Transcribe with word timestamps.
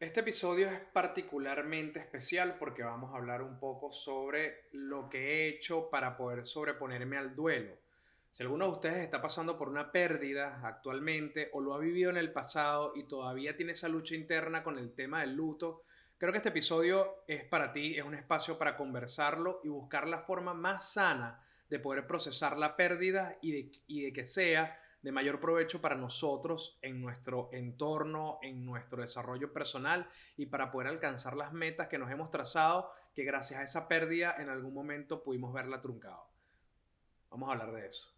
Este 0.00 0.20
episodio 0.20 0.70
es 0.70 0.80
particularmente 0.94 1.98
especial 1.98 2.56
porque 2.58 2.82
vamos 2.82 3.12
a 3.12 3.18
hablar 3.18 3.42
un 3.42 3.60
poco 3.60 3.92
sobre 3.92 4.64
lo 4.72 5.10
que 5.10 5.18
he 5.18 5.48
hecho 5.48 5.90
para 5.90 6.16
poder 6.16 6.46
sobreponerme 6.46 7.18
al 7.18 7.36
duelo. 7.36 7.76
Si 8.30 8.42
alguno 8.42 8.64
de 8.64 8.72
ustedes 8.72 8.96
está 9.02 9.20
pasando 9.20 9.58
por 9.58 9.68
una 9.68 9.92
pérdida 9.92 10.62
actualmente 10.64 11.50
o 11.52 11.60
lo 11.60 11.74
ha 11.74 11.78
vivido 11.78 12.08
en 12.08 12.16
el 12.16 12.32
pasado 12.32 12.94
y 12.96 13.02
todavía 13.02 13.54
tiene 13.58 13.72
esa 13.72 13.90
lucha 13.90 14.14
interna 14.14 14.62
con 14.62 14.78
el 14.78 14.94
tema 14.94 15.20
del 15.20 15.34
luto, 15.34 15.82
creo 16.16 16.32
que 16.32 16.38
este 16.38 16.48
episodio 16.48 17.16
es 17.26 17.44
para 17.44 17.70
ti, 17.70 17.98
es 17.98 18.02
un 18.02 18.14
espacio 18.14 18.56
para 18.56 18.78
conversarlo 18.78 19.60
y 19.64 19.68
buscar 19.68 20.08
la 20.08 20.20
forma 20.20 20.54
más 20.54 20.94
sana 20.94 21.44
de 21.68 21.78
poder 21.78 22.06
procesar 22.06 22.56
la 22.56 22.74
pérdida 22.74 23.36
y 23.42 23.52
de, 23.52 23.72
y 23.86 24.00
de 24.04 24.14
que 24.14 24.24
sea 24.24 24.80
de 25.02 25.12
mayor 25.12 25.40
provecho 25.40 25.80
para 25.80 25.94
nosotros 25.94 26.78
en 26.82 27.00
nuestro 27.00 27.48
entorno, 27.52 28.38
en 28.42 28.64
nuestro 28.64 29.00
desarrollo 29.02 29.52
personal 29.52 30.08
y 30.36 30.46
para 30.46 30.70
poder 30.70 30.88
alcanzar 30.88 31.36
las 31.36 31.52
metas 31.52 31.88
que 31.88 31.98
nos 31.98 32.10
hemos 32.10 32.30
trazado, 32.30 32.90
que 33.14 33.24
gracias 33.24 33.60
a 33.60 33.64
esa 33.64 33.88
pérdida 33.88 34.36
en 34.38 34.48
algún 34.48 34.74
momento 34.74 35.22
pudimos 35.22 35.52
verla 35.52 35.80
truncado. 35.80 36.26
Vamos 37.30 37.48
a 37.48 37.52
hablar 37.52 37.72
de 37.72 37.86
eso. 37.86 38.09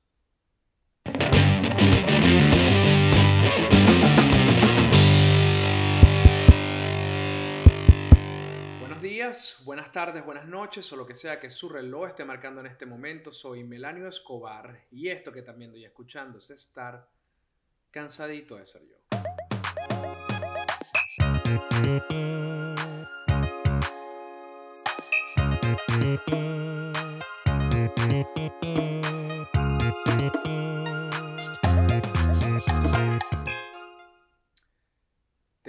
Días, 9.03 9.61
buenas 9.65 9.91
tardes, 9.91 10.25
buenas 10.25 10.47
noches 10.47 10.93
o 10.93 10.97
lo 10.97 11.05
que 11.05 11.17
sea 11.17 11.41
que 11.41 11.51
su 11.51 11.69
reloj 11.69 12.11
esté 12.11 12.25
marcando 12.25 12.61
en 12.61 12.69
este 12.69 12.87
momento. 12.87 13.33
Soy 13.33 13.65
Melanio 13.65 14.07
Escobar 14.07 14.87
y 14.93 15.09
esto 15.09 15.33
que 15.33 15.43
también 15.43 15.73
estoy 15.73 15.85
escuchando 15.85 16.39
es 16.39 16.51
estar 16.51 17.09
cansadito 17.91 18.55
de 18.55 18.65
ser 18.65 18.83
yo. 18.87 18.97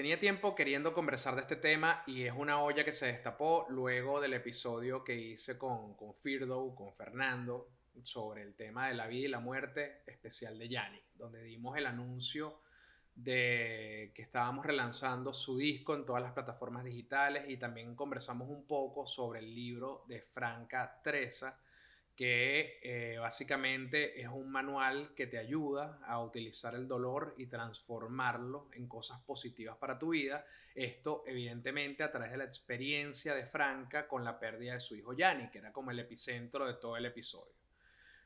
Tenía 0.04 0.20
tiempo 0.20 0.54
queriendo 0.54 0.94
conversar 0.94 1.36
de 1.36 1.44
este 1.44 1.56
tema 1.56 2.04
y 2.06 2.24
es 2.24 2.34
una 2.36 2.62
olla 2.62 2.84
que 2.84 2.92
se 2.92 3.06
destapó 3.06 3.66
luego 3.70 4.20
del 4.20 4.34
episodio 4.34 5.02
que 5.02 5.16
hice 5.16 5.58
con, 5.58 5.94
con 5.96 6.14
Firdo, 6.16 6.76
con 6.76 6.94
Fernando, 6.94 7.70
sobre 8.04 8.42
el 8.42 8.54
tema 8.54 8.90
de 8.90 8.96
la 8.96 9.08
vida 9.08 9.28
y 9.28 9.32
la 9.32 9.40
muerte 9.40 10.02
especial 10.06 10.60
de 10.60 10.68
Yanni, 10.68 11.00
donde 11.16 11.42
dimos 11.44 11.78
el 11.78 11.86
anuncio 11.86 12.60
de 13.16 14.12
que 14.14 14.24
estábamos 14.24 14.66
relanzando 14.66 15.32
su 15.32 15.58
disco 15.58 15.96
en 15.96 16.06
todas 16.06 16.22
las 16.22 16.34
plataformas 16.34 16.84
digitales 16.84 17.46
y 17.48 17.56
también 17.56 17.96
conversamos 17.96 18.50
un 18.50 18.68
poco 18.68 19.08
sobre 19.08 19.40
el 19.40 19.56
libro 19.56 20.04
de 20.10 20.20
Franca 20.20 21.00
Treza, 21.02 21.58
que 22.16 22.80
eh, 22.84 23.18
básicamente 23.18 24.22
es 24.22 24.28
un 24.28 24.52
manual 24.52 25.14
que 25.16 25.26
te 25.26 25.40
ayuda 25.40 26.00
a 26.06 26.22
utilizar 26.22 26.76
el 26.76 26.88
dolor 26.88 27.34
y 27.38 27.48
transformarlo 27.48 28.70
en 28.74 28.88
cosas 28.88 29.20
positivas 29.22 29.78
para 29.78 29.98
tu 29.98 30.10
vida. 30.10 30.46
Esto 30.76 31.24
evidentemente 31.26 32.04
a 32.04 32.12
través 32.12 32.32
de 32.32 32.38
la 32.38 32.44
experiencia 32.44 33.34
de 33.34 33.46
Franca 33.46 34.08
con 34.08 34.24
la 34.24 34.40
pérdida 34.40 34.74
de 34.74 34.80
su 34.80 34.96
hijo 34.96 35.14
Yanni, 35.14 35.50
que 35.50 35.58
era 35.58 35.72
como 35.72 35.92
el 35.92 36.00
epicentro 36.00 36.68
de 36.68 36.76
todo 36.76 36.98
el 36.98 37.06
episodio. 37.06 37.63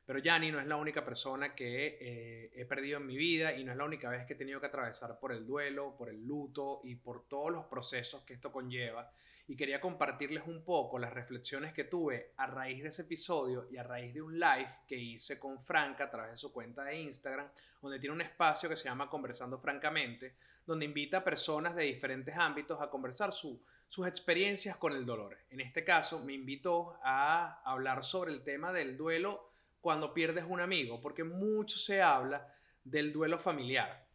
Pero 0.08 0.20
Yanni 0.20 0.52
no 0.52 0.62
es 0.62 0.66
la 0.66 0.78
única 0.78 1.04
persona 1.04 1.54
que 1.54 1.98
eh, 2.00 2.52
he 2.56 2.64
perdido 2.64 2.98
en 2.98 3.06
mi 3.06 3.18
vida 3.18 3.54
y 3.54 3.66
no 3.66 3.74
es 3.74 3.78
la 3.78 3.84
única 3.84 4.10
vez 4.10 4.26
que 4.26 4.34
he 4.34 4.38
tenido 4.38 4.62
que 4.62 4.68
atravesar 4.68 5.20
por 5.20 5.34
el 5.34 5.46
duelo, 5.46 5.98
por 5.98 6.08
el 6.08 6.26
luto 6.26 6.80
y 6.86 6.96
por 6.96 7.28
todos 7.28 7.52
los 7.52 7.66
procesos 7.66 8.24
que 8.24 8.34
esto 8.34 8.50
conlleva 8.50 9.12
y 9.50 9.58
quería 9.58 9.82
compartirles 9.82 10.44
un 10.46 10.64
poco 10.64 10.98
las 10.98 11.14
reflexiones 11.14 11.74
que 11.74 11.86
tuve 11.86 12.32
a 12.38 12.48
raíz 12.48 12.84
de 12.84 12.90
ese 12.90 13.02
episodio 13.02 13.68
y 13.70 13.76
a 13.76 13.84
raíz 13.84 14.14
de 14.14 14.22
un 14.22 14.40
live 14.40 14.70
que 14.88 14.98
hice 14.98 15.38
con 15.38 15.62
Franca 15.62 16.06
a 16.06 16.10
través 16.10 16.32
de 16.32 16.38
su 16.38 16.54
cuenta 16.54 16.84
de 16.84 16.98
Instagram, 17.00 17.50
donde 17.82 18.00
tiene 18.00 18.16
un 18.16 18.22
espacio 18.22 18.70
que 18.70 18.76
se 18.76 18.86
llama 18.86 19.10
Conversando 19.10 19.58
Francamente, 19.60 20.36
donde 20.66 20.86
invita 20.86 21.18
a 21.18 21.24
personas 21.24 21.76
de 21.76 21.84
diferentes 21.84 22.36
ámbitos 22.36 22.82
a 22.82 22.90
conversar 22.90 23.34
sus 23.34 23.60
experiencias 24.06 24.76
con 24.78 24.94
el 24.94 25.06
dolor. 25.06 25.38
En 25.50 25.62
este 25.62 25.84
caso, 25.86 26.24
me 26.24 26.34
invitó 26.34 26.98
a 27.04 27.62
hablar 27.64 28.04
sobre 28.04 28.32
el 28.32 28.44
tema 28.44 28.74
del 28.74 28.98
duelo 28.98 29.57
cuando 29.88 30.14
pierdes 30.14 30.44
un 30.46 30.60
amigo, 30.60 31.00
porque 31.00 31.24
mucho 31.24 31.78
se 31.78 32.02
habla 32.02 32.54
del 32.84 33.14
duelo 33.14 33.40
familiar. 33.40 34.06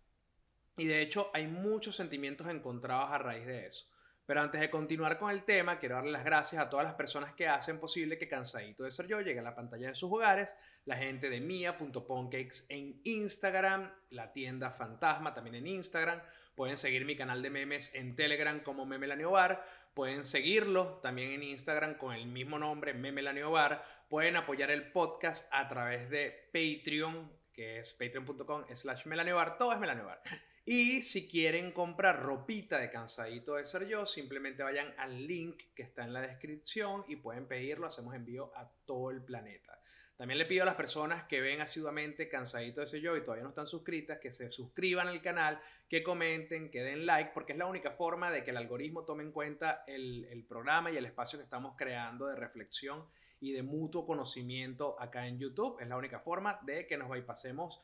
Y 0.77 0.85
de 0.85 1.01
hecho 1.01 1.31
hay 1.33 1.47
muchos 1.47 1.97
sentimientos 1.97 2.47
encontrados 2.49 3.11
a 3.11 3.17
raíz 3.17 3.47
de 3.47 3.69
eso. 3.69 3.87
Pero 4.25 4.41
antes 4.41 4.61
de 4.61 4.71
continuar 4.71 5.19
con 5.19 5.31
el 5.31 5.43
tema, 5.43 5.79
quiero 5.79 5.97
darle 5.97 6.13
las 6.13 6.25
gracias 6.25 6.63
a 6.63 6.71
todas 6.71 6.85
las 6.85 6.95
personas 6.95 7.35
que 7.35 7.49
hacen 7.49 7.81
posible 7.81 8.19
que 8.19 8.29
Cansadito 8.29 8.85
de 8.85 8.93
Ser 8.93 9.09
Yo 9.09 9.21
llegue 9.21 9.41
a 9.41 9.43
la 9.43 9.55
pantalla 9.55 9.89
de 9.89 9.95
sus 9.97 10.13
hogares, 10.13 10.57
la 10.85 10.97
gente 10.97 11.29
de 11.29 11.41
Mia.poncakes 11.41 12.67
en 12.69 13.01
Instagram, 13.03 13.91
la 14.11 14.33
tienda 14.33 14.71
Fantasma 14.71 15.35
también 15.35 15.57
en 15.57 15.67
Instagram, 15.67 16.23
pueden 16.55 16.77
seguir 16.77 17.05
mi 17.05 17.17
canal 17.17 17.43
de 17.43 17.51
memes 17.51 17.95
en 17.95 18.15
Telegram 18.15 18.61
como 18.61 18.87
Memelaniobar, 18.87 19.67
pueden 19.93 20.25
seguirlo 20.25 21.01
también 21.03 21.31
en 21.33 21.43
Instagram 21.43 21.95
con 21.95 22.15
el 22.15 22.27
mismo 22.27 22.59
nombre, 22.61 22.95
Memelaniobar, 22.95 23.85
pueden 24.09 24.37
apoyar 24.37 24.71
el 24.71 24.93
podcast 24.93 25.49
a 25.53 25.69
través 25.69 26.09
de 26.11 26.49
Patreon, 26.53 27.29
que 27.53 27.81
es 27.81 27.93
patreon.com 27.93 28.65
slash 28.73 29.05
melaniobar, 29.07 29.59
todo 29.59 29.73
es 29.73 29.81
melaniobar. 29.81 30.23
Y 30.65 31.03
si 31.03 31.27
quieren 31.29 31.73
comprar 31.73 32.23
ropita 32.23 32.79
de 32.79 32.91
Cansadito 32.91 33.55
de 33.55 33.67
Ser 33.67 33.89
Yo, 33.89 34.07
simplemente 34.07 34.63
vayan 34.63 34.95
al 34.97 35.27
link 35.27 35.61
que 35.75 35.83
está 35.83 36.05
en 36.05 36.13
la 36.13 36.21
descripción 36.21 37.05
y 37.09 37.17
pueden 37.17 37.47
pedirlo. 37.47 37.89
Hacemos 37.89 38.15
envío 38.15 38.53
a 38.57 38.71
todo 38.87 39.11
el 39.11 39.23
planeta. 39.23 39.81
También 40.17 40.39
le 40.39 40.47
pido 40.47 40.63
a 40.63 40.67
las 40.67 40.77
personas 40.77 41.25
que 41.25 41.41
ven 41.41 41.61
asiduamente 41.61 42.29
Cansadito 42.29 42.81
de 42.81 42.87
Ser 42.87 43.01
Yo 43.01 43.17
y 43.17 43.23
todavía 43.23 43.43
no 43.43 43.49
están 43.49 43.67
suscritas, 43.67 44.21
que 44.21 44.31
se 44.31 44.53
suscriban 44.53 45.09
al 45.09 45.21
canal, 45.21 45.61
que 45.89 46.05
comenten, 46.05 46.71
que 46.71 46.83
den 46.83 47.07
like, 47.07 47.33
porque 47.35 47.53
es 47.53 47.59
la 47.59 47.67
única 47.67 47.91
forma 47.91 48.31
de 48.31 48.45
que 48.45 48.51
el 48.51 48.57
algoritmo 48.57 49.05
tome 49.05 49.25
en 49.25 49.33
cuenta 49.33 49.83
el, 49.89 50.27
el 50.31 50.45
programa 50.45 50.93
y 50.93 50.97
el 50.97 51.07
espacio 51.07 51.41
que 51.41 51.45
estamos 51.45 51.75
creando 51.77 52.29
de 52.29 52.37
reflexión 52.37 53.05
y 53.41 53.51
de 53.51 53.65
mutuo 53.65 54.07
conocimiento 54.07 54.95
acá 55.01 55.27
en 55.27 55.41
YouTube. 55.41 55.81
Es 55.81 55.89
la 55.89 55.97
única 55.97 56.21
forma 56.21 56.61
de 56.63 56.87
que 56.87 56.97
nos 56.97 57.11
bypasemos 57.11 57.81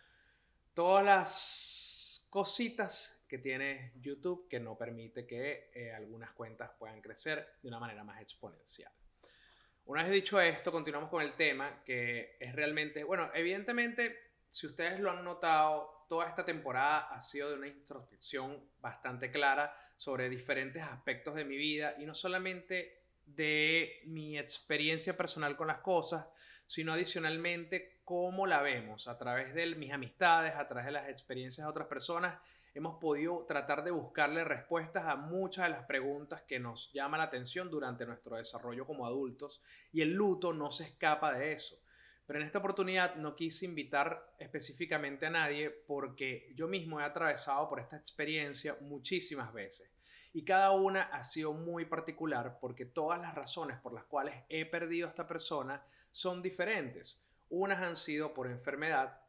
todas 0.75 1.05
las 1.05 1.98
cositas 2.31 3.25
que 3.29 3.39
tiene 3.39 3.93
YouTube 4.01 4.49
que 4.49 4.61
no 4.61 4.77
permite 4.77 5.27
que 5.27 5.71
eh, 5.75 5.93
algunas 5.93 6.33
cuentas 6.33 6.71
puedan 6.79 7.01
crecer 7.01 7.57
de 7.63 7.69
una 7.69 7.79
manera 7.79 8.05
más 8.05 8.21
exponencial. 8.21 8.93
Una 9.85 10.03
vez 10.03 10.13
dicho 10.13 10.41
esto, 10.41 10.71
continuamos 10.71 11.09
con 11.09 11.23
el 11.23 11.35
tema 11.35 11.83
que 11.85 12.37
es 12.39 12.55
realmente, 12.55 13.05
bueno, 13.05 13.31
evidentemente, 13.35 14.35
si 14.51 14.67
ustedes 14.67 15.01
lo 15.01 15.11
han 15.11 15.25
notado, 15.25 16.05
toda 16.09 16.29
esta 16.29 16.45
temporada 16.45 17.09
ha 17.11 17.23
sido 17.23 17.51
de 17.51 17.57
una 17.57 17.69
introspección 17.69 18.63
bastante 18.81 19.31
clara 19.31 19.75
sobre 19.97 20.29
diferentes 20.29 20.83
aspectos 20.83 21.35
de 21.35 21.45
mi 21.45 21.57
vida 21.57 21.95
y 21.99 22.05
no 22.05 22.15
solamente 22.15 23.03
de 23.25 24.03
mi 24.05 24.39
experiencia 24.39 25.17
personal 25.17 25.57
con 25.57 25.69
las 25.69 25.79
cosas, 25.79 26.27
sino 26.69 26.93
adicionalmente 26.93 28.03
cómo 28.05 28.47
la 28.47 28.61
vemos 28.61 29.09
a 29.09 29.19
través 29.19 29.55
de 29.55 29.75
mis 29.75 29.91
amistades, 29.91 30.55
a 30.55 30.69
través 30.69 30.87
de 30.87 30.93
las 30.93 31.09
experiencias 31.09 31.67
de 31.67 31.71
otras 31.71 31.89
personas. 31.89 32.39
Hemos 32.75 33.01
podido 33.01 33.45
tratar 33.49 33.83
de 33.83 33.91
buscarle 33.91 34.45
respuestas 34.45 35.07
a 35.07 35.17
muchas 35.17 35.65
de 35.65 35.71
las 35.71 35.87
preguntas 35.87 36.43
que 36.43 36.61
nos 36.61 36.93
llaman 36.93 37.19
la 37.19 37.25
atención 37.25 37.71
durante 37.71 38.05
nuestro 38.05 38.37
desarrollo 38.37 38.87
como 38.87 39.07
adultos 39.07 39.63
y 39.93 40.03
el 40.03 40.13
luto 40.13 40.53
no 40.53 40.71
se 40.71 40.85
escapa 40.85 41.33
de 41.33 41.53
eso. 41.53 41.81
Pero 42.27 42.39
en 42.39 42.47
esta 42.47 42.59
oportunidad 42.59 43.17
no 43.17 43.35
quise 43.35 43.65
invitar 43.65 44.35
específicamente 44.39 45.25
a 45.25 45.31
nadie 45.31 45.71
porque 45.71 46.53
yo 46.55 46.69
mismo 46.69 47.01
he 47.01 47.05
atravesado 47.05 47.67
por 47.71 47.81
esta 47.81 47.97
experiencia 47.97 48.77
muchísimas 48.83 49.53
veces 49.55 49.91
y 50.33 50.45
cada 50.45 50.73
una 50.73 51.03
ha 51.03 51.25
sido 51.25 51.53
muy 51.53 51.85
particular 51.85 52.59
porque 52.61 52.85
todas 52.85 53.21
las 53.21 53.35
razones 53.35 53.79
por 53.79 53.93
las 53.93 54.05
cuales 54.05 54.35
he 54.49 54.65
perdido 54.67 55.07
a 55.07 55.11
esta 55.11 55.27
persona 55.27 55.83
son 56.13 56.43
diferentes. 56.43 57.23
Unas 57.51 57.81
han 57.81 57.97
sido 57.97 58.35
por 58.35 58.47
enfermedad 58.47 59.21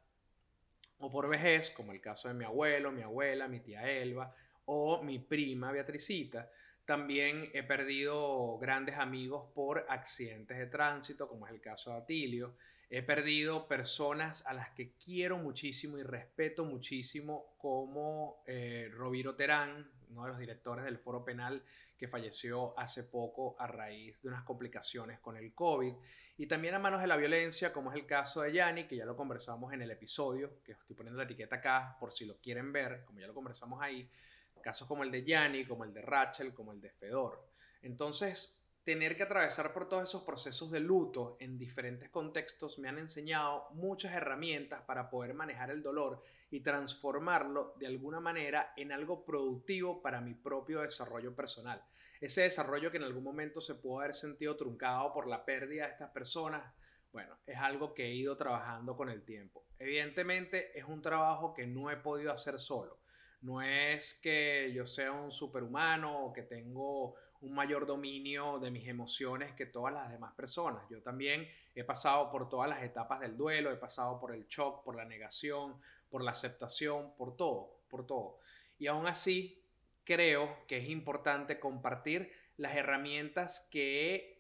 o 1.00 1.10
por 1.10 1.30
vejez, 1.30 1.70
como 1.70 1.94
el 1.94 2.02
caso 2.02 2.28
de 2.28 2.34
mi 2.34 2.46
abuelo, 2.46 2.92
mi 2.92 3.02
abuela, 3.02 3.48
mi 3.48 3.62
tía 3.62 3.90
Elba 3.90 4.36
o 4.66 5.02
mi 5.02 5.20
prima 5.20 5.72
Beatricita. 5.72 6.52
También 6.86 7.50
he 7.54 7.64
perdido 7.64 8.58
grandes 8.58 8.98
amigos 8.98 9.50
por 9.54 9.86
accidentes 9.90 10.58
de 10.58 10.66
tránsito, 10.66 11.30
como 11.30 11.48
es 11.48 11.54
el 11.54 11.62
caso 11.62 11.92
de 11.92 11.98
Atilio. 11.98 12.56
He 12.90 13.04
perdido 13.04 13.68
personas 13.68 14.46
a 14.48 14.54
las 14.54 14.72
que 14.72 14.94
quiero 14.94 15.38
muchísimo 15.38 16.00
y 16.00 16.04
respeto 16.04 16.66
muchísimo, 16.66 17.54
como 17.60 18.42
eh, 18.48 18.92
Terán, 19.38 19.88
uno 20.10 20.24
de 20.24 20.30
los 20.30 20.40
directores 20.40 20.86
del 20.86 20.98
Foro 20.98 21.24
Penal 21.24 21.64
que 21.98 22.08
falleció 22.08 22.78
hace 22.80 23.04
poco 23.04 23.56
a 23.60 23.68
raíz 23.68 24.22
de 24.22 24.30
unas 24.30 24.44
complicaciones 24.44 25.20
con 25.20 25.36
el 25.38 25.54
COVID. 25.54 25.94
Y 26.38 26.48
también 26.48 26.76
a 26.76 26.80
manos 26.80 27.02
de 27.02 27.08
la 27.08 27.18
violencia, 27.18 27.74
como 27.74 27.92
es 27.92 27.98
el 27.98 28.06
caso 28.06 28.42
de 28.42 28.54
Yanni, 28.54 28.86
que 28.86 28.96
ya 28.96 29.06
lo 29.06 29.18
conversamos 29.18 29.74
en 29.74 29.82
el 29.82 29.92
episodio, 29.92 30.64
que 30.64 30.72
estoy 30.72 30.96
poniendo 30.96 31.18
la 31.18 31.26
etiqueta 31.26 31.58
acá 31.58 31.98
por 32.00 32.14
si 32.14 32.26
lo 32.26 32.38
quieren 32.38 32.72
ver, 32.72 33.04
como 33.06 33.20
ya 33.20 33.28
lo 33.28 33.34
conversamos 33.34 33.82
ahí 33.82 34.10
Casos 34.62 34.88
como 34.88 35.04
el 35.04 35.12
de 35.12 35.24
Yanni, 35.24 35.66
como 35.66 35.84
el 35.84 35.94
de 35.94 36.02
Rachel, 36.02 36.54
como 36.54 36.72
el 36.72 36.82
de 36.82 36.90
Fedor. 36.92 37.48
Entonces, 37.82 38.59
tener 38.84 39.16
que 39.16 39.24
atravesar 39.24 39.74
por 39.74 39.88
todos 39.88 40.10
esos 40.10 40.24
procesos 40.24 40.72
de 40.72 40.80
luto 40.80 41.38
en 41.40 41.58
diferentes 41.58 42.10
contextos 42.10 42.80
me 42.80 42.90
han 42.90 42.98
enseñado 42.98 43.68
muchas 43.72 44.14
herramientas 44.14 44.82
para 44.84 45.10
poder 45.10 45.34
manejar 45.34 45.70
el 45.70 45.84
dolor 45.84 46.24
y 46.50 46.62
transformarlo 46.62 47.74
de 47.78 47.88
alguna 47.88 48.20
manera 48.20 48.74
en 48.76 48.92
algo 48.92 49.24
productivo 49.26 50.02
para 50.02 50.22
mi 50.22 50.34
propio 50.34 50.82
desarrollo 50.82 51.36
personal. 51.36 51.84
Ese 52.20 52.42
desarrollo 52.42 52.92
que 52.92 52.98
en 52.98 53.04
algún 53.04 53.24
momento 53.24 53.62
se 53.62 53.76
pudo 53.76 54.00
haber 54.00 54.14
sentido 54.14 54.56
truncado 54.58 55.14
por 55.14 55.28
la 55.28 55.46
pérdida 55.46 55.86
de 55.86 55.92
estas 55.92 56.12
personas, 56.12 56.74
bueno, 57.12 57.38
es 57.46 57.58
algo 57.58 57.94
que 57.94 58.06
he 58.06 58.14
ido 58.14 58.38
trabajando 58.38 58.96
con 58.96 59.10
el 59.10 59.24
tiempo. 59.24 59.66
Evidentemente 59.78 60.78
es 60.78 60.86
un 60.86 61.02
trabajo 61.02 61.54
que 61.54 61.66
no 61.66 61.90
he 61.90 61.98
podido 61.98 62.32
hacer 62.32 62.60
solo. 62.60 62.99
No 63.42 63.62
es 63.62 64.16
que 64.16 64.72
yo 64.74 64.86
sea 64.86 65.12
un 65.12 65.32
superhumano 65.32 66.26
o 66.26 66.34
que 66.34 66.44
tengo 66.44 67.16
un 67.42 67.54
mayor 67.54 67.86
dominio 67.86 68.60
de 68.60 68.70
mis 68.70 68.88
emociones 68.88 69.54
que 69.54 69.66
todas 69.66 69.94
las 69.94 70.12
demás 70.12 70.34
personas. 70.34 70.84
Yo 70.90 71.02
también 71.02 71.48
he 71.74 71.84
pasado 71.84 72.30
por 72.32 72.50
todas 72.50 72.70
las 72.70 72.84
etapas 72.84 73.22
del 73.22 73.38
duelo, 73.38 73.72
he 73.72 73.78
pasado 73.78 74.20
por 74.20 74.34
el 74.34 74.46
shock, 74.48 74.84
por 74.84 74.96
la 74.96 75.06
negación, 75.06 75.76
por 76.10 76.24
la 76.24 76.32
aceptación, 76.32 77.14
por 77.16 77.38
todo, 77.38 77.80
por 77.90 78.06
todo. 78.06 78.40
Y 78.78 78.88
aún 78.88 79.08
así, 79.08 79.64
creo 80.04 80.66
que 80.68 80.78
es 80.78 80.90
importante 80.90 81.60
compartir 81.60 82.32
las 82.58 82.76
herramientas 82.76 83.68
que 83.72 84.16
he 84.16 84.39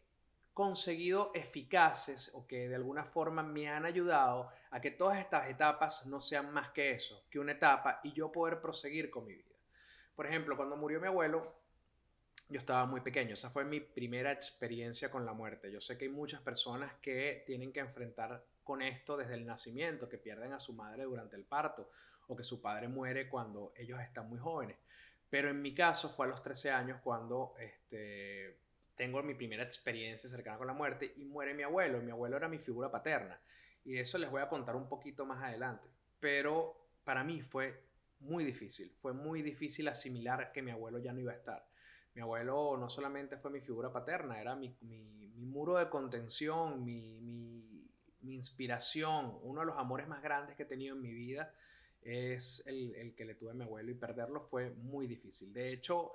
conseguido 0.59 1.31
eficaces 1.33 2.31
o 2.33 2.45
que 2.45 2.67
de 2.67 2.75
alguna 2.75 3.05
forma 3.05 3.41
me 3.41 3.69
han 3.69 3.85
ayudado 3.85 4.51
a 4.71 4.81
que 4.81 4.91
todas 4.91 5.17
estas 5.17 5.49
etapas 5.49 6.05
no 6.07 6.19
sean 6.19 6.51
más 6.51 6.71
que 6.71 6.91
eso, 6.91 7.23
que 7.29 7.39
una 7.39 7.53
etapa 7.53 8.01
y 8.03 8.11
yo 8.11 8.29
poder 8.29 8.59
proseguir 8.59 9.09
con 9.09 9.25
mi 9.25 9.35
vida. 9.35 9.55
Por 10.13 10.27
ejemplo, 10.27 10.57
cuando 10.57 10.75
murió 10.75 10.99
mi 10.99 11.07
abuelo, 11.07 11.55
yo 12.49 12.59
estaba 12.59 12.85
muy 12.85 12.99
pequeño. 12.99 13.35
Esa 13.35 13.49
fue 13.49 13.63
mi 13.63 13.79
primera 13.79 14.33
experiencia 14.33 15.09
con 15.09 15.25
la 15.25 15.31
muerte. 15.31 15.71
Yo 15.71 15.79
sé 15.79 15.97
que 15.97 16.03
hay 16.03 16.11
muchas 16.11 16.41
personas 16.41 16.93
que 17.01 17.41
tienen 17.47 17.71
que 17.71 17.79
enfrentar 17.79 18.43
con 18.61 18.81
esto 18.81 19.15
desde 19.15 19.35
el 19.35 19.45
nacimiento, 19.45 20.09
que 20.09 20.17
pierden 20.17 20.51
a 20.51 20.59
su 20.59 20.73
madre 20.73 21.03
durante 21.03 21.37
el 21.37 21.45
parto 21.45 21.89
o 22.27 22.35
que 22.35 22.43
su 22.43 22.61
padre 22.61 22.89
muere 22.89 23.29
cuando 23.29 23.71
ellos 23.77 24.01
están 24.01 24.27
muy 24.27 24.39
jóvenes. 24.39 24.75
Pero 25.29 25.49
en 25.49 25.61
mi 25.61 25.73
caso 25.73 26.09
fue 26.09 26.25
a 26.25 26.29
los 26.29 26.43
13 26.43 26.71
años 26.71 26.99
cuando 27.01 27.53
este, 27.57 28.57
tengo 28.99 29.23
mi 29.23 29.33
primera 29.33 29.63
experiencia 29.63 30.29
cercana 30.29 30.59
con 30.59 30.67
la 30.67 30.73
muerte 30.73 31.13
y 31.15 31.23
muere 31.23 31.55
mi 31.55 31.63
abuelo. 31.63 32.01
Mi 32.01 32.11
abuelo 32.11 32.35
era 32.35 32.47
mi 32.47 32.59
figura 32.59 32.91
paterna. 32.91 33.39
Y 33.85 33.97
eso 33.97 34.17
les 34.17 34.29
voy 34.29 34.41
a 34.41 34.49
contar 34.49 34.75
un 34.75 34.87
poquito 34.87 35.25
más 35.25 35.41
adelante. 35.41 35.87
Pero 36.19 36.75
para 37.03 37.23
mí 37.23 37.41
fue 37.41 37.81
muy 38.19 38.43
difícil. 38.43 38.91
Fue 39.01 39.13
muy 39.13 39.41
difícil 39.41 39.87
asimilar 39.87 40.51
que 40.51 40.61
mi 40.61 40.71
abuelo 40.71 40.99
ya 40.99 41.13
no 41.13 41.21
iba 41.21 41.31
a 41.31 41.35
estar 41.35 41.65
mi 42.19 42.21
abuelo 42.21 42.75
no 42.77 42.89
solamente 42.89 43.37
fue 43.37 43.51
mi 43.51 43.61
figura 43.61 43.91
paterna, 43.91 44.41
era 44.41 44.55
mi, 44.55 44.75
muro 45.37 45.77
de 45.77 45.89
contención, 45.89 46.83
mi, 46.83 47.87
inspiración, 48.21 49.39
uno 49.43 49.61
de 49.61 49.67
los 49.67 49.77
amores 49.77 50.07
más 50.07 50.21
grandes 50.21 50.55
que 50.55 50.63
he 50.63 50.65
tenido 50.65 50.95
en 50.95 51.01
mi 51.01 51.13
vida 51.13 51.53
es 52.01 52.61
el, 52.67 53.13
que 53.15 53.25
le 53.25 53.35
tuve 53.35 53.51
a 53.51 53.53
mi 53.53 53.63
abuelo 53.63 53.89
y 53.91 53.95
perderlo 53.95 54.41
fue 54.41 54.69
muy 54.71 55.07
difícil. 55.07 55.53
De 55.53 55.71
hecho, 55.71 56.13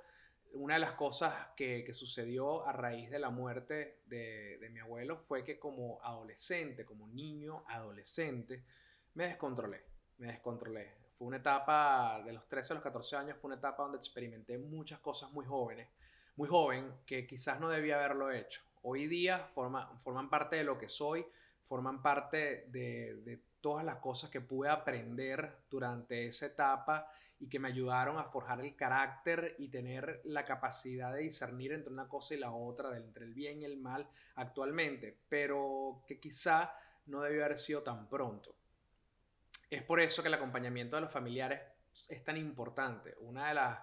una 0.55 0.75
de 0.75 0.81
las 0.81 0.93
cosas 0.93 1.35
que, 1.56 1.93
sucedió 1.93 2.67
a 2.67 2.73
raíz 2.73 3.11
de 3.11 3.19
la 3.19 3.31
muerte 3.31 4.01
de, 4.06 4.59
de, 4.59 4.71
mi 4.71 4.81
abuelo 4.81 5.19
fue 5.19 5.45
que 5.45 5.59
como 5.59 6.01
adolescente, 6.03 6.85
como 6.85 7.09
niño 7.09 7.65
adolescente, 7.69 8.65
me 9.15 9.27
descontrolé, 9.27 9.85
me 10.19 10.29
descontrolé. 10.29 10.95
Fue 11.19 11.29
una 11.29 11.37
etapa 11.39 12.23
de 12.25 12.33
los 12.33 12.49
13 12.49 12.73
a 12.73 12.75
los 12.75 12.83
14 12.83 13.17
años, 13.17 13.39
fue 13.41 13.49
una 13.49 13.59
etapa 13.59 13.83
donde 13.83 13.99
experimenté 13.99 14.59
muchas 14.59 15.01
cosas 15.01 15.31
muy 15.33 15.45
jóvenes, 15.45 15.89
muy 16.37 16.49
joven, 16.49 16.93
que 17.06 17.27
quizás 17.27 17.61
no 17.61 17.69
debía 17.69 17.97
haberlo 17.97 18.31
hecho. 18.31 18.62
Hoy 18.83 19.06
día 19.06 19.47
forman 19.55 20.29
parte 20.29 20.56
de 20.56 20.65
lo 20.65 20.79
que 20.79 20.89
soy, 20.89 21.25
forman 21.69 22.03
parte 22.03 22.67
de, 22.69 23.15
de 23.25 23.41
todas 23.65 23.83
las 23.83 23.97
cosas 23.97 24.29
que 24.29 24.43
pude 24.43 24.69
aprender 24.69 25.61
durante 25.71 26.27
esa 26.27 26.45
etapa 26.45 27.11
y 27.41 27.49
que 27.49 27.59
me 27.59 27.69
ayudaron 27.69 28.19
a 28.19 28.25
forjar 28.25 28.61
el 28.61 28.77
carácter 28.77 29.57
y 29.59 29.69
tener 29.69 30.21
la 30.25 30.45
capacidad 30.45 31.15
de 31.15 31.23
discernir 31.23 31.73
entre 31.73 31.91
una 31.91 32.07
cosa 32.07 32.35
y 32.35 32.41
la 32.41 32.53
otra, 32.53 32.95
entre 32.95 33.25
el 33.25 33.33
bien 33.33 33.63
y 33.63 33.65
el 33.65 33.79
mal 33.79 34.07
actualmente, 34.35 35.17
pero 35.31 36.05
que 36.07 36.21
quizá 36.21 36.75
no 37.07 37.23
debió 37.23 37.43
haber 37.43 37.57
sido 37.57 37.83
tan 37.83 38.07
pronto. 38.07 38.55
Es 39.71 39.83
por 39.83 39.99
eso 39.99 40.21
que 40.21 40.29
el 40.29 40.35
acompañamiento 40.35 40.97
de 40.97 41.03
los 41.03 41.11
familiares 41.11 41.63
es 42.07 42.23
tan 42.23 42.37
importante. 42.37 43.15
Una 43.21 43.49
de 43.49 43.55
las, 43.55 43.79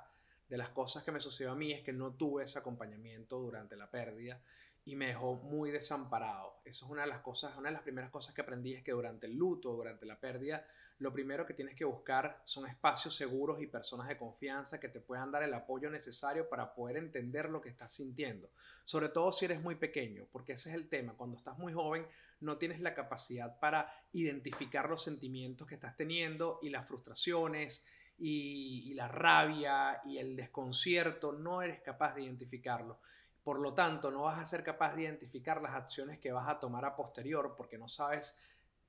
de 0.48 0.58
las 0.58 0.70
cosas 0.70 1.04
que 1.04 1.12
me 1.12 1.20
sucedió 1.20 1.54
a 1.54 1.56
mí 1.56 1.72
es 1.72 1.82
que 1.82 1.92
no 1.92 2.14
tuve 2.14 2.44
ese 2.44 2.60
acompañamiento 2.60 3.40
durante 3.40 3.76
la 3.76 3.90
pérdida 3.90 4.40
y 4.86 4.96
me 4.96 5.08
dejó 5.08 5.36
muy 5.36 5.72
desamparado. 5.72 6.62
Eso 6.66 6.86
es 6.86 6.92
una 6.92 7.04
de 7.04 7.08
las 7.08 7.22
cosas, 7.22 7.56
una 7.58 7.70
de 7.70 7.74
las 7.74 7.84
primeras 7.84 8.10
cosas 8.10 8.34
que 8.34 8.42
aprendí 8.42 8.74
es 8.74 8.84
que 8.84 8.92
durante 8.92 9.28
el 9.28 9.36
luto, 9.36 9.74
durante 9.74 10.06
la 10.06 10.20
pérdida, 10.20 10.66
lo 11.00 11.12
primero 11.12 11.46
que 11.46 11.54
tienes 11.54 11.76
que 11.76 11.86
buscar 11.86 12.42
son 12.46 12.68
espacios 12.68 13.16
seguros 13.16 13.62
y 13.62 13.68
personas 13.68 14.08
de 14.08 14.18
confianza 14.18 14.80
que 14.80 14.90
te 14.90 15.00
puedan 15.00 15.32
dar 15.32 15.42
el 15.42 15.54
apoyo 15.54 15.90
necesario 15.90 16.48
para 16.48 16.74
poder 16.74 16.98
entender 16.98 17.50
lo 17.50 17.60
que 17.60 17.70
estás 17.70 17.92
sintiendo. 17.92 18.52
Sobre 18.86 19.10
todo 19.10 19.32
si 19.32 19.46
eres 19.46 19.62
muy 19.62 19.76
pequeño, 19.76 20.28
porque 20.32 20.54
ese 20.54 20.70
es 20.70 20.76
el 20.76 20.90
tema. 20.90 21.14
Cuando 21.14 21.38
estás 21.38 21.58
muy 21.58 21.74
joven, 21.74 22.06
no 22.40 22.58
tienes 22.58 22.82
la 22.82 22.94
capacidad 22.94 23.60
para 23.60 23.92
identificar 24.14 24.90
los 24.90 25.04
sentimientos 25.04 25.68
que 25.68 25.76
estás 25.76 25.96
teniendo 25.96 26.60
y 26.62 26.70
las 26.70 26.88
frustraciones 26.88 27.86
y, 28.18 28.94
la 28.94 29.08
rabia 29.08 30.02
y 30.06 30.20
el 30.20 30.36
desconcierto, 30.36 31.34
no 31.34 31.62
eres 31.62 31.82
capaz 31.82 32.14
de 32.14 32.24
identificarlo. 32.24 33.00
Por 33.44 33.60
lo 33.60 33.74
tanto, 33.74 34.12
no 34.12 34.24
vas 34.24 34.40
a 34.40 34.46
ser 34.46 34.64
capaz 34.64 34.96
de 34.96 35.04
identificar 35.04 35.62
las 35.62 35.74
acciones 35.74 36.20
que 36.20 36.32
vas 36.32 36.48
a 36.48 36.60
tomar 36.60 36.86
a 36.86 36.96
posterior 36.96 37.56
porque 37.58 37.78
no 37.78 37.88
sabes 37.88 38.38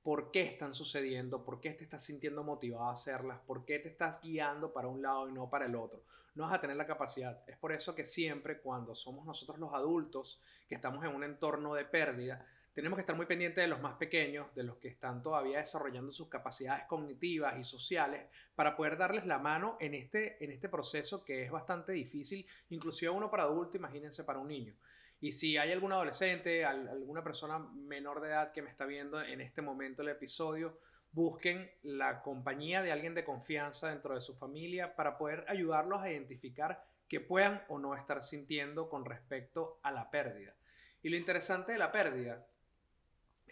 por 0.03 0.31
qué 0.31 0.43
están 0.43 0.73
sucediendo, 0.73 1.43
por 1.43 1.59
qué 1.61 1.71
te 1.71 1.85
estás 1.85 2.03
sintiendo 2.03 2.43
motivado 2.43 2.85
a 2.85 2.91
hacerlas, 2.91 3.39
por 3.47 3.65
qué 3.65 3.79
te 3.79 3.89
estás 3.89 4.21
guiando 4.21 4.71
para 4.73 4.89
un 4.89 5.01
lado 5.01 5.29
y 5.29 5.31
no 5.31 5.49
para 5.49 5.65
el 5.65 5.75
otro. 5.75 6.03
No 6.35 6.43
vas 6.43 6.53
a 6.53 6.61
tener 6.61 6.75
la 6.75 6.85
capacidad. 6.85 7.41
Es 7.47 7.57
por 7.57 7.71
eso 7.71 7.95
que 7.95 8.05
siempre 8.05 8.59
cuando 8.59 8.95
somos 8.95 9.25
nosotros 9.25 9.59
los 9.59 9.73
adultos 9.73 10.41
que 10.67 10.75
estamos 10.75 11.03
en 11.05 11.15
un 11.15 11.23
entorno 11.23 11.73
de 11.73 11.85
pérdida, 11.85 12.45
tenemos 12.73 12.97
que 12.97 13.01
estar 13.01 13.15
muy 13.15 13.27
pendientes 13.27 13.63
de 13.63 13.67
los 13.67 13.81
más 13.81 13.95
pequeños, 13.95 14.53
de 14.55 14.63
los 14.63 14.77
que 14.77 14.87
están 14.87 15.21
todavía 15.21 15.59
desarrollando 15.59 16.11
sus 16.11 16.27
capacidades 16.27 16.85
cognitivas 16.87 17.57
y 17.59 17.63
sociales, 17.63 18.27
para 18.55 18.75
poder 18.75 18.97
darles 18.97 19.25
la 19.25 19.37
mano 19.37 19.77
en 19.79 19.93
este, 19.93 20.43
en 20.43 20.51
este 20.51 20.69
proceso 20.69 21.23
que 21.23 21.43
es 21.43 21.51
bastante 21.51 21.91
difícil, 21.91 22.45
inclusive 22.69 23.11
uno 23.11 23.29
para 23.29 23.43
adulto, 23.43 23.77
imagínense 23.77 24.23
para 24.23 24.39
un 24.39 24.47
niño. 24.47 24.75
Y 25.21 25.31
si 25.31 25.55
hay 25.57 25.71
algún 25.71 25.93
adolescente, 25.93 26.65
alguna 26.65 27.23
persona 27.23 27.59
menor 27.59 28.19
de 28.21 28.29
edad 28.29 28.51
que 28.51 28.61
me 28.61 28.69
está 28.69 28.85
viendo 28.85 29.21
en 29.21 29.39
este 29.39 29.61
momento 29.61 30.01
el 30.01 30.09
episodio, 30.09 30.79
busquen 31.11 31.71
la 31.83 32.23
compañía 32.23 32.81
de 32.81 32.91
alguien 32.91 33.13
de 33.13 33.23
confianza 33.23 33.89
dentro 33.89 34.15
de 34.15 34.21
su 34.21 34.35
familia 34.35 34.95
para 34.95 35.17
poder 35.17 35.45
ayudarlos 35.47 36.01
a 36.01 36.11
identificar 36.11 36.83
qué 37.07 37.21
puedan 37.21 37.63
o 37.69 37.77
no 37.77 37.95
estar 37.95 38.23
sintiendo 38.23 38.89
con 38.89 39.05
respecto 39.05 39.79
a 39.83 39.91
la 39.91 40.09
pérdida. 40.09 40.55
Y 41.03 41.09
lo 41.09 41.17
interesante 41.17 41.73
de 41.73 41.77
la 41.77 41.91
pérdida 41.91 42.47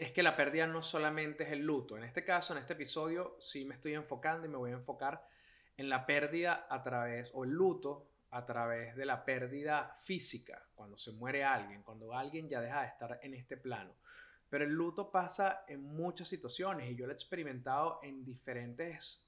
es 0.01 0.11
que 0.11 0.23
la 0.23 0.35
pérdida 0.35 0.65
no 0.65 0.81
solamente 0.81 1.43
es 1.43 1.51
el 1.51 1.59
luto. 1.59 1.95
En 1.95 2.03
este 2.03 2.25
caso, 2.25 2.53
en 2.53 2.59
este 2.59 2.73
episodio, 2.73 3.37
sí 3.39 3.65
me 3.65 3.75
estoy 3.75 3.93
enfocando 3.93 4.47
y 4.47 4.49
me 4.49 4.57
voy 4.57 4.71
a 4.71 4.73
enfocar 4.73 5.23
en 5.77 5.89
la 5.89 6.07
pérdida 6.07 6.65
a 6.71 6.81
través, 6.81 7.29
o 7.35 7.43
el 7.43 7.51
luto 7.51 8.07
a 8.31 8.43
través 8.43 8.95
de 8.95 9.05
la 9.05 9.23
pérdida 9.23 9.95
física, 10.01 10.65
cuando 10.73 10.97
se 10.97 11.11
muere 11.11 11.43
alguien, 11.43 11.83
cuando 11.83 12.15
alguien 12.15 12.49
ya 12.49 12.61
deja 12.61 12.81
de 12.81 12.87
estar 12.87 13.19
en 13.21 13.35
este 13.35 13.57
plano. 13.57 13.93
Pero 14.49 14.63
el 14.63 14.71
luto 14.71 15.11
pasa 15.11 15.65
en 15.67 15.83
muchas 15.83 16.27
situaciones 16.27 16.89
y 16.89 16.95
yo 16.95 17.05
lo 17.05 17.11
he 17.11 17.15
experimentado 17.15 17.99
en 18.01 18.25
diferentes, 18.25 19.23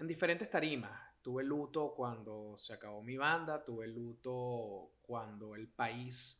en 0.00 0.08
diferentes 0.08 0.50
tarimas. 0.50 1.00
Tuve 1.22 1.44
luto 1.44 1.94
cuando 1.94 2.56
se 2.58 2.72
acabó 2.72 3.04
mi 3.04 3.16
banda, 3.16 3.64
tuve 3.64 3.86
luto 3.86 4.90
cuando 5.06 5.54
el 5.54 5.68
país 5.68 6.39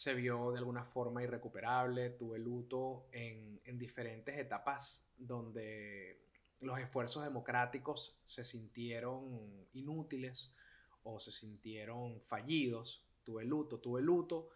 se 0.00 0.14
vio 0.14 0.50
de 0.50 0.56
alguna 0.56 0.82
forma 0.82 1.22
irrecuperable, 1.22 2.08
tuve 2.08 2.38
luto 2.38 3.08
en, 3.12 3.60
en 3.66 3.78
diferentes 3.78 4.38
etapas 4.38 5.04
donde 5.18 6.22
los 6.60 6.78
esfuerzos 6.80 7.22
democráticos 7.22 8.18
se 8.24 8.42
sintieron 8.42 9.68
inútiles 9.74 10.54
o 11.02 11.20
se 11.20 11.32
sintieron 11.32 12.18
fallidos, 12.22 13.04
tuve 13.24 13.44
luto, 13.44 13.78
tuve 13.78 14.00
luto 14.00 14.48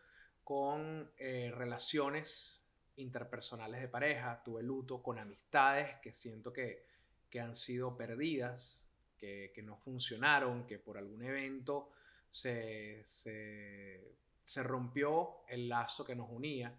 con 0.42 1.12
eh, 1.18 1.52
relaciones 1.54 2.64
interpersonales 2.96 3.82
de 3.82 3.88
pareja, 3.88 4.42
tuve 4.42 4.62
luto 4.62 5.02
con 5.02 5.18
amistades 5.18 5.96
que 6.00 6.14
siento 6.14 6.54
que, 6.54 6.86
que 7.28 7.40
han 7.40 7.54
sido 7.54 7.98
perdidas, 7.98 8.82
que, 9.18 9.52
que, 9.54 9.62
no 9.62 9.76
funcionaron, 9.76 10.66
que 10.66 10.78
por 10.78 10.96
algún 10.96 11.22
evento 11.22 11.90
se, 12.30 13.02
se 13.04 14.23
se 14.44 14.62
rompió 14.62 15.44
el 15.48 15.68
lazo 15.68 16.04
que 16.04 16.14
nos 16.14 16.28
unía. 16.30 16.78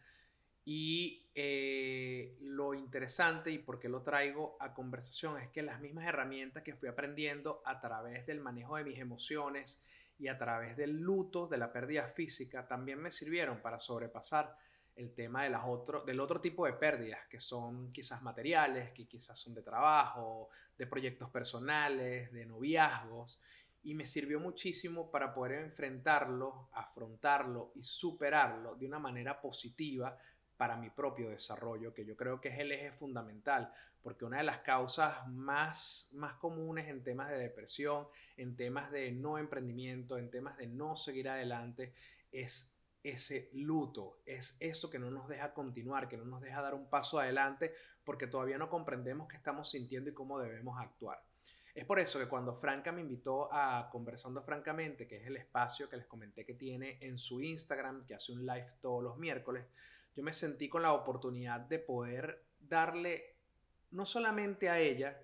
Y 0.68 1.30
eh, 1.36 2.38
lo 2.42 2.74
interesante 2.74 3.52
y 3.52 3.60
por 3.60 3.80
qué 3.80 3.88
lo 3.88 4.02
traigo 4.02 4.58
a 4.60 4.74
conversación 4.74 5.40
es 5.40 5.50
que 5.50 5.62
las 5.62 5.80
mismas 5.80 6.08
herramientas 6.08 6.64
que 6.64 6.74
fui 6.74 6.90
aprendiendo 6.90 7.62
a 7.66 7.80
través 7.80 8.26
del 8.26 8.40
manejo 8.40 8.76
de 8.78 8.84
mis 8.84 8.98
emociones 8.98 9.84
y 10.18 10.28
a 10.28 10.38
través 10.38 10.76
del 10.76 11.00
luto, 11.00 11.48
de 11.48 11.58
la 11.58 11.72
pérdida 11.72 12.08
física, 12.08 12.68
también 12.68 13.00
me 13.00 13.12
sirvieron 13.12 13.62
para 13.62 13.78
sobrepasar 13.78 14.58
el 14.96 15.14
tema 15.14 15.44
de 15.44 15.50
las 15.50 15.64
otro, 15.66 16.04
del 16.04 16.20
otro 16.20 16.40
tipo 16.40 16.66
de 16.66 16.74
pérdidas, 16.74 17.28
que 17.28 17.40
son 17.40 17.92
quizás 17.92 18.22
materiales, 18.24 18.92
que 18.92 19.06
quizás 19.06 19.38
son 19.38 19.54
de 19.54 19.62
trabajo, 19.62 20.50
de 20.78 20.88
proyectos 20.88 21.30
personales, 21.30 22.32
de 22.32 22.46
noviazgos, 22.46 23.42
y 23.86 23.94
me 23.94 24.08
sirvió 24.08 24.40
muchísimo 24.40 25.12
para 25.12 25.34
poder 25.34 25.60
enfrentarlo, 25.64 26.70
afrontarlo 26.74 27.72
y 27.76 27.84
superarlo 27.84 28.76
de 28.76 28.88
una 28.88 28.98
manera 28.98 29.40
positiva 29.40 30.18
para 30.58 30.76
mi 30.76 30.90
propio 30.90 31.30
desarrollo, 31.30 31.94
que 31.94 32.04
yo 32.04 32.18
creo 32.18 32.42
que 32.42 32.50
es 32.50 32.60
el 32.60 32.72
eje 32.72 32.92
fundamental, 32.92 33.72
porque 34.02 34.26
una 34.26 34.38
de 34.38 34.44
las 34.44 34.60
causas 34.60 35.28
más, 35.28 36.10
más 36.14 36.34
comunes 36.36 36.88
en 36.88 37.04
temas 37.04 37.30
de 37.30 37.38
depresión, 37.38 38.08
en 38.38 38.56
temas 38.56 38.92
de 38.92 39.12
no 39.12 39.38
emprendimiento, 39.38 40.18
en 40.18 40.32
temas 40.32 40.58
de 40.58 40.66
no 40.66 40.96
seguir 40.96 41.30
adelante, 41.30 41.94
es 42.32 42.76
ese 43.04 43.52
luto, 43.54 44.18
es 44.26 44.58
eso 44.60 44.90
que 44.90 44.98
no 44.98 45.12
nos 45.12 45.28
deja 45.28 45.54
continuar, 45.54 46.08
que 46.08 46.18
no 46.18 46.26
nos 46.26 46.42
deja 46.42 46.60
dar 46.60 46.74
un 46.74 46.90
paso 46.90 47.20
adelante 47.20 47.76
porque 48.04 48.26
todavía 48.26 48.58
no 48.58 48.68
comprendemos 48.68 49.28
qué 49.28 49.38
estamos 49.38 49.70
sintiendo 49.70 50.10
y 50.10 50.14
cómo 50.14 50.40
debemos 50.40 50.80
actuar. 50.82 51.22
Es 51.76 51.84
por 51.84 52.00
eso 52.00 52.18
que 52.18 52.30
cuando 52.30 52.56
Franca 52.56 52.94
me 52.94 53.02
invitó 53.02 53.54
a 53.54 53.90
Conversando 53.92 54.42
Francamente, 54.42 55.06
que 55.06 55.18
es 55.18 55.28
el 55.28 55.36
espacio 55.36 55.90
que 55.90 55.98
les 55.98 56.06
comenté 56.06 56.46
que 56.46 56.54
tiene 56.54 56.98
en 57.02 57.20
su 57.20 57.42
Instagram, 57.42 58.06
que 58.06 58.16
hace 58.16 58.32
un 58.32 58.46
live 58.46 58.70
todos 58.80 59.04
los 59.04 59.18
miércoles, 59.18 59.66
yo 60.16 60.24
me 60.24 60.32
sentí 60.32 60.70
con 60.70 60.84
la 60.84 60.94
oportunidad 60.94 61.60
de 61.60 61.80
poder 61.80 62.46
darle 62.58 63.36
no 63.92 64.06
solamente 64.06 64.70
a 64.70 64.80
ella, 64.80 65.20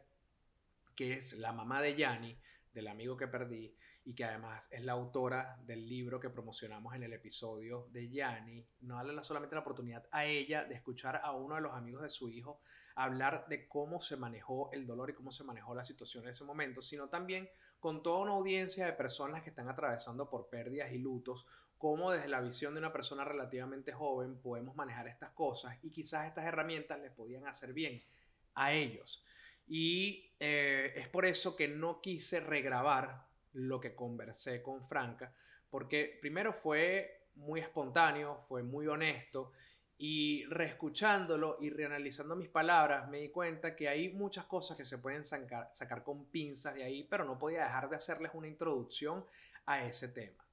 que 0.94 1.14
es 1.14 1.34
la 1.38 1.54
mamá 1.54 1.82
de 1.82 1.96
Yanni, 1.96 2.38
del 2.74 2.88
amigo 2.88 3.18
que 3.18 3.28
perdí, 3.28 3.76
y 4.04 4.16
que 4.16 4.26
además 4.26 4.68
es 4.72 4.84
la 4.84 4.94
autora 4.94 5.60
del 5.64 5.88
libro 5.88 6.20
que 6.20 6.30
promocionamos 6.30 6.96
en 6.96 7.04
el 7.04 7.14
episodio 7.14 7.88
de 7.92 8.10
Yanni, 8.10 8.66
no 8.82 8.96
darle 8.96 9.24
solamente 9.24 9.56
la 9.56 9.62
oportunidad 9.62 10.08
a 10.12 10.26
ella 10.26 10.64
de 10.66 10.76
escuchar 10.76 11.22
a 11.24 11.32
uno 11.34 11.56
de 11.56 11.62
los 11.62 11.74
amigos 11.74 12.02
de 12.02 12.10
su 12.10 12.30
hijo 12.30 12.62
hablar 12.96 13.46
de 13.48 13.68
cómo 13.68 14.02
se 14.02 14.18
manejó 14.18 14.72
el 14.74 14.86
dolor 14.86 15.10
y 15.10 15.14
cómo 15.14 15.32
se 15.32 15.44
manejó 15.44 15.76
la 15.76 15.84
situación 15.84 16.24
en 16.24 16.32
ese 16.32 16.44
momento, 16.44 16.82
sino 16.82 17.10
también 17.10 17.50
con 17.80 18.04
toda 18.04 18.20
una 18.20 18.34
audiencia 18.34 18.86
de 18.86 18.94
personas 18.94 19.44
que 19.44 19.50
están 19.50 19.70
atravesando 19.70 20.30
por 20.30 20.50
pérdidas 20.50 20.92
y 20.92 20.98
lutos, 20.98 21.46
cómo 21.78 22.12
desde 22.12 22.28
la 22.28 22.42
visión 22.42 22.74
de 22.74 22.80
una 22.80 22.94
persona 22.94 23.24
relativamente 23.24 23.92
joven 23.92 24.40
podemos 24.40 24.76
manejar 24.76 25.08
estas 25.08 25.32
cosas 25.32 25.78
y 25.82 25.90
quizás 25.90 26.28
estas 26.28 26.46
herramientas 26.46 27.00
les 27.00 27.12
podían 27.12 27.48
hacer 27.48 27.74
bien 27.74 28.04
a 28.54 28.74
ellos. 28.74 29.24
Y 29.74 30.36
eh, 30.38 30.92
es 30.98 31.08
por 31.08 31.26
eso 31.26 31.56
que 31.56 31.70
no 31.70 32.02
quise 32.02 32.42
regrabar 32.42 33.26
lo 33.54 33.80
que 33.80 33.96
conversé 33.96 34.62
con 34.62 34.86
Franca, 34.86 35.34
porque 35.70 36.18
primero 36.20 36.52
fue 36.52 37.30
muy 37.36 37.62
espontáneo, 37.62 38.44
fue 38.50 38.64
muy 38.64 38.88
honesto 38.88 39.54
y 39.98 40.44
reescuchándolo 40.48 41.56
y 41.62 41.70
reanalizando 41.70 42.36
mis 42.36 42.50
palabras 42.50 43.08
me 43.08 43.20
di 43.20 43.30
cuenta 43.30 43.74
que 43.74 43.88
hay 43.88 44.10
muchas 44.10 44.44
cosas 44.44 44.76
que 44.76 44.84
se 44.84 44.98
pueden 44.98 45.24
sacar, 45.24 45.70
sacar 45.72 46.04
con 46.04 46.26
pinzas 46.26 46.76
de 46.76 46.84
ahí, 46.84 47.08
pero 47.10 47.24
no 47.24 47.40
podía 47.40 47.64
dejar 47.64 47.90
de 47.90 47.96
hacerles 47.96 48.32
una 48.34 48.50
introducción 48.50 49.26
a 49.68 49.86
ese 49.86 50.10
tema. 50.10 50.46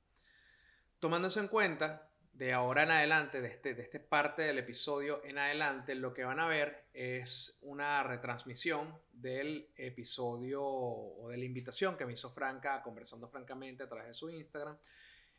Tomándose 1.01 1.41
en 1.41 1.49
cuenta 1.49 2.09
de 2.39 2.53
ahora 2.53 2.85
en 2.85 2.93
adelante, 2.93 3.41
de, 3.41 3.49
este, 3.49 3.75
de 3.75 3.83
esta 3.83 3.99
parte 3.99 4.43
del 4.43 4.59
episodio 4.59 5.25
en 5.25 5.39
adelante, 5.39 5.97
lo 5.97 6.15
que 6.15 6.23
van 6.23 6.39
a 6.39 6.47
ver 6.47 6.85
es 6.95 7.59
una 7.63 8.05
retransmisión 8.05 8.97
del 9.13 9.73
episodio 9.77 10.63
o 10.65 11.31
de 11.31 11.37
la 11.37 11.45
invitación 11.45 11.97
que 11.97 12.07
me 12.07 12.13
hizo 12.13 12.31
Franca 12.31 12.81
conversando 12.81 13.29
francamente 13.29 13.83
a 13.83 13.89
través 13.89 14.07
de 14.07 14.15
su 14.15 14.31
Instagram. 14.31 14.79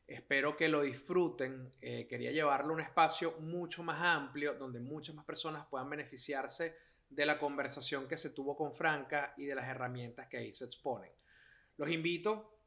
Espero 0.05 0.57
que 0.57 0.67
lo 0.67 0.81
disfruten. 0.81 1.71
Eh, 1.79 2.05
quería 2.05 2.33
llevarlo 2.33 2.71
a 2.71 2.73
un 2.73 2.81
espacio 2.81 3.37
mucho 3.39 3.81
más 3.81 4.01
amplio 4.01 4.55
donde 4.55 4.81
muchas 4.81 5.15
más 5.15 5.23
personas 5.23 5.67
puedan 5.67 5.89
beneficiarse 5.89 6.75
de 7.09 7.25
la 7.25 7.39
conversación 7.39 8.09
que 8.09 8.17
se 8.17 8.31
tuvo 8.31 8.57
con 8.57 8.73
Franca 8.73 9.33
y 9.37 9.45
de 9.45 9.55
las 9.55 9.69
herramientas 9.69 10.27
que 10.27 10.37
ahí 10.37 10.53
se 10.53 10.65
exponen. 10.65 11.11
Los 11.77 11.89
invito 11.89 12.58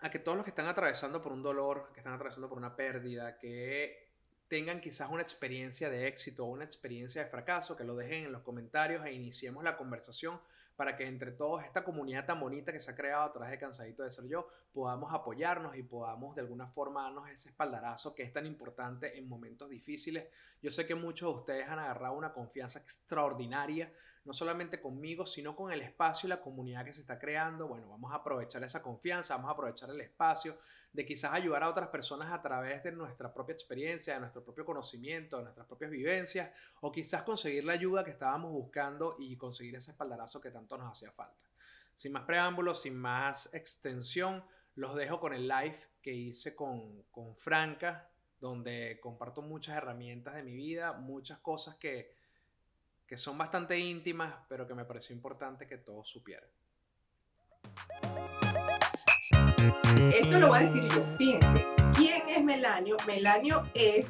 a 0.00 0.10
que 0.10 0.18
todos 0.18 0.36
los 0.36 0.44
que 0.44 0.50
están 0.50 0.66
atravesando 0.66 1.22
por 1.22 1.32
un 1.32 1.42
dolor, 1.42 1.90
que 1.92 2.00
están 2.00 2.14
atravesando 2.14 2.48
por 2.48 2.58
una 2.58 2.74
pérdida, 2.74 3.36
que 3.38 4.08
tengan 4.48 4.80
quizás 4.80 5.10
una 5.10 5.22
experiencia 5.22 5.90
de 5.90 6.08
éxito 6.08 6.44
o 6.44 6.48
una 6.48 6.64
experiencia 6.64 7.22
de 7.22 7.30
fracaso, 7.30 7.76
que 7.76 7.84
lo 7.84 7.94
dejen 7.94 8.24
en 8.24 8.32
los 8.32 8.42
comentarios 8.42 9.04
e 9.06 9.12
iniciemos 9.12 9.62
la 9.62 9.76
conversación 9.76 10.40
para 10.80 10.96
que 10.96 11.06
entre 11.06 11.32
todos 11.32 11.62
esta 11.62 11.84
comunidad 11.84 12.24
tan 12.24 12.40
bonita 12.40 12.72
que 12.72 12.80
se 12.80 12.90
ha 12.90 12.94
creado 12.94 13.24
a 13.24 13.32
través 13.34 13.50
de 13.50 13.58
Cansadito 13.58 14.02
de 14.02 14.10
Ser 14.10 14.26
Yo 14.26 14.48
podamos 14.72 15.12
apoyarnos 15.12 15.76
y 15.76 15.82
podamos 15.82 16.34
de 16.34 16.40
alguna 16.40 16.68
forma 16.68 17.02
darnos 17.02 17.28
ese 17.28 17.50
espaldarazo 17.50 18.14
que 18.14 18.22
es 18.22 18.32
tan 18.32 18.46
importante 18.46 19.18
en 19.18 19.28
momentos 19.28 19.68
difíciles. 19.68 20.28
Yo 20.62 20.70
sé 20.70 20.86
que 20.86 20.94
muchos 20.94 21.34
de 21.34 21.38
ustedes 21.38 21.68
han 21.68 21.78
agarrado 21.78 22.14
una 22.14 22.32
confianza 22.32 22.78
extraordinaria 22.78 23.92
no 24.24 24.34
solamente 24.34 24.80
conmigo, 24.80 25.24
sino 25.24 25.56
con 25.56 25.72
el 25.72 25.80
espacio 25.80 26.26
y 26.26 26.30
la 26.30 26.40
comunidad 26.40 26.84
que 26.84 26.92
se 26.92 27.00
está 27.00 27.18
creando. 27.18 27.68
Bueno, 27.68 27.88
vamos 27.88 28.12
a 28.12 28.16
aprovechar 28.16 28.62
esa 28.62 28.82
confianza, 28.82 29.34
vamos 29.34 29.48
a 29.48 29.52
aprovechar 29.52 29.90
el 29.90 30.00
espacio 30.00 30.58
de 30.92 31.06
quizás 31.06 31.32
ayudar 31.32 31.62
a 31.62 31.70
otras 31.70 31.88
personas 31.88 32.30
a 32.32 32.42
través 32.42 32.82
de 32.82 32.92
nuestra 32.92 33.32
propia 33.32 33.54
experiencia, 33.54 34.14
de 34.14 34.20
nuestro 34.20 34.44
propio 34.44 34.66
conocimiento, 34.66 35.38
de 35.38 35.44
nuestras 35.44 35.66
propias 35.66 35.90
vivencias, 35.90 36.52
o 36.80 36.92
quizás 36.92 37.22
conseguir 37.22 37.64
la 37.64 37.72
ayuda 37.72 38.04
que 38.04 38.10
estábamos 38.10 38.52
buscando 38.52 39.16
y 39.18 39.36
conseguir 39.36 39.76
ese 39.76 39.92
espaldarazo 39.92 40.40
que 40.40 40.50
tanto 40.50 40.69
nos 40.78 40.92
hacía 40.92 41.12
falta. 41.12 41.48
Sin 41.94 42.12
más 42.12 42.24
preámbulos, 42.24 42.82
sin 42.82 42.96
más 42.96 43.52
extensión, 43.54 44.44
los 44.74 44.94
dejo 44.96 45.20
con 45.20 45.34
el 45.34 45.46
live 45.46 45.78
que 46.02 46.12
hice 46.12 46.54
con, 46.54 47.02
con 47.10 47.36
Franca, 47.36 48.08
donde 48.40 48.98
comparto 49.02 49.42
muchas 49.42 49.76
herramientas 49.76 50.34
de 50.34 50.42
mi 50.42 50.54
vida, 50.54 50.92
muchas 50.92 51.38
cosas 51.40 51.76
que 51.76 52.18
que 53.10 53.18
son 53.18 53.36
bastante 53.36 53.76
íntimas, 53.76 54.32
pero 54.48 54.68
que 54.68 54.74
me 54.76 54.84
pareció 54.84 55.16
importante 55.16 55.66
que 55.66 55.78
todos 55.78 56.08
supieran. 56.08 56.48
Esto 60.14 60.38
lo 60.38 60.46
voy 60.46 60.58
a 60.58 60.60
decir 60.60 60.84
yo. 60.84 61.04
Fíjense, 61.18 61.66
¿quién 61.96 62.28
es 62.28 62.44
Melanio? 62.44 62.96
Melanio 63.08 63.64
es 63.74 64.06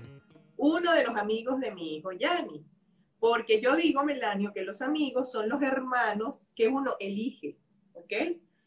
uno 0.58 0.92
de 0.92 1.04
los 1.04 1.16
amigos 1.16 1.58
de 1.60 1.74
mi 1.74 1.96
hijo 1.96 2.12
Yanni. 2.12 2.62
Porque 3.20 3.60
yo 3.60 3.76
digo, 3.76 4.02
Melanio, 4.02 4.52
que 4.52 4.62
los 4.62 4.82
amigos 4.82 5.30
son 5.30 5.48
los 5.48 5.62
hermanos 5.62 6.50
que 6.56 6.68
uno 6.68 6.96
elige. 6.98 7.56
¿Ok? 7.92 8.12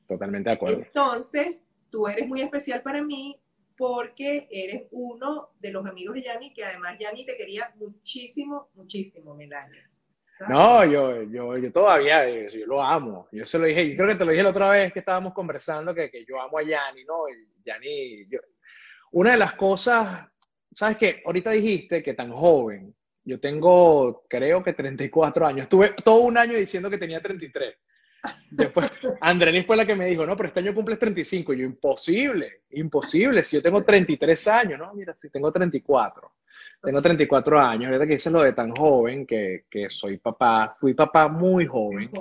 Totalmente 0.07 0.49
de 0.49 0.55
acuerdo. 0.55 0.83
Entonces, 0.83 1.59
tú 1.89 2.07
eres 2.07 2.27
muy 2.27 2.41
especial 2.41 2.81
para 2.83 3.01
mí 3.01 3.39
porque 3.75 4.47
eres 4.51 4.83
uno 4.91 5.49
de 5.59 5.71
los 5.71 5.85
amigos 5.85 6.15
de 6.15 6.23
Yanni, 6.23 6.53
que 6.53 6.63
además 6.63 6.95
Yanni 6.99 7.25
te 7.25 7.35
quería 7.35 7.73
muchísimo, 7.75 8.69
muchísimo, 8.75 9.33
Melanio. 9.35 9.81
No, 10.47 10.85
yo, 10.85 11.23
yo, 11.23 11.57
yo 11.57 11.71
todavía, 11.71 12.27
eh, 12.27 12.49
yo 12.49 12.65
lo 12.67 12.81
amo. 12.81 13.27
Yo 13.31 13.45
se 13.45 13.57
lo 13.57 13.65
dije, 13.65 13.89
yo 13.89 13.95
creo 13.95 14.09
que 14.09 14.15
te 14.15 14.25
lo 14.25 14.31
dije 14.31 14.43
la 14.43 14.49
otra 14.49 14.69
vez 14.69 14.93
que 14.93 14.99
estábamos 14.99 15.33
conversando, 15.33 15.93
que, 15.93 16.11
que 16.11 16.25
yo 16.25 16.39
amo 16.39 16.57
a 16.57 16.63
Yanni, 16.63 17.05
¿no? 17.05 17.25
Yanni, 17.65 18.27
una 19.11 19.31
de 19.31 19.37
las 19.37 19.53
cosas, 19.53 20.27
¿sabes 20.71 20.97
qué? 20.97 21.21
Ahorita 21.25 21.51
dijiste 21.51 22.03
que 22.03 22.13
tan 22.13 22.31
joven, 22.31 22.93
yo 23.25 23.39
tengo, 23.39 24.23
creo 24.27 24.63
que 24.63 24.73
34 24.73 25.47
años. 25.47 25.63
Estuve 25.63 25.95
todo 26.03 26.21
un 26.21 26.37
año 26.37 26.55
diciendo 26.55 26.89
que 26.89 26.97
tenía 26.97 27.21
33. 27.21 27.75
Después, 28.51 28.91
Andrenis 29.21 29.65
fue 29.65 29.77
la 29.77 29.85
que 29.85 29.95
me 29.95 30.05
dijo, 30.07 30.25
no, 30.25 30.35
pero 30.35 30.47
este 30.47 30.59
año 30.59 30.73
cumples 30.73 30.99
35. 30.99 31.53
Y 31.53 31.59
yo, 31.59 31.65
imposible, 31.65 32.63
imposible. 32.71 33.43
Si 33.43 33.55
yo 33.55 33.61
tengo 33.61 33.83
33 33.83 34.47
años, 34.47 34.79
¿no? 34.79 34.93
Mira, 34.93 35.15
si 35.15 35.29
tengo 35.29 35.51
34. 35.51 36.31
Tengo 36.81 37.01
34 37.01 37.59
años, 37.61 37.85
ahorita 37.87 38.05
que 38.05 38.15
hice 38.15 38.29
lo 38.29 38.41
de 38.41 38.51
tan 38.51 38.71
joven, 38.71 39.25
que, 39.25 39.65
que 39.69 39.89
soy 39.89 40.17
papá, 40.17 40.75
fui 40.77 40.93
papá 40.93 41.29
muy 41.29 41.65
joven. 41.65 42.11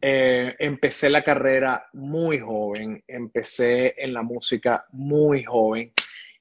Eh, 0.00 0.54
empecé 0.58 1.10
la 1.10 1.22
carrera 1.22 1.86
muy 1.92 2.38
joven, 2.38 3.02
empecé 3.06 3.94
en 3.98 4.14
la 4.14 4.22
música 4.22 4.86
muy 4.92 5.44
joven 5.44 5.92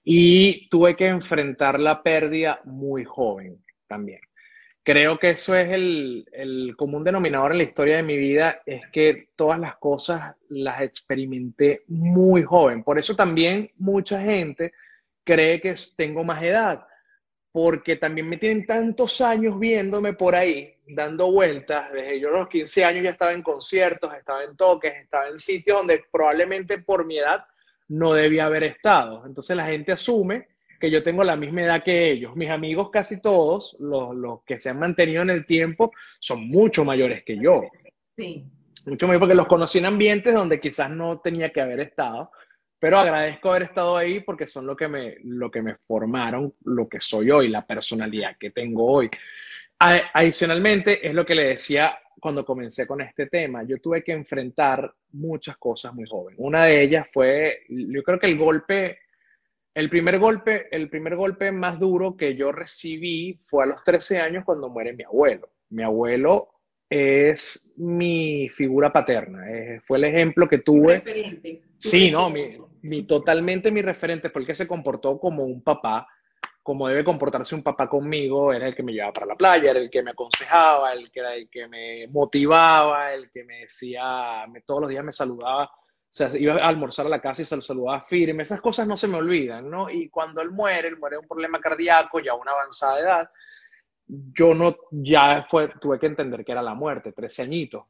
y 0.03 0.69
tuve 0.69 0.95
que 0.95 1.07
enfrentar 1.07 1.79
la 1.79 2.01
pérdida 2.03 2.61
muy 2.63 3.03
joven 3.03 3.64
también. 3.87 4.19
Creo 4.83 5.17
que 5.17 5.31
eso 5.31 5.55
es 5.55 5.69
el, 5.71 6.25
el 6.31 6.75
común 6.77 7.03
denominador 7.03 7.51
en 7.51 7.57
la 7.57 7.63
historia 7.63 7.97
de 7.97 8.03
mi 8.03 8.17
vida, 8.17 8.61
es 8.65 8.87
que 8.91 9.29
todas 9.35 9.59
las 9.59 9.77
cosas 9.77 10.35
las 10.49 10.81
experimenté 10.81 11.83
muy 11.87 12.43
joven. 12.43 12.83
Por 12.83 12.99
eso 12.99 13.15
también 13.15 13.71
mucha 13.77 14.21
gente 14.21 14.73
cree 15.23 15.59
que 15.59 15.73
tengo 15.97 16.23
más 16.23 16.43
edad 16.43 16.85
porque 17.55 17.95
también 17.95 18.27
me 18.27 18.35
tienen 18.35 18.65
tantos 18.65 19.21
años 19.21 19.57
viéndome 19.57 20.11
por 20.11 20.35
ahí, 20.35 20.75
dando 20.87 21.31
vueltas, 21.31 21.89
desde 21.93 22.19
yo 22.19 22.27
a 22.27 22.39
los 22.39 22.49
15 22.49 22.83
años 22.83 23.03
ya 23.05 23.11
estaba 23.11 23.31
en 23.31 23.41
conciertos, 23.41 24.13
estaba 24.13 24.43
en 24.43 24.57
toques, 24.57 24.93
estaba 25.01 25.29
en 25.29 25.37
sitios 25.37 25.77
donde 25.77 26.03
probablemente 26.11 26.79
por 26.79 27.05
mi 27.05 27.17
edad 27.17 27.45
no 27.87 28.11
debía 28.11 28.47
haber 28.47 28.65
estado. 28.65 29.25
Entonces 29.25 29.55
la 29.55 29.67
gente 29.67 29.93
asume 29.93 30.49
que 30.79 30.91
yo 30.91 31.03
tengo 31.03 31.23
la 31.23 31.35
misma 31.35 31.63
edad 31.63 31.83
que 31.83 32.11
ellos. 32.11 32.35
Mis 32.35 32.49
amigos 32.49 32.89
casi 32.89 33.21
todos, 33.21 33.75
los, 33.79 34.15
los 34.15 34.43
que 34.43 34.59
se 34.59 34.69
han 34.69 34.79
mantenido 34.79 35.21
en 35.21 35.29
el 35.29 35.45
tiempo, 35.45 35.91
son 36.19 36.47
mucho 36.47 36.83
mayores 36.85 37.23
que 37.23 37.37
yo. 37.37 37.63
Sí. 38.17 38.45
Mucho 38.85 39.07
mejor 39.07 39.21
porque 39.21 39.35
los 39.35 39.47
conocí 39.47 39.79
en 39.79 39.85
ambientes 39.85 40.33
donde 40.33 40.59
quizás 40.59 40.91
no 40.91 41.19
tenía 41.19 41.51
que 41.51 41.61
haber 41.61 41.79
estado, 41.79 42.31
pero 42.79 42.99
agradezco 42.99 43.49
haber 43.49 43.63
estado 43.63 43.97
ahí 43.97 44.19
porque 44.19 44.45
son 44.45 44.67
lo 44.67 44.75
que 44.75 44.87
me, 44.87 45.15
lo 45.23 45.49
que 45.49 45.61
me 45.61 45.75
formaron, 45.87 46.53
lo 46.65 46.87
que 46.87 46.99
soy 47.01 47.31
hoy, 47.31 47.47
la 47.47 47.65
personalidad 47.65 48.37
que 48.39 48.51
tengo 48.51 48.85
hoy. 48.85 49.09
Adicionalmente, 49.79 51.05
es 51.05 51.13
lo 51.13 51.25
que 51.25 51.35
le 51.35 51.47
decía 51.49 51.97
cuando 52.19 52.45
comencé 52.45 52.87
con 52.87 53.01
este 53.01 53.27
tema. 53.27 53.63
Yo 53.63 53.79
tuve 53.79 54.03
que 54.03 54.11
enfrentar 54.11 54.93
muchas 55.13 55.57
cosas 55.57 55.93
muy 55.93 56.07
joven. 56.07 56.35
Una 56.37 56.65
de 56.65 56.83
ellas 56.83 57.07
fue, 57.11 57.63
yo 57.69 58.03
creo 58.03 58.19
que 58.19 58.27
el 58.27 58.37
golpe, 58.37 58.99
el 59.75 59.89
primer 59.89 60.17
golpe, 60.19 60.67
el 60.71 60.89
primer 60.89 61.17
golpe 61.17 61.51
más 61.51 61.77
duro 61.77 62.15
que 62.15 62.35
yo 62.35 62.53
recibí 62.53 63.41
fue 63.45 63.65
a 63.65 63.67
los 63.67 63.83
13 63.83 64.21
años 64.21 64.45
cuando 64.45 64.69
muere 64.69 64.93
mi 64.93 65.03
abuelo. 65.03 65.49
Mi 65.69 65.83
abuelo 65.83 66.49
es 66.89 67.73
mi 67.77 68.47
figura 68.49 68.93
paterna, 68.93 69.51
eh, 69.51 69.81
fue 69.85 69.97
el 69.97 70.05
ejemplo 70.05 70.47
que 70.47 70.59
tuve. 70.59 70.95
Referente. 70.95 71.61
Sí, 71.77 72.09
no, 72.09 72.29
mi, 72.29 72.55
mi, 72.83 73.03
totalmente 73.03 73.69
mi 73.69 73.81
referente, 73.81 74.29
porque 74.29 74.55
se 74.55 74.67
comportó 74.67 75.19
como 75.19 75.43
un 75.43 75.61
papá, 75.61 76.07
como 76.63 76.87
debe 76.87 77.03
comportarse 77.03 77.53
un 77.53 77.63
papá 77.63 77.89
conmigo, 77.89 78.53
era 78.53 78.67
el 78.67 78.75
que 78.75 78.83
me 78.83 78.93
llevaba 78.93 79.13
para 79.13 79.27
la 79.27 79.35
playa, 79.35 79.71
era 79.71 79.79
el 79.79 79.89
que 79.89 80.03
me 80.03 80.11
aconsejaba, 80.11 80.93
el 80.93 81.11
que 81.11 81.19
era 81.19 81.35
el 81.35 81.49
que 81.49 81.67
me 81.67 82.07
motivaba, 82.07 83.13
el 83.13 83.29
que 83.29 83.43
me 83.43 83.61
decía, 83.61 84.45
me, 84.47 84.61
todos 84.61 84.81
los 84.81 84.89
días 84.89 85.03
me 85.03 85.11
saludaba, 85.11 85.69
sea, 86.17 86.31
iba 86.37 86.53
a 86.53 86.67
almorzar 86.67 87.05
a 87.05 87.09
la 87.09 87.19
casa 87.19 87.41
y 87.41 87.45
se 87.45 87.57
lo 87.57 87.61
saludaba 87.61 88.01
firme, 88.01 88.43
esas 88.43 88.61
cosas 88.61 88.87
no 88.87 88.95
se 88.95 89.07
me 89.07 89.17
olvidan, 89.17 89.69
¿no? 89.69 89.89
Y 89.89 90.07
cuando 90.09 90.41
él 90.41 90.49
muere, 90.49 90.87
él 90.87 90.97
muere 90.97 91.15
de 91.15 91.21
un 91.21 91.27
problema 91.27 91.59
cardíaco, 91.59 92.21
ya 92.21 92.31
a 92.31 92.35
una 92.35 92.51
avanzada 92.51 92.99
edad, 92.99 93.29
yo 94.07 94.53
no, 94.53 94.77
ya 94.91 95.45
fue, 95.49 95.67
tuve 95.81 95.99
que 95.99 96.05
entender 96.05 96.45
que 96.45 96.53
era 96.53 96.61
la 96.61 96.73
muerte, 96.73 97.11
13 97.11 97.41
añitos. 97.41 97.83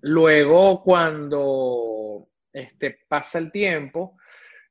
Luego, 0.00 0.82
cuando 0.82 2.28
este, 2.50 3.00
pasa 3.06 3.38
el 3.38 3.52
tiempo, 3.52 4.16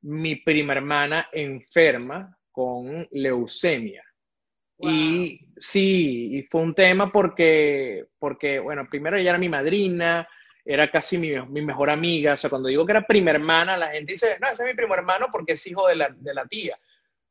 mi 0.02 0.38
prima 0.38 0.74
hermana 0.74 1.30
enferma 1.32 2.36
con 2.52 3.08
leucemia. 3.12 4.04
Y 4.80 5.40
sí, 5.56 6.36
y 6.36 6.44
fue 6.44 6.62
un 6.62 6.74
tema 6.74 7.12
porque, 7.12 8.08
porque, 8.18 8.58
bueno, 8.58 8.88
primero 8.90 9.18
ella 9.18 9.32
era 9.32 9.40
mi 9.40 9.50
madrina, 9.50 10.28
era 10.68 10.92
casi 10.92 11.18
mi, 11.18 11.32
mi, 11.48 11.62
mejor 11.62 11.90
amiga. 11.90 12.34
O 12.34 12.38
sea, 12.38 12.50
cuando 12.50 12.70
digo 12.70 12.86
que 12.86 12.92
era 12.92 13.02
prima 13.02 13.32
hermana, 13.32 13.78
la 13.78 13.92
gente 13.92 14.12
dice, 14.14 14.38
no, 14.42 14.48
ese 14.48 14.64
es 14.64 14.70
mi 14.70 14.76
primo 14.76 14.94
hermano 14.94 15.28
porque 15.32 15.54
es 15.54 15.68
hijo 15.68 15.88
de 15.88 15.96
la, 15.96 16.10
de 16.10 16.34
la 16.34 16.46
tía 16.46 16.78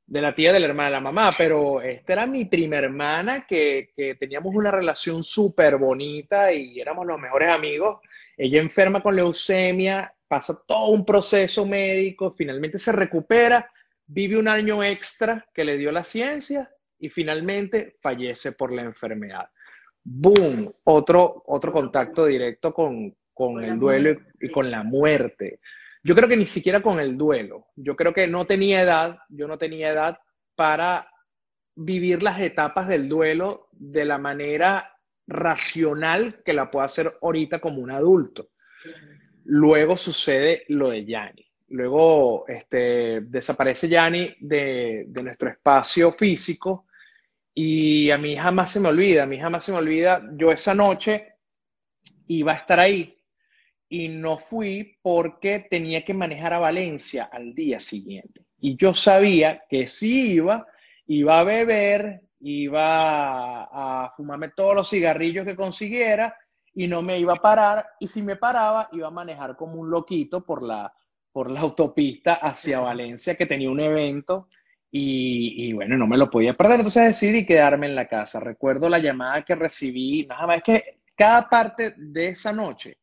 de 0.06 0.20
la 0.20 0.32
tía 0.34 0.52
de 0.52 0.60
la 0.60 0.66
hermana 0.66 0.88
de 0.88 0.92
la 0.92 1.00
mamá, 1.00 1.34
pero 1.36 1.80
esta 1.80 2.12
era 2.12 2.26
mi 2.26 2.44
prima 2.44 2.76
hermana 2.76 3.44
que, 3.44 3.90
que 3.94 4.14
teníamos 4.14 4.54
una 4.54 4.70
relación 4.70 5.24
súper 5.24 5.76
bonita 5.76 6.52
y 6.52 6.80
éramos 6.80 7.06
los 7.06 7.18
mejores 7.18 7.48
amigos. 7.48 7.98
Ella 8.36 8.60
enferma 8.60 9.02
con 9.02 9.16
leucemia, 9.16 10.14
pasa 10.28 10.62
todo 10.66 10.90
un 10.90 11.04
proceso 11.04 11.66
médico, 11.66 12.30
finalmente 12.30 12.78
se 12.78 12.92
recupera, 12.92 13.68
vive 14.06 14.38
un 14.38 14.46
año 14.46 14.84
extra 14.84 15.44
que 15.52 15.64
le 15.64 15.76
dio 15.76 15.90
la 15.90 16.04
ciencia 16.04 16.70
y 16.98 17.08
finalmente 17.08 17.96
fallece 18.00 18.52
por 18.52 18.72
la 18.72 18.82
enfermedad. 18.82 19.50
¡Boom! 20.04 20.72
Otro, 20.84 21.42
otro 21.46 21.72
contacto 21.72 22.26
directo 22.26 22.72
con, 22.72 23.12
con 23.36 23.62
el 23.62 23.78
duelo 23.78 24.12
y, 24.12 24.46
y 24.46 24.50
con 24.50 24.70
la 24.70 24.82
muerte. 24.82 25.60
Yo 26.02 26.14
creo 26.14 26.26
que 26.26 26.38
ni 26.38 26.46
siquiera 26.46 26.80
con 26.80 26.98
el 26.98 27.18
duelo. 27.18 27.66
Yo 27.76 27.94
creo 27.94 28.14
que 28.14 28.26
no 28.26 28.46
tenía 28.46 28.80
edad, 28.80 29.18
yo 29.28 29.46
no 29.46 29.58
tenía 29.58 29.90
edad 29.90 30.18
para 30.54 31.06
vivir 31.74 32.22
las 32.22 32.40
etapas 32.40 32.88
del 32.88 33.10
duelo 33.10 33.68
de 33.72 34.06
la 34.06 34.16
manera 34.16 34.90
racional 35.26 36.40
que 36.46 36.54
la 36.54 36.70
puedo 36.70 36.86
hacer 36.86 37.12
ahorita 37.20 37.60
como 37.60 37.82
un 37.82 37.90
adulto. 37.90 38.48
Luego 39.44 39.98
sucede 39.98 40.64
lo 40.68 40.88
de 40.88 41.04
Yanni. 41.04 41.46
Luego 41.68 42.48
este, 42.48 43.20
desaparece 43.20 43.86
Yanni 43.86 44.34
de, 44.40 45.04
de 45.08 45.22
nuestro 45.22 45.50
espacio 45.50 46.12
físico 46.12 46.86
y 47.52 48.10
a 48.10 48.16
mí 48.16 48.34
jamás 48.34 48.70
se 48.70 48.80
me 48.80 48.88
olvida, 48.88 49.24
a 49.24 49.26
mí 49.26 49.38
jamás 49.38 49.62
se 49.62 49.72
me 49.72 49.78
olvida, 49.78 50.22
yo 50.32 50.50
esa 50.50 50.72
noche 50.72 51.34
iba 52.28 52.52
a 52.52 52.56
estar 52.56 52.80
ahí 52.80 53.15
y 53.88 54.08
no 54.08 54.38
fui 54.38 54.98
porque 55.02 55.66
tenía 55.70 56.04
que 56.04 56.14
manejar 56.14 56.52
a 56.52 56.58
Valencia 56.58 57.28
al 57.30 57.54
día 57.54 57.80
siguiente. 57.80 58.44
Y 58.58 58.76
yo 58.76 58.94
sabía 58.94 59.62
que 59.68 59.86
si 59.86 60.34
iba, 60.34 60.66
iba 61.06 61.38
a 61.38 61.44
beber, 61.44 62.22
iba 62.40 63.64
a, 64.04 64.12
fumarme 64.16 64.50
todos 64.50 64.74
los 64.74 64.90
cigarrillos 64.90 65.44
que 65.44 65.56
consiguiera 65.56 66.36
y 66.74 66.88
no 66.88 67.02
me 67.02 67.18
iba 67.18 67.34
a 67.34 67.42
parar. 67.42 67.86
Y 68.00 68.08
si 68.08 68.22
me 68.22 68.36
paraba, 68.36 68.88
iba 68.92 69.08
a 69.08 69.12
manejar 69.12 69.56
como 69.56 69.74
un 69.74 69.90
loquito 69.90 70.44
por 70.44 70.62
la, 70.62 70.92
por 71.30 71.50
la 71.50 71.60
autopista 71.60 72.34
hacia 72.34 72.80
Valencia, 72.80 73.36
que 73.36 73.46
tenía 73.46 73.70
un 73.70 73.80
evento. 73.80 74.48
Y, 74.90 75.68
y, 75.68 75.72
bueno, 75.74 75.96
no 75.96 76.06
me 76.06 76.16
lo 76.16 76.30
podía 76.30 76.56
perder. 76.56 76.80
Entonces 76.80 77.04
decidí 77.04 77.44
quedarme 77.44 77.86
en 77.86 77.94
la 77.94 78.08
casa. 78.08 78.40
Recuerdo 78.40 78.88
la 78.88 78.98
llamada 78.98 79.44
que 79.44 79.54
recibí, 79.54 80.26
nada 80.26 80.46
más 80.46 80.62
que 80.62 81.00
cada 81.14 81.48
parte 81.48 81.94
de 81.96 82.28
esa 82.28 82.52
noche 82.52 82.98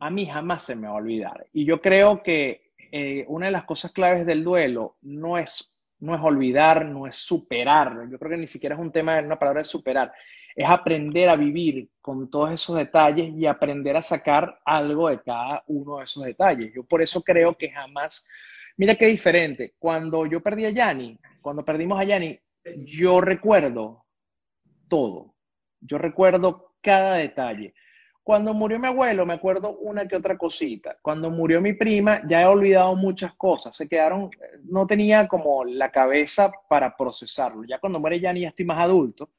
a 0.00 0.10
mí 0.10 0.26
jamás 0.26 0.64
se 0.64 0.76
me 0.76 0.86
va 0.86 0.94
a 0.94 0.96
olvidar. 0.96 1.46
Y 1.52 1.64
yo 1.64 1.80
creo 1.80 2.22
que 2.22 2.72
eh, 2.90 3.24
una 3.28 3.46
de 3.46 3.52
las 3.52 3.64
cosas 3.64 3.92
claves 3.92 4.24
del 4.24 4.44
duelo 4.44 4.96
no 5.02 5.38
es, 5.38 5.74
no 6.00 6.14
es 6.14 6.20
olvidar, 6.22 6.84
no 6.86 7.06
es 7.06 7.16
superar. 7.16 8.08
Yo 8.10 8.18
creo 8.18 8.30
que 8.30 8.36
ni 8.36 8.46
siquiera 8.46 8.74
es 8.74 8.80
un 8.80 8.92
tema 8.92 9.16
de 9.16 9.26
una 9.26 9.38
palabra 9.38 9.60
de 9.60 9.64
superar. 9.64 10.12
Es 10.54 10.68
aprender 10.68 11.28
a 11.28 11.36
vivir 11.36 11.88
con 12.00 12.30
todos 12.30 12.52
esos 12.52 12.76
detalles 12.76 13.32
y 13.34 13.46
aprender 13.46 13.96
a 13.96 14.02
sacar 14.02 14.58
algo 14.64 15.08
de 15.08 15.20
cada 15.20 15.62
uno 15.66 15.98
de 15.98 16.04
esos 16.04 16.24
detalles. 16.24 16.72
Yo 16.74 16.84
por 16.84 17.02
eso 17.02 17.22
creo 17.22 17.54
que 17.54 17.70
jamás. 17.70 18.26
Mira 18.76 18.96
qué 18.96 19.06
diferente. 19.06 19.74
Cuando 19.78 20.24
yo 20.26 20.40
perdí 20.40 20.64
a 20.64 20.70
Yanni, 20.70 21.18
cuando 21.42 21.64
perdimos 21.64 22.00
a 22.00 22.04
Yanni, 22.04 22.38
yo 22.86 23.20
recuerdo 23.20 24.04
todo. 24.88 25.34
Yo 25.80 25.98
recuerdo 25.98 26.74
cada 26.80 27.16
detalle. 27.16 27.74
Cuando 28.28 28.52
murió 28.52 28.78
mi 28.78 28.88
abuelo, 28.88 29.24
me 29.24 29.32
acuerdo 29.32 29.78
una 29.78 30.06
que 30.06 30.14
otra 30.14 30.36
cosita. 30.36 30.98
Cuando 31.00 31.30
murió 31.30 31.62
mi 31.62 31.72
prima, 31.72 32.20
ya 32.28 32.42
he 32.42 32.44
olvidado 32.44 32.94
muchas 32.94 33.32
cosas. 33.32 33.74
Se 33.74 33.88
quedaron, 33.88 34.28
no 34.64 34.86
tenía 34.86 35.26
como 35.26 35.64
la 35.64 35.90
cabeza 35.90 36.52
para 36.68 36.94
procesarlo. 36.94 37.64
Ya 37.64 37.78
cuando 37.78 37.98
muere 37.98 38.20
Yanni, 38.20 38.42
ya 38.42 38.48
estoy 38.48 38.66
más 38.66 38.80
adulto. 38.80 39.30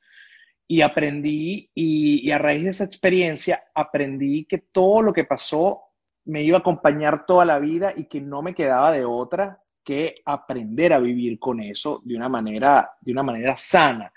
Y 0.67 0.81
aprendí, 0.81 1.69
y, 1.75 2.27
y 2.27 2.31
a 2.31 2.39
raíz 2.39 2.63
de 2.63 2.69
esa 2.71 2.83
experiencia, 2.83 3.63
aprendí 3.75 4.45
que 4.45 4.57
todo 4.57 5.03
lo 5.03 5.13
que 5.13 5.23
pasó 5.23 5.83
me 6.25 6.41
iba 6.41 6.57
a 6.57 6.61
acompañar 6.61 7.27
toda 7.27 7.45
la 7.45 7.59
vida 7.59 7.93
y 7.95 8.05
que 8.05 8.19
no 8.19 8.41
me 8.41 8.55
quedaba 8.55 8.91
de 8.91 9.05
otra 9.05 9.61
que 9.83 10.15
aprender 10.25 10.93
a 10.93 10.99
vivir 10.99 11.37
con 11.37 11.59
eso 11.59 12.01
de 12.03 12.15
una 12.15 12.27
manera, 12.27 12.89
de 13.01 13.11
una 13.11 13.21
manera 13.21 13.55
sana. 13.55 14.11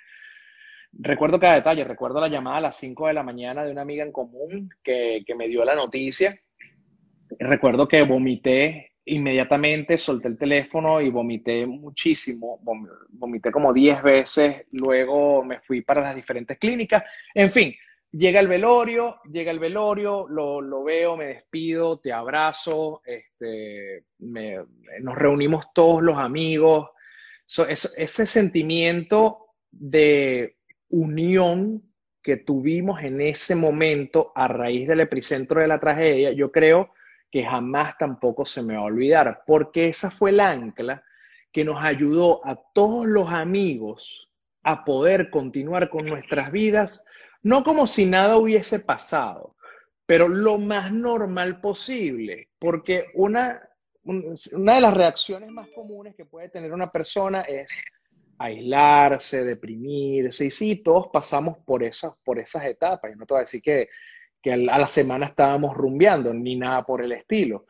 Recuerdo 0.93 1.41
cada 1.41 1.55
detalle, 1.55 1.85
recuerdo 1.85 2.21
la 2.21 2.29
llamada 2.29 2.59
a 2.59 2.63
las 2.63 2.77
5 2.77 3.07
de 3.09 3.15
la 3.15 3.23
mañana 3.23 3.65
de 3.65 3.73
una 3.73 3.83
amiga 3.83 4.05
en 4.05 4.13
común 4.13 4.69
que, 4.83 5.23
que 5.27 5.35
me 5.35 5.49
dio 5.49 5.65
la 5.65 5.75
noticia. 5.75 6.39
Recuerdo 7.39 7.89
que 7.89 8.03
vomité 8.03 8.93
inmediatamente, 9.05 9.99
solté 9.99 10.29
el 10.29 10.39
teléfono 10.39 11.01
y 11.01 11.11
vomité 11.11 11.67
muchísimo, 11.67 12.61
vomité 13.11 13.51
como 13.51 13.73
10 13.73 14.03
veces, 14.03 14.67
luego 14.73 15.45
me 15.45 15.61
fui 15.61 15.83
para 15.83 16.03
las 16.03 16.15
diferentes 16.15 16.59
clínicas, 16.59 17.03
en 17.35 17.51
fin, 17.51 17.75
llega 18.13 18.39
el 18.39 18.47
velorio, 18.47 19.17
llega 19.31 19.51
el 19.51 19.59
velorio, 19.59 20.29
lo, 20.29 20.61
lo 20.61 20.85
veo, 20.85 21.17
me 21.17 21.27
despido, 21.27 22.01
te 22.01 22.13
abrazo, 22.13 23.03
este, 23.05 24.05
nos 24.19 25.17
reunimos 25.17 25.73
todos 25.73 26.03
los 26.03 26.19
amigos, 26.19 26.91
ese 27.69 28.27
sentimiento 28.27 29.47
de 29.71 30.59
unión 30.93 31.83
que 32.23 32.37
tuvimos 32.37 33.03
en 33.03 33.21
ese 33.21 33.57
momento 33.57 34.31
a 34.35 34.47
raíz 34.47 34.87
del 34.87 35.01
epicentro 35.01 35.61
de 35.61 35.67
la 35.67 35.81
tragedia, 35.81 36.33
yo 36.33 36.53
creo 36.53 36.95
que 37.31 37.45
jamás 37.45 37.97
tampoco 37.99 38.45
se 38.45 38.63
me 38.63 38.75
va 38.75 38.81
a 38.81 38.85
olvidar, 38.85 39.43
porque 39.47 39.89
esa 39.89 40.11
fue 40.11 40.31
el 40.31 40.41
ancla 40.41 41.03
que 41.51 41.65
nos 41.65 41.83
ayudó 41.83 42.47
a 42.47 42.55
todos 42.73 43.07
los 43.07 43.31
amigos 43.31 44.31
a 44.63 44.85
poder 44.85 45.31
continuar 45.31 45.91
con 45.91 46.07
nuestras 46.07 46.53
vidas, 46.53 47.05
no 47.43 47.65
como 47.65 47.87
si 47.87 48.07
nada 48.07 48.37
hubiese 48.37 48.81
pasado, 48.81 49.57
pero 50.07 50.29
lo 50.29 50.59
más 50.59 50.93
normal 50.93 51.61
posible, 51.61 52.51
porque 52.59 53.07
una, 53.15 53.61
una 54.05 54.75
de 54.75 54.81
las 54.81 54.95
reacciones 54.95 55.51
más 55.51 55.69
comunes 55.75 56.15
que 56.15 56.27
puede 56.27 56.51
tener 56.51 56.73
una 56.73 56.91
persona 56.91 57.41
es 57.43 57.67
aislarse, 58.39 59.45
deprimirse. 59.45 60.47
Y 60.47 60.51
sí, 60.51 60.83
todos 60.83 61.09
pasamos 61.13 61.59
por 61.65 61.83
esas, 61.83 62.17
por 62.25 62.39
esas 62.39 62.65
etapas. 62.65 63.13
Y 63.13 63.17
no 63.17 63.27
te 63.27 63.35
voy 63.35 63.41
a 63.41 63.43
decir 63.43 63.63
que, 63.63 63.89
que 64.43 64.53
a 64.53 64.57
la 64.57 64.87
semana 64.87 65.27
estábamos 65.27 65.75
rumbeando, 65.75 66.35
ni 66.35 66.57
nada 66.57 66.85
por 66.85 67.03
el 67.03 67.13
estilo. 67.13 67.67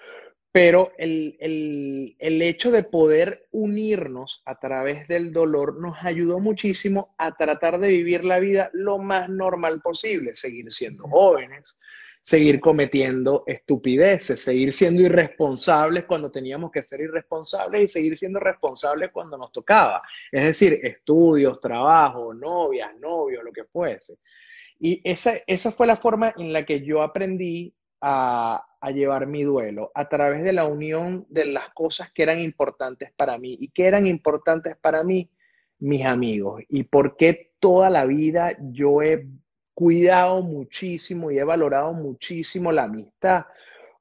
pero 0.53 0.93
el, 0.99 1.37
el, 1.41 2.17
el, 2.19 2.43
hecho 2.43 2.71
de 2.71 2.83
poder 2.85 3.47
unirnos 3.53 4.43
a 4.45 4.59
través 4.59 5.09
del 5.09 5.33
dolor 5.33 5.81
nos 5.81 6.05
ayudó 6.05 6.41
muchísimo 6.41 7.15
a 7.19 7.35
tratar 7.37 7.79
de 7.79 7.89
vivir 7.89 8.25
la 8.25 8.39
vida 8.39 8.71
lo 8.75 8.99
más 8.99 9.31
normal 9.31 9.81
posible, 9.81 10.35
seguir 10.35 10.71
siendo 10.71 11.05
jóvenes, 11.09 11.77
seguir 12.23 12.61
cometiendo 12.61 13.43
estupideces, 13.47 14.41
seguir 14.41 14.73
siendo 14.73 15.03
irresponsables 15.03 16.05
cuando 16.05 16.31
teníamos 16.31 16.71
que 16.71 16.83
ser 16.85 17.01
irresponsables 17.01 17.85
y 17.85 17.89
seguir 17.89 18.17
siendo 18.17 18.39
responsables 18.39 19.11
cuando 19.11 19.37
nos 19.37 19.51
tocaba. 19.51 20.03
Es 20.31 20.45
decir, 20.45 20.81
estudios, 20.85 21.61
trabajo, 21.61 22.33
novias, 22.33 22.91
novios, 23.01 23.43
lo 23.43 23.53
que 23.53 23.65
fuese. 23.65 24.19
Y 24.79 25.01
esa, 25.05 25.33
esa 25.47 25.73
fue 25.73 25.87
la 25.87 25.97
forma 25.97 26.33
en 26.37 26.53
la 26.53 26.65
que 26.65 26.85
yo 26.85 27.03
aprendí 27.03 27.75
a, 28.01 28.65
a 28.81 28.91
llevar 28.91 29.27
mi 29.27 29.43
duelo 29.43 29.91
a 29.95 30.09
través 30.09 30.45
de 30.45 30.53
la 30.53 30.67
unión 30.67 31.27
de 31.29 31.47
las 31.47 31.71
cosas 31.75 32.13
que 32.13 32.23
eran 32.23 32.39
importantes 32.39 33.13
para 33.17 33.37
mí 33.39 33.57
y 33.61 33.69
que 33.69 33.87
eran 33.87 34.07
importantes 34.07 34.77
para 34.81 35.05
mí 35.05 35.29
mis 35.79 36.05
amigos 36.05 36.63
y 36.69 36.85
por 36.85 37.17
qué 37.17 37.53
toda 37.59 37.91
la 37.91 38.05
vida 38.07 38.57
yo 38.61 39.03
he 39.03 39.27
cuidado 39.75 40.43
muchísimo 40.43 41.31
y 41.31 41.39
he 41.39 41.45
valorado 41.45 41.93
muchísimo 41.93 42.73
la 42.73 42.85
amistad 42.85 43.47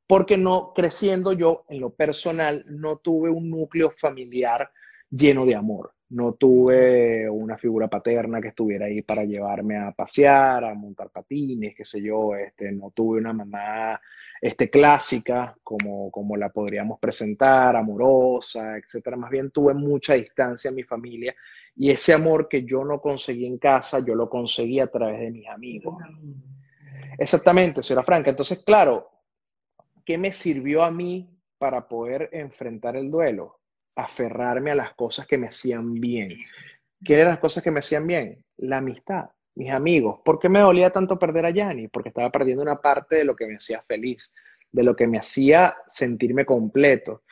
porque 0.08 0.38
no 0.38 0.74
creciendo 0.74 1.34
yo 1.34 1.66
en 1.70 1.80
lo 1.80 1.92
personal 1.92 2.66
no 2.68 2.98
tuve 2.98 3.30
un 3.30 3.50
núcleo 3.50 3.92
familiar 3.92 4.72
lleno 5.10 5.46
de 5.46 5.56
amor 5.56 5.94
no 6.12 6.34
tuve 6.34 7.30
una 7.30 7.58
figura 7.58 7.88
paterna 7.88 8.42
que 8.42 8.50
estuviera 8.50 8.86
ahí 8.86 9.02
para 9.02 9.24
llevarme 9.24 9.78
a 9.78 9.92
pasear, 9.92 10.66
a 10.66 10.74
montar 10.74 11.10
patines, 11.10 11.74
qué 11.76 11.86
sé 11.86 12.02
yo, 12.02 12.36
este, 12.36 12.72
no 12.72 12.92
tuve 12.92 13.20
una 13.20 13.32
mamá 13.32 14.00
este, 14.42 14.70
clásica 14.70 15.56
como, 15.64 16.12
como 16.12 16.36
la 16.36 16.50
podríamos 16.50 17.00
presentar, 17.00 17.78
amorosa, 17.78 18.78
etcétera. 18.78 19.16
Más 19.16 19.32
bien 19.32 19.52
tuve 19.52 19.74
mucha 19.74 20.16
distancia 20.16 20.70
en 20.70 20.76
mi 20.76 20.84
familia 20.84 21.34
y 21.76 21.90
ese 21.90 22.14
amor 22.14 22.48
que 22.48 22.64
yo 22.64 22.84
no 22.84 23.00
conseguí 23.00 23.46
en 23.46 23.58
casa, 23.58 24.00
yo 24.06 24.16
lo 24.16 24.30
conseguí 24.30 24.80
a 24.80 24.88
través 24.88 25.20
de 25.20 25.32
mis 25.32 25.48
amigos. 25.48 25.98
Exactamente, 27.18 27.82
señora 27.82 28.06
Franca. 28.06 28.30
Entonces, 28.30 28.64
claro, 28.64 29.10
¿qué 30.06 30.18
me 30.18 30.32
sirvió 30.32 30.84
a 30.84 30.92
mí 30.92 31.38
para 31.58 31.88
poder 31.88 32.30
enfrentar 32.32 32.96
el 32.96 33.10
duelo? 33.10 33.62
aferrarme 33.96 34.72
a 34.72 34.76
las 34.76 34.94
cosas 34.94 35.28
que 35.28 35.38
me 35.38 35.48
hacían 35.48 35.94
bien. 35.94 36.38
¿Qué 37.04 37.14
eran 37.16 37.30
las 37.30 37.40
cosas 37.40 37.64
que 37.64 37.72
me 37.72 37.80
hacían 37.80 38.08
bien? 38.08 38.44
La 38.58 38.78
amistad, 38.78 39.30
mis 39.56 39.72
amigos. 39.72 40.20
¿Por 40.24 40.40
qué 40.40 40.50
me 40.50 40.60
dolía 40.60 40.92
tanto 40.92 41.18
perder 41.18 41.46
a 41.46 41.52
Yanni? 41.52 41.88
Porque 41.88 42.10
estaba 42.10 42.32
perdiendo 42.32 42.64
una 42.64 42.80
parte 42.80 43.18
de 43.18 43.24
lo 43.24 43.36
que 43.36 43.48
me 43.48 43.56
hacía 43.56 43.82
feliz, 43.82 44.34
de 44.72 44.84
lo 44.84 44.96
que 44.96 45.08
me 45.08 45.18
hacía 45.18 45.76
sentirme 45.88 46.46
completo. 46.46 47.24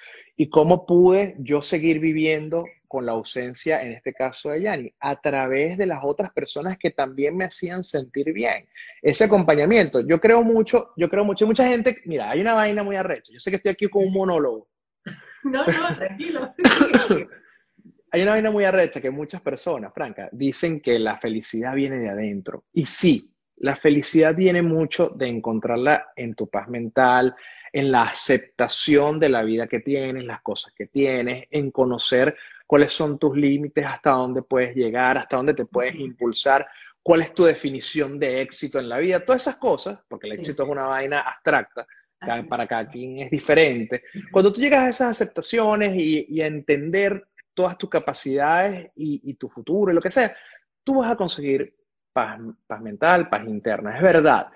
¿Y 0.41 0.49
cómo 0.49 0.86
pude 0.86 1.36
yo 1.39 1.62
seguir 1.62 1.99
viviendo 1.99 2.63
con 2.88 3.06
la 3.06 3.12
ausencia, 3.12 3.84
en 3.84 3.91
este 3.91 4.13
caso 4.13 4.52
de 4.52 4.62
Yanni? 4.62 4.93
A 5.02 5.19
través 5.19 5.78
de 5.78 5.86
las 5.86 5.99
otras 6.02 6.32
personas 6.32 6.78
que 6.78 6.91
también 6.91 7.36
me 7.36 7.43
hacían 7.43 7.84
sentir 7.84 8.32
bien. 8.32 8.65
Ese 9.02 9.25
acompañamiento. 9.25 9.99
Yo 9.99 10.21
creo 10.21 10.41
mucho, 10.41 10.93
yo 10.95 11.10
creo 11.10 11.25
mucho. 11.25 11.45
Mucha 11.45 11.67
gente, 11.67 11.97
mira, 12.06 12.30
hay 12.30 12.39
una 12.39 12.54
vaina 12.54 12.84
muy 12.84 12.95
arrecha. 12.95 13.34
Yo 13.34 13.39
sé 13.41 13.49
que 13.49 13.58
estoy 13.58 13.73
aquí 13.73 13.89
con 13.89 14.06
un 14.06 14.13
monólogo, 14.13 14.69
no, 15.43 15.65
no, 15.65 15.95
tranquilo. 15.97 16.54
Hay 18.12 18.21
una 18.21 18.32
vaina 18.32 18.49
muy 18.49 18.63
arrecha 18.63 19.02
que 19.02 19.12
muchas 19.12 19.41
personas, 19.41 19.93
Franca, 19.93 20.30
dicen 20.32 20.80
que 20.80 20.97
la 20.99 21.17
felicidad 21.17 21.75
viene 21.75 21.97
de 21.97 22.10
adentro. 22.10 22.63
Y 22.71 22.86
sí, 22.86 23.30
la 23.58 23.75
felicidad 23.75 24.34
viene 24.34 24.62
mucho 24.62 25.10
de 25.10 25.28
encontrarla 25.28 26.08
en 26.15 26.34
tu 26.34 26.49
paz 26.49 26.69
mental, 26.69 27.36
en 27.71 27.91
la 27.91 28.03
aceptación 28.03 29.19
de 29.19 29.29
la 29.29 29.43
vida 29.43 29.67
que 29.67 29.79
tienes, 29.79 30.23
las 30.25 30.41
cosas 30.41 30.73
que 30.73 30.88
tienes, 30.88 31.47
en 31.51 31.71
conocer 31.71 32.36
cuáles 32.65 32.91
son 32.93 33.17
tus 33.17 33.36
límites, 33.36 33.86
hasta 33.86 34.12
dónde 34.12 34.43
puedes 34.43 34.75
llegar, 34.75 35.17
hasta 35.17 35.38
dónde 35.38 35.53
te 35.53 35.65
puedes 35.65 35.95
impulsar, 35.95 36.67
cuál 37.01 37.21
es 37.21 37.34
tu 37.34 37.43
definición 37.43 38.19
de 38.19 38.41
éxito 38.41 38.79
en 38.79 38.89
la 38.89 38.99
vida, 38.99 39.19
todas 39.19 39.41
esas 39.41 39.55
cosas, 39.55 39.99
porque 40.08 40.27
el 40.27 40.34
éxito 40.34 40.63
es 40.63 40.69
una 40.69 40.86
vaina 40.86 41.21
abstracta, 41.21 41.88
para 42.47 42.67
cada 42.67 42.88
quien 42.88 43.19
es 43.19 43.32
diferente. 43.32 44.03
Cuando 44.32 44.51
tú 44.51 44.60
llegas 44.60 44.84
a 44.84 44.89
esas 44.89 45.10
aceptaciones 45.12 45.95
y, 45.95 46.41
a 46.41 46.47
entender 46.47 47.25
todas 47.53 47.77
tus 47.77 47.89
capacidades 47.89 48.91
y, 48.95 49.34
tu 49.34 49.49
futuro 49.49 49.91
y 49.91 49.95
lo 49.95 50.01
que 50.01 50.12
sea, 50.12 50.36
tú 50.84 50.99
vas 50.99 51.12
a 51.12 51.15
conseguir 51.15 51.73
paz, 52.13 52.39
paz 52.67 52.82
mental, 52.82 53.29
paz 53.29 53.47
interna, 53.47 53.95
es 53.95 54.03
verdad. 54.03 54.47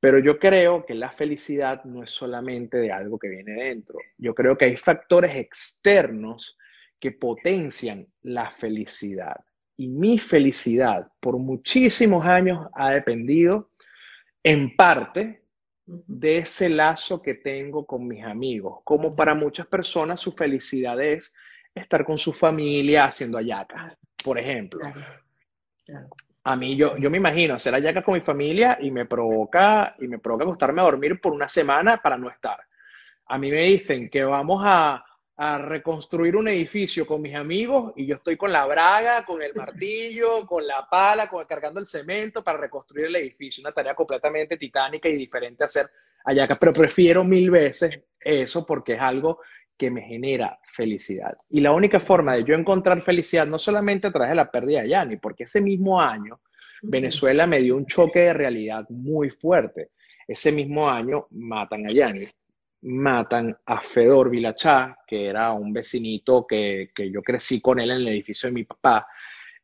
Pero 0.00 0.18
yo 0.18 0.38
creo 0.38 0.86
que 0.86 0.94
la 0.94 1.10
felicidad 1.10 1.84
no 1.84 2.02
es 2.02 2.10
solamente 2.10 2.78
de 2.78 2.90
algo 2.90 3.18
que 3.18 3.28
viene 3.28 3.52
dentro. 3.52 3.98
Yo 4.16 4.34
creo 4.34 4.56
que 4.56 4.64
hay 4.64 4.76
factores 4.76 5.36
externos 5.36 6.58
que 6.98 7.12
potencian 7.12 8.06
la 8.22 8.50
felicidad. 8.50 9.36
Y 9.76 9.88
mi 9.88 10.18
felicidad 10.18 11.10
por 11.20 11.38
muchísimos 11.38 12.24
años 12.24 12.66
ha 12.74 12.92
dependido 12.92 13.70
en 14.42 14.74
parte 14.74 15.42
de 15.86 16.38
ese 16.38 16.68
lazo 16.68 17.20
que 17.20 17.34
tengo 17.34 17.86
con 17.86 18.06
mis 18.06 18.24
amigos. 18.24 18.80
Como 18.84 19.14
para 19.14 19.34
muchas 19.34 19.66
personas 19.66 20.20
su 20.20 20.32
felicidad 20.32 21.00
es 21.00 21.34
estar 21.74 22.04
con 22.04 22.16
su 22.16 22.32
familia 22.32 23.04
haciendo 23.06 23.38
ayacas, 23.38 23.96
por 24.22 24.38
ejemplo. 24.38 24.80
A 26.50 26.56
mí 26.56 26.76
yo, 26.76 26.96
yo 26.96 27.10
me 27.10 27.18
imagino 27.18 27.54
hacer 27.54 27.72
ayacas 27.74 28.02
con 28.02 28.14
mi 28.14 28.20
familia 28.20 28.76
y 28.80 28.90
me 28.90 29.06
provoca 29.06 29.94
y 30.00 30.08
me 30.08 30.18
provoca 30.18 30.44
acostarme 30.44 30.80
a 30.80 30.84
dormir 30.84 31.20
por 31.20 31.32
una 31.32 31.48
semana 31.48 31.98
para 31.98 32.18
no 32.18 32.28
estar. 32.28 32.58
A 33.26 33.38
mí 33.38 33.50
me 33.52 33.62
dicen 33.62 34.08
que 34.10 34.24
vamos 34.24 34.60
a, 34.64 35.04
a 35.36 35.58
reconstruir 35.58 36.34
un 36.34 36.48
edificio 36.48 37.06
con 37.06 37.22
mis 37.22 37.36
amigos 37.36 37.92
y 37.94 38.04
yo 38.04 38.16
estoy 38.16 38.36
con 38.36 38.50
la 38.50 38.66
braga, 38.66 39.24
con 39.24 39.40
el 39.42 39.54
martillo, 39.54 40.44
con 40.44 40.66
la 40.66 40.88
pala, 40.90 41.28
con, 41.28 41.44
cargando 41.44 41.78
el 41.78 41.86
cemento 41.86 42.42
para 42.42 42.58
reconstruir 42.58 43.06
el 43.06 43.16
edificio. 43.16 43.62
Una 43.62 43.72
tarea 43.72 43.94
completamente 43.94 44.56
titánica 44.56 45.08
y 45.08 45.16
diferente 45.16 45.62
a 45.62 45.66
hacer 45.66 45.86
allá 46.24 46.48
pero 46.58 46.72
prefiero 46.72 47.22
mil 47.22 47.50
veces 47.50 48.00
eso 48.18 48.66
porque 48.66 48.94
es 48.94 49.00
algo 49.00 49.40
que 49.80 49.90
me 49.90 50.02
genera 50.02 50.58
felicidad. 50.70 51.38
Y 51.48 51.62
la 51.62 51.72
única 51.72 51.98
forma 51.98 52.34
de 52.34 52.44
yo 52.44 52.54
encontrar 52.54 53.00
felicidad, 53.00 53.46
no 53.46 53.58
solamente 53.58 54.08
a 54.08 54.12
través 54.12 54.28
de 54.28 54.34
la 54.34 54.50
pérdida 54.50 54.82
de 54.82 54.90
Yanni, 54.90 55.16
porque 55.16 55.44
ese 55.44 55.62
mismo 55.62 55.98
año 55.98 56.38
Venezuela 56.82 57.46
me 57.46 57.60
dio 57.60 57.78
un 57.78 57.86
choque 57.86 58.18
de 58.20 58.34
realidad 58.34 58.84
muy 58.90 59.30
fuerte. 59.30 59.92
Ese 60.28 60.52
mismo 60.52 60.90
año 60.90 61.28
matan 61.30 61.86
a 61.86 61.90
Yanni 61.90 62.26
matan 62.82 63.54
a 63.66 63.80
Fedor 63.80 64.30
Vilachá, 64.30 64.98
que 65.06 65.26
era 65.26 65.52
un 65.52 65.72
vecinito 65.72 66.46
que, 66.46 66.90
yo 67.12 67.22
crecí 67.22 67.60
con 67.60 67.78
él 67.80 67.90
en 67.90 67.98
el 67.98 68.08
edificio 68.08 68.48
de 68.48 68.54
mi 68.54 68.64
papá. 68.64 69.06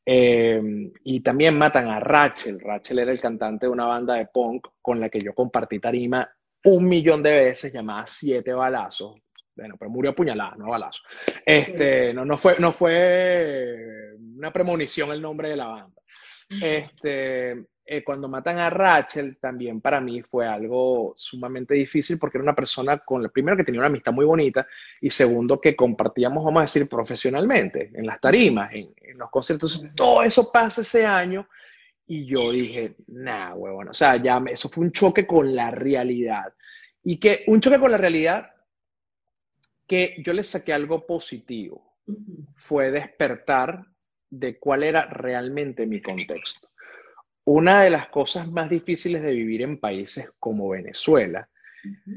Eh, 0.05 0.91
y 1.05 1.21
también 1.21 1.59
matan 1.59 1.89
a 1.89 2.01
Rachel. 2.01 2.61
Rachel 2.61 3.01
era 3.01 3.13
el 3.13 3.21
cantante 3.21 3.67
de 3.67 3.73
una 3.73 3.87
banda 3.87 4.15
de 4.15 4.27
punk 4.27 4.69
con 4.81 5.01
la 5.01 5.09
que 5.09 5.21
yo 5.21 5.35
compartí 5.35 5.79
tarima 5.79 6.31
un 6.65 6.89
millón 6.89 7.23
de 7.23 7.31
veces, 7.31 7.73
llamada 7.73 8.07
Siete 8.07 8.53
Balazos. 8.53 9.17
Bueno, 9.57 9.77
pero 9.79 9.91
murió 9.91 10.11
apuñalada, 10.11 10.55
no 10.57 10.69
balazo. 10.69 11.03
Este, 11.45 12.13
no, 12.13 12.25
no, 12.25 12.37
fue, 12.37 12.57
no 12.59 12.73
fue 12.73 14.15
una 14.37 14.53
premonición 14.53 15.11
el 15.13 15.23
nombre 15.23 15.49
de 15.49 15.57
la 15.57 15.67
banda. 15.67 16.03
Este, 16.49 17.67
eh, 17.89 18.05
cuando 18.05 18.29
matan 18.29 18.59
a 18.59 18.69
Rachel, 18.69 19.39
también 19.41 19.81
para 19.81 20.01
mí 20.01 20.21
fue 20.21 20.47
algo 20.47 21.13
sumamente 21.17 21.75
difícil 21.75 22.19
porque 22.19 22.37
era 22.37 22.43
una 22.43 22.55
persona 22.55 22.99
con, 22.99 23.29
primero 23.31 23.57
que 23.57 23.65
tenía 23.65 23.81
una 23.81 23.87
amistad 23.87 24.13
muy 24.13 24.25
bonita 24.25 24.67
y 25.01 25.09
segundo 25.09 25.61
que 25.61 25.75
compartíamos, 25.75 26.45
vamos 26.45 26.59
a 26.59 26.63
decir, 26.63 26.89
profesionalmente 26.89 27.91
en 27.95 28.07
las 28.07 28.21
tarimas, 28.21 28.73
en, 28.73 28.93
los 29.17 29.31
conciertos. 29.31 29.85
todo 29.95 30.23
eso 30.23 30.51
pasa 30.53 30.83
ese 30.83 31.07
año 31.07 31.49
y 32.07 32.27
yo 32.27 32.53
dije, 32.53 32.97
nah, 33.07 33.55
huevón, 33.55 33.89
o 33.89 33.95
sea, 33.95 34.17
ya 34.17 34.43
eso 34.51 34.69
fue 34.69 34.85
un 34.85 34.93
choque 34.93 35.27
con 35.27 35.55
la 35.55 35.71
realidad. 35.71 36.53
Y 37.03 37.19
que 37.19 37.45
un 37.47 37.61
choque 37.61 37.79
con 37.79 37.91
la 37.91 37.99
realidad 37.99 38.51
que 39.87 40.17
yo 40.25 40.33
le 40.33 40.45
saqué 40.45 40.73
algo 40.73 41.07
positivo 41.07 41.97
fue 42.57 42.91
despertar 42.91 43.87
de 44.29 44.59
cuál 44.59 44.83
era 44.83 45.07
realmente 45.07 45.87
mi 45.87 46.01
contexto. 46.01 46.69
Una 47.45 47.83
de 47.83 47.91
las 47.91 48.09
cosas 48.09 48.51
más 48.51 48.69
difíciles 48.69 49.23
de 49.23 49.31
vivir 49.33 49.63
en 49.63 49.79
países 49.79 50.33
como 50.39 50.71
Venezuela 50.71 51.49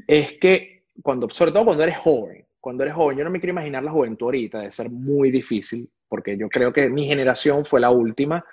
es 0.06 0.32
que, 0.34 0.86
cuando, 1.02 1.28
sobre 1.30 1.52
todo 1.52 1.66
cuando 1.66 1.84
eres 1.84 1.98
joven, 1.98 2.44
cuando 2.58 2.82
eres 2.82 2.94
joven, 2.94 3.18
yo 3.18 3.24
no 3.24 3.30
me 3.30 3.38
quiero 3.38 3.52
imaginar 3.52 3.84
la 3.84 3.92
juventud 3.92 4.26
ahorita, 4.26 4.58
debe 4.58 4.72
ser 4.72 4.90
muy 4.90 5.30
difícil, 5.30 5.88
porque 6.08 6.36
yo 6.36 6.48
creo 6.48 6.72
que 6.72 6.88
mi 6.88 7.06
generación 7.06 7.64
fue 7.64 7.80
la 7.80 7.90
última 7.90 8.44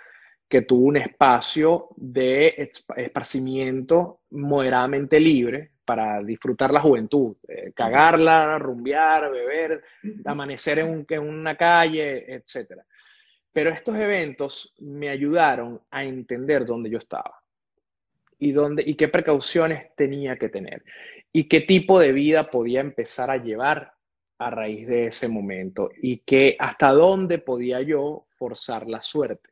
que 0.48 0.62
tuvo 0.62 0.86
un 0.86 0.98
espacio 0.98 1.90
de 1.98 2.70
esparcimiento 2.96 4.22
moderadamente 4.30 5.20
libre 5.20 5.72
para 5.88 6.22
disfrutar 6.22 6.72
la 6.72 6.82
juventud, 6.82 7.38
eh, 7.48 7.72
cagarla, 7.74 8.60
rumbear, 8.60 9.32
beber, 9.32 9.82
amanecer 10.26 10.80
en, 10.80 11.06
en 11.10 11.22
una 11.22 11.56
calle, 11.56 12.26
etcétera. 12.36 12.84
Pero 13.54 13.70
estos 13.72 13.96
eventos 13.98 14.76
me 14.80 15.10
ayudaron 15.10 15.82
a 15.90 16.04
entender 16.04 16.66
dónde 16.66 16.90
yo 16.90 16.98
estaba. 16.98 17.34
y, 18.40 18.52
dónde, 18.52 18.84
y 18.86 18.96
qué 18.96 19.08
precauciones 19.08 19.96
tenía 19.96 20.38
que 20.38 20.50
tener 20.50 20.84
y 21.32 21.46
qué 21.46 21.62
tipo 21.62 22.00
de 22.00 22.12
vida 22.12 22.50
podía 22.52 22.82
empezar 22.82 23.30
a 23.32 23.38
llevar 23.38 23.94
a 24.40 24.50
raíz 24.52 24.88
de 24.88 25.08
ese 25.08 25.28
momento 25.28 25.90
y 26.02 26.20
que 26.20 26.56
hasta 26.60 26.92
dónde 26.92 27.40
podía 27.40 27.82
yo 27.82 28.28
forzar 28.38 28.88
la 28.88 29.02
suerte, 29.02 29.50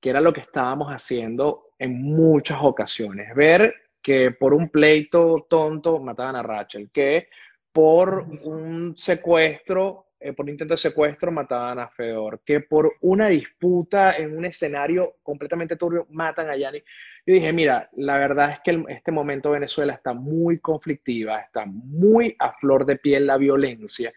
que 0.00 0.10
era 0.10 0.20
lo 0.20 0.32
que 0.32 0.40
estábamos 0.40 0.88
haciendo 0.88 1.70
en 1.78 2.02
muchas 2.02 2.58
ocasiones. 2.62 3.34
Ver 3.34 3.74
que 4.02 4.32
por 4.32 4.52
un 4.52 4.68
pleito 4.68 5.46
tonto 5.48 5.98
mataban 6.00 6.36
a 6.36 6.42
Rachel, 6.42 6.90
que 6.92 7.28
por 7.72 8.26
un 8.42 8.94
secuestro, 8.96 10.08
eh, 10.20 10.32
por 10.32 10.44
un 10.44 10.50
intento 10.50 10.74
de 10.74 10.78
secuestro 10.78 11.32
mataban 11.32 11.78
a 11.78 11.88
Fedor, 11.88 12.40
que 12.44 12.60
por 12.60 12.96
una 13.00 13.28
disputa 13.28 14.16
en 14.16 14.36
un 14.36 14.44
escenario 14.44 15.16
completamente 15.22 15.76
turbio 15.76 16.06
matan 16.10 16.50
a 16.50 16.56
Yanni. 16.56 16.82
Yo 17.24 17.34
dije, 17.34 17.52
mira, 17.52 17.88
la 17.96 18.18
verdad 18.18 18.50
es 18.50 18.60
que 18.60 18.84
este 18.88 19.12
momento 19.12 19.52
Venezuela 19.52 19.94
está 19.94 20.12
muy 20.12 20.58
conflictiva, 20.58 21.40
está 21.40 21.64
muy 21.66 22.36
a 22.38 22.52
flor 22.58 22.84
de 22.84 22.96
piel 22.96 23.26
la 23.26 23.38
violencia 23.38 24.12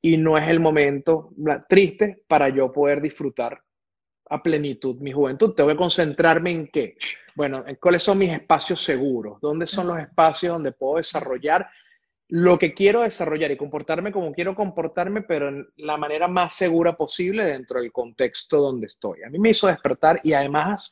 y 0.00 0.16
no 0.16 0.36
es 0.36 0.48
el 0.48 0.60
momento 0.60 1.30
triste 1.68 2.22
para 2.28 2.50
yo 2.50 2.70
poder 2.70 3.00
disfrutar 3.00 3.63
a 4.30 4.42
plenitud 4.42 4.96
mi 5.00 5.12
juventud. 5.12 5.54
Tengo 5.54 5.70
que 5.70 5.76
concentrarme 5.76 6.50
en 6.50 6.68
qué. 6.68 6.96
Bueno, 7.34 7.64
en 7.66 7.76
cuáles 7.76 8.02
son 8.02 8.18
mis 8.18 8.32
espacios 8.32 8.82
seguros, 8.82 9.40
dónde 9.40 9.66
son 9.66 9.88
los 9.88 9.98
espacios 9.98 10.52
donde 10.54 10.72
puedo 10.72 10.96
desarrollar 10.96 11.68
lo 12.28 12.58
que 12.58 12.72
quiero 12.72 13.02
desarrollar 13.02 13.50
y 13.50 13.56
comportarme 13.56 14.10
como 14.10 14.32
quiero 14.32 14.54
comportarme, 14.54 15.22
pero 15.22 15.48
en 15.48 15.68
la 15.76 15.96
manera 15.96 16.26
más 16.26 16.54
segura 16.54 16.96
posible 16.96 17.44
dentro 17.44 17.80
del 17.80 17.92
contexto 17.92 18.60
donde 18.60 18.86
estoy. 18.86 19.22
A 19.22 19.30
mí 19.30 19.38
me 19.38 19.50
hizo 19.50 19.66
despertar 19.66 20.20
y 20.24 20.32
además 20.32 20.90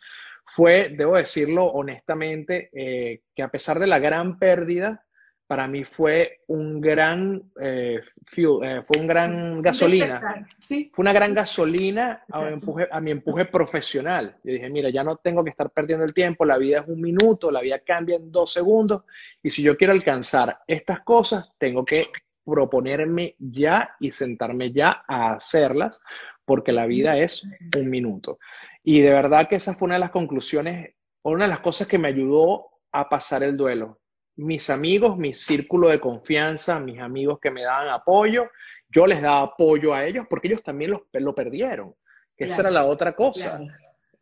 fue, 0.54 0.90
debo 0.90 1.16
decirlo 1.16 1.66
honestamente, 1.66 2.68
eh, 2.72 3.22
que 3.34 3.42
a 3.42 3.48
pesar 3.48 3.78
de 3.78 3.86
la 3.86 3.98
gran 3.98 4.38
pérdida, 4.38 5.04
para 5.52 5.68
mí 5.68 5.84
fue 5.84 6.40
un 6.46 6.80
gran 6.80 7.42
eh, 7.60 8.00
eh, 8.36 8.82
fue 8.86 8.98
un 8.98 9.06
gran 9.06 9.60
gasolina. 9.60 10.46
Fue 10.58 11.02
una 11.02 11.12
gran 11.12 11.34
gasolina 11.34 12.24
a 12.32 12.40
mi, 12.40 12.52
empuje, 12.54 12.88
a 12.90 13.00
mi 13.02 13.10
empuje 13.10 13.44
profesional. 13.44 14.34
Yo 14.42 14.54
dije, 14.54 14.70
mira, 14.70 14.88
ya 14.88 15.04
no 15.04 15.16
tengo 15.16 15.44
que 15.44 15.50
estar 15.50 15.68
perdiendo 15.68 16.06
el 16.06 16.14
tiempo, 16.14 16.46
la 16.46 16.56
vida 16.56 16.80
es 16.80 16.88
un 16.88 17.02
minuto, 17.02 17.50
la 17.50 17.60
vida 17.60 17.80
cambia 17.80 18.16
en 18.16 18.32
dos 18.32 18.50
segundos, 18.50 19.02
y 19.42 19.50
si 19.50 19.62
yo 19.62 19.76
quiero 19.76 19.92
alcanzar 19.92 20.60
estas 20.66 21.00
cosas, 21.00 21.50
tengo 21.58 21.84
que 21.84 22.06
proponerme 22.42 23.34
ya 23.38 23.94
y 24.00 24.10
sentarme 24.10 24.72
ya 24.72 25.04
a 25.06 25.34
hacerlas, 25.34 26.00
porque 26.46 26.72
la 26.72 26.86
vida 26.86 27.18
es 27.18 27.42
un 27.76 27.90
minuto. 27.90 28.38
Y 28.82 29.02
de 29.02 29.10
verdad 29.10 29.50
que 29.50 29.56
esa 29.56 29.74
fue 29.74 29.84
una 29.84 29.96
de 29.96 30.00
las 30.00 30.12
conclusiones, 30.12 30.94
una 31.24 31.44
de 31.44 31.50
las 31.50 31.60
cosas 31.60 31.86
que 31.86 31.98
me 31.98 32.08
ayudó 32.08 32.70
a 32.90 33.10
pasar 33.10 33.42
el 33.42 33.54
duelo 33.54 33.98
mis 34.36 34.70
amigos, 34.70 35.16
mi 35.16 35.34
círculo 35.34 35.88
de 35.88 36.00
confianza, 36.00 36.80
mis 36.80 37.00
amigos 37.00 37.38
que 37.40 37.50
me 37.50 37.62
daban 37.62 37.88
apoyo, 37.88 38.50
yo 38.88 39.06
les 39.06 39.20
daba 39.20 39.42
apoyo 39.42 39.94
a 39.94 40.04
ellos 40.06 40.26
porque 40.28 40.48
ellos 40.48 40.62
también 40.62 40.92
lo, 40.92 41.06
lo 41.12 41.34
perdieron. 41.34 41.94
esa 42.36 42.62
era 42.62 42.70
la 42.70 42.84
otra 42.84 43.14
cosa. 43.14 43.60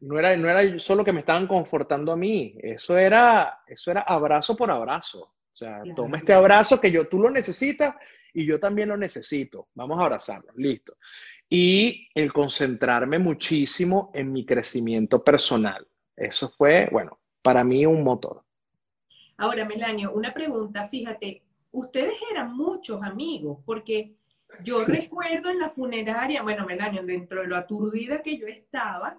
No, 0.00 0.18
era, 0.18 0.36
no 0.36 0.48
era 0.48 0.78
solo 0.78 1.04
que 1.04 1.12
me 1.12 1.20
estaban 1.20 1.46
confortando 1.46 2.12
a 2.12 2.16
mí, 2.16 2.56
eso 2.62 2.96
era, 2.96 3.60
eso 3.66 3.90
era 3.90 4.00
abrazo 4.00 4.56
por 4.56 4.70
abrazo. 4.70 5.34
O 5.52 5.56
sea, 5.56 5.82
toma 5.94 6.18
este 6.18 6.32
abrazo 6.32 6.80
que 6.80 6.90
yo, 6.90 7.06
tú 7.06 7.20
lo 7.20 7.30
necesitas 7.30 7.94
y 8.32 8.46
yo 8.46 8.58
también 8.58 8.88
lo 8.88 8.96
necesito. 8.96 9.68
Vamos 9.74 9.98
a 9.98 10.02
abrazarnos, 10.02 10.54
listo. 10.56 10.96
Y 11.48 12.08
el 12.14 12.32
concentrarme 12.32 13.18
muchísimo 13.18 14.10
en 14.14 14.32
mi 14.32 14.46
crecimiento 14.46 15.22
personal. 15.22 15.86
Eso 16.16 16.48
fue, 16.48 16.88
bueno, 16.90 17.20
para 17.42 17.64
mí 17.64 17.84
un 17.84 18.02
motor. 18.02 18.42
Ahora, 19.40 19.64
Melanio, 19.64 20.12
una 20.12 20.34
pregunta, 20.34 20.86
fíjate, 20.86 21.42
ustedes 21.70 22.12
eran 22.30 22.54
muchos 22.54 23.02
amigos, 23.02 23.60
porque 23.64 24.14
yo 24.62 24.84
recuerdo 24.84 25.48
en 25.48 25.58
la 25.58 25.70
funeraria, 25.70 26.42
bueno, 26.42 26.66
Melanio, 26.66 27.02
dentro 27.04 27.40
de 27.40 27.46
lo 27.46 27.56
aturdida 27.56 28.22
que 28.22 28.36
yo 28.36 28.46
estaba, 28.46 29.18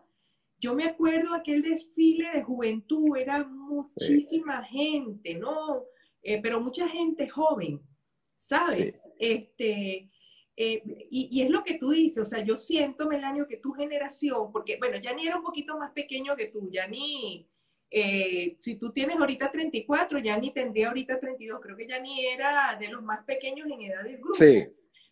yo 0.60 0.76
me 0.76 0.86
acuerdo 0.86 1.34
aquel 1.34 1.64
desfile 1.64 2.30
de 2.36 2.44
juventud, 2.44 3.18
era 3.18 3.44
muchísima 3.44 4.64
gente, 4.64 5.34
¿no? 5.34 5.86
Eh, 6.22 6.40
pero 6.40 6.62
mucha 6.62 6.88
gente 6.88 7.28
joven, 7.28 7.82
¿sabes? 8.36 9.02
Este, 9.18 10.08
eh, 10.56 10.84
y, 11.10 11.30
y, 11.32 11.42
es 11.42 11.50
lo 11.50 11.64
que 11.64 11.80
tú 11.80 11.90
dices, 11.90 12.22
o 12.22 12.26
sea, 12.26 12.44
yo 12.44 12.58
siento, 12.58 13.08
Melanio, 13.08 13.48
que 13.48 13.58
tu 13.58 13.72
generación, 13.72 14.52
porque, 14.52 14.78
bueno, 14.78 14.98
ya 15.00 15.16
ni 15.16 15.26
era 15.26 15.38
un 15.38 15.44
poquito 15.44 15.80
más 15.80 15.90
pequeño 15.94 16.36
que 16.36 16.46
tú, 16.46 16.70
ya 16.72 16.86
ni, 16.86 17.50
eh, 17.94 18.56
si 18.60 18.76
tú 18.78 18.94
tienes 18.94 19.20
ahorita 19.20 19.52
34, 19.52 20.20
ya 20.20 20.38
ni 20.38 20.54
tendría 20.54 20.88
ahorita 20.88 21.20
32, 21.20 21.60
creo 21.62 21.76
que 21.76 21.88
ya 21.88 22.00
ni 22.00 22.26
era 22.26 22.78
de 22.80 22.88
los 22.88 23.04
más 23.04 23.26
pequeños 23.26 23.68
en 23.70 23.82
edad 23.82 24.04
del 24.04 24.18
grupo. 24.18 24.36
Sí. 24.36 24.66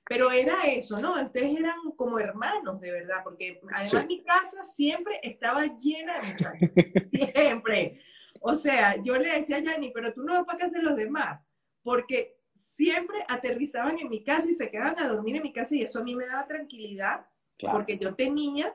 Pero 0.06 0.32
era 0.32 0.64
eso, 0.64 0.98
¿no? 0.98 1.22
Ustedes 1.22 1.60
eran 1.60 1.76
como 1.98 2.18
hermanos, 2.18 2.80
de 2.80 2.92
verdad, 2.92 3.18
porque 3.24 3.60
además 3.74 4.08
mi 4.08 4.24
casa 4.24 4.64
siempre 4.64 5.20
estaba 5.22 5.66
llena 5.78 6.20
de 6.20 6.28
muchachos, 6.28 6.70
siempre. 7.36 8.02
O 8.40 8.56
sea, 8.56 8.96
yo 9.04 9.18
le 9.18 9.30
decía 9.30 9.58
a 9.58 9.60
Yanni, 9.60 9.92
pero 9.94 10.14
tú 10.14 10.24
no 10.24 10.34
vas 10.34 10.46
para 10.46 10.60
casa 10.60 10.78
de 10.78 10.84
los 10.84 10.96
demás, 10.96 11.42
porque 11.84 12.38
siempre 12.54 13.26
aterrizaban 13.28 14.00
en 14.00 14.10
mi 14.10 14.24
casa 14.24 14.50
y 14.50 14.54
se 14.54 14.72
quedaban 14.72 14.98
a 15.00 15.08
dormir 15.10 15.36
en 15.36 15.44
mi 15.44 15.52
casa 15.52 15.76
y 15.76 15.84
eso 15.84 16.00
a 16.00 16.04
mí 16.04 16.16
me 16.16 16.26
daba 16.26 16.48
tranquilidad, 16.48 17.26
porque 17.60 17.98
yo 17.98 18.16
tenía 18.16 18.74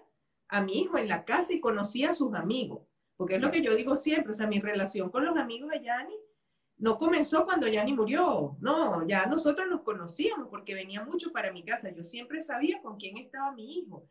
a 0.48 0.60
mi 0.60 0.82
hijo 0.82 0.98
en 0.98 1.08
la 1.08 1.24
casa 1.24 1.54
y 1.54 1.60
conocía 1.60 2.10
a 2.10 2.14
sus 2.14 2.34
amigos. 2.34 2.82
Porque 3.16 3.36
es 3.36 3.40
lo 3.40 3.50
que 3.50 3.62
yo 3.62 3.74
digo 3.74 3.96
siempre, 3.96 4.32
o 4.32 4.34
sea, 4.34 4.46
mi 4.46 4.60
relación 4.60 5.10
con 5.10 5.24
los 5.24 5.36
amigos 5.36 5.70
de 5.70 5.82
Yanni 5.82 6.16
no 6.78 6.98
comenzó 6.98 7.44
cuando 7.44 7.68
Yanni 7.68 7.92
murió, 7.92 8.56
no, 8.60 9.06
ya 9.06 9.26
nosotros 9.26 9.68
nos 9.68 9.82
conocíamos 9.82 10.48
porque 10.48 10.74
venía 10.74 11.04
mucho 11.04 11.30
para 11.30 11.52
mi 11.52 11.64
casa, 11.64 11.90
yo 11.92 12.02
siempre 12.02 12.42
sabía 12.42 12.82
con 12.82 12.96
quién 12.96 13.16
estaba 13.16 13.52
mi 13.52 13.78
hijo. 13.78 14.08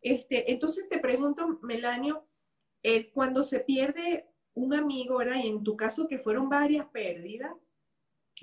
Este, 0.00 0.50
entonces 0.50 0.88
te 0.88 0.98
pregunto, 0.98 1.58
Melanio, 1.62 2.26
eh, 2.82 3.10
cuando 3.12 3.44
se 3.44 3.60
pierde 3.60 4.26
un 4.54 4.74
amigo, 4.74 5.18
¿verdad? 5.18 5.36
Y 5.42 5.48
en 5.48 5.62
tu 5.62 5.76
caso 5.76 6.08
que 6.08 6.18
fueron 6.18 6.48
varias 6.48 6.86
pérdidas, 6.86 7.52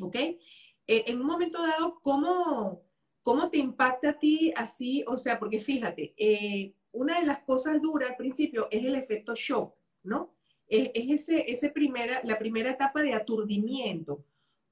¿ok? 0.01 0.15
Eh, 0.15 0.39
en 0.87 1.19
un 1.19 1.25
momento 1.25 1.61
dado, 1.61 1.99
¿cómo, 2.01 2.83
¿cómo 3.23 3.49
te 3.49 3.57
impacta 3.57 4.09
a 4.09 4.19
ti 4.19 4.53
así? 4.55 5.03
O 5.07 5.17
sea, 5.17 5.39
porque 5.39 5.59
fíjate, 5.59 6.13
eh, 6.17 6.73
una 6.91 7.19
de 7.19 7.25
las 7.25 7.39
cosas 7.39 7.81
duras 7.81 8.11
al 8.11 8.15
principio 8.15 8.67
es 8.71 8.83
el 8.85 8.95
efecto 8.95 9.33
shock. 9.35 9.76
¿No? 10.07 10.33
Es, 10.67 10.89
ese, 10.93 11.51
ese 11.51 11.69
primera, 11.69 12.21
la 12.23 12.37
primera 12.39 12.71
etapa 12.71 13.01
de 13.01 13.13
aturdimiento. 13.13 14.25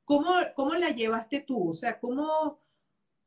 ¿Cómo, 0.04 0.32
¿Cómo 0.56 0.76
la 0.76 0.92
llevaste 0.92 1.42
tú? 1.42 1.70
O 1.70 1.74
sea, 1.74 2.00
¿cómo, 2.00 2.60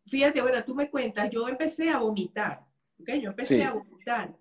fíjate, 0.06 0.40
bueno, 0.40 0.64
tú 0.64 0.74
me 0.74 0.90
cuentas, 0.90 1.30
yo 1.30 1.48
empecé 1.48 1.90
a 1.90 1.98
vomitar, 1.98 2.66
¿ok? 3.00 3.10
Yo 3.20 3.30
empecé 3.30 3.64
a 3.64 3.72
vomitar. 3.72 4.36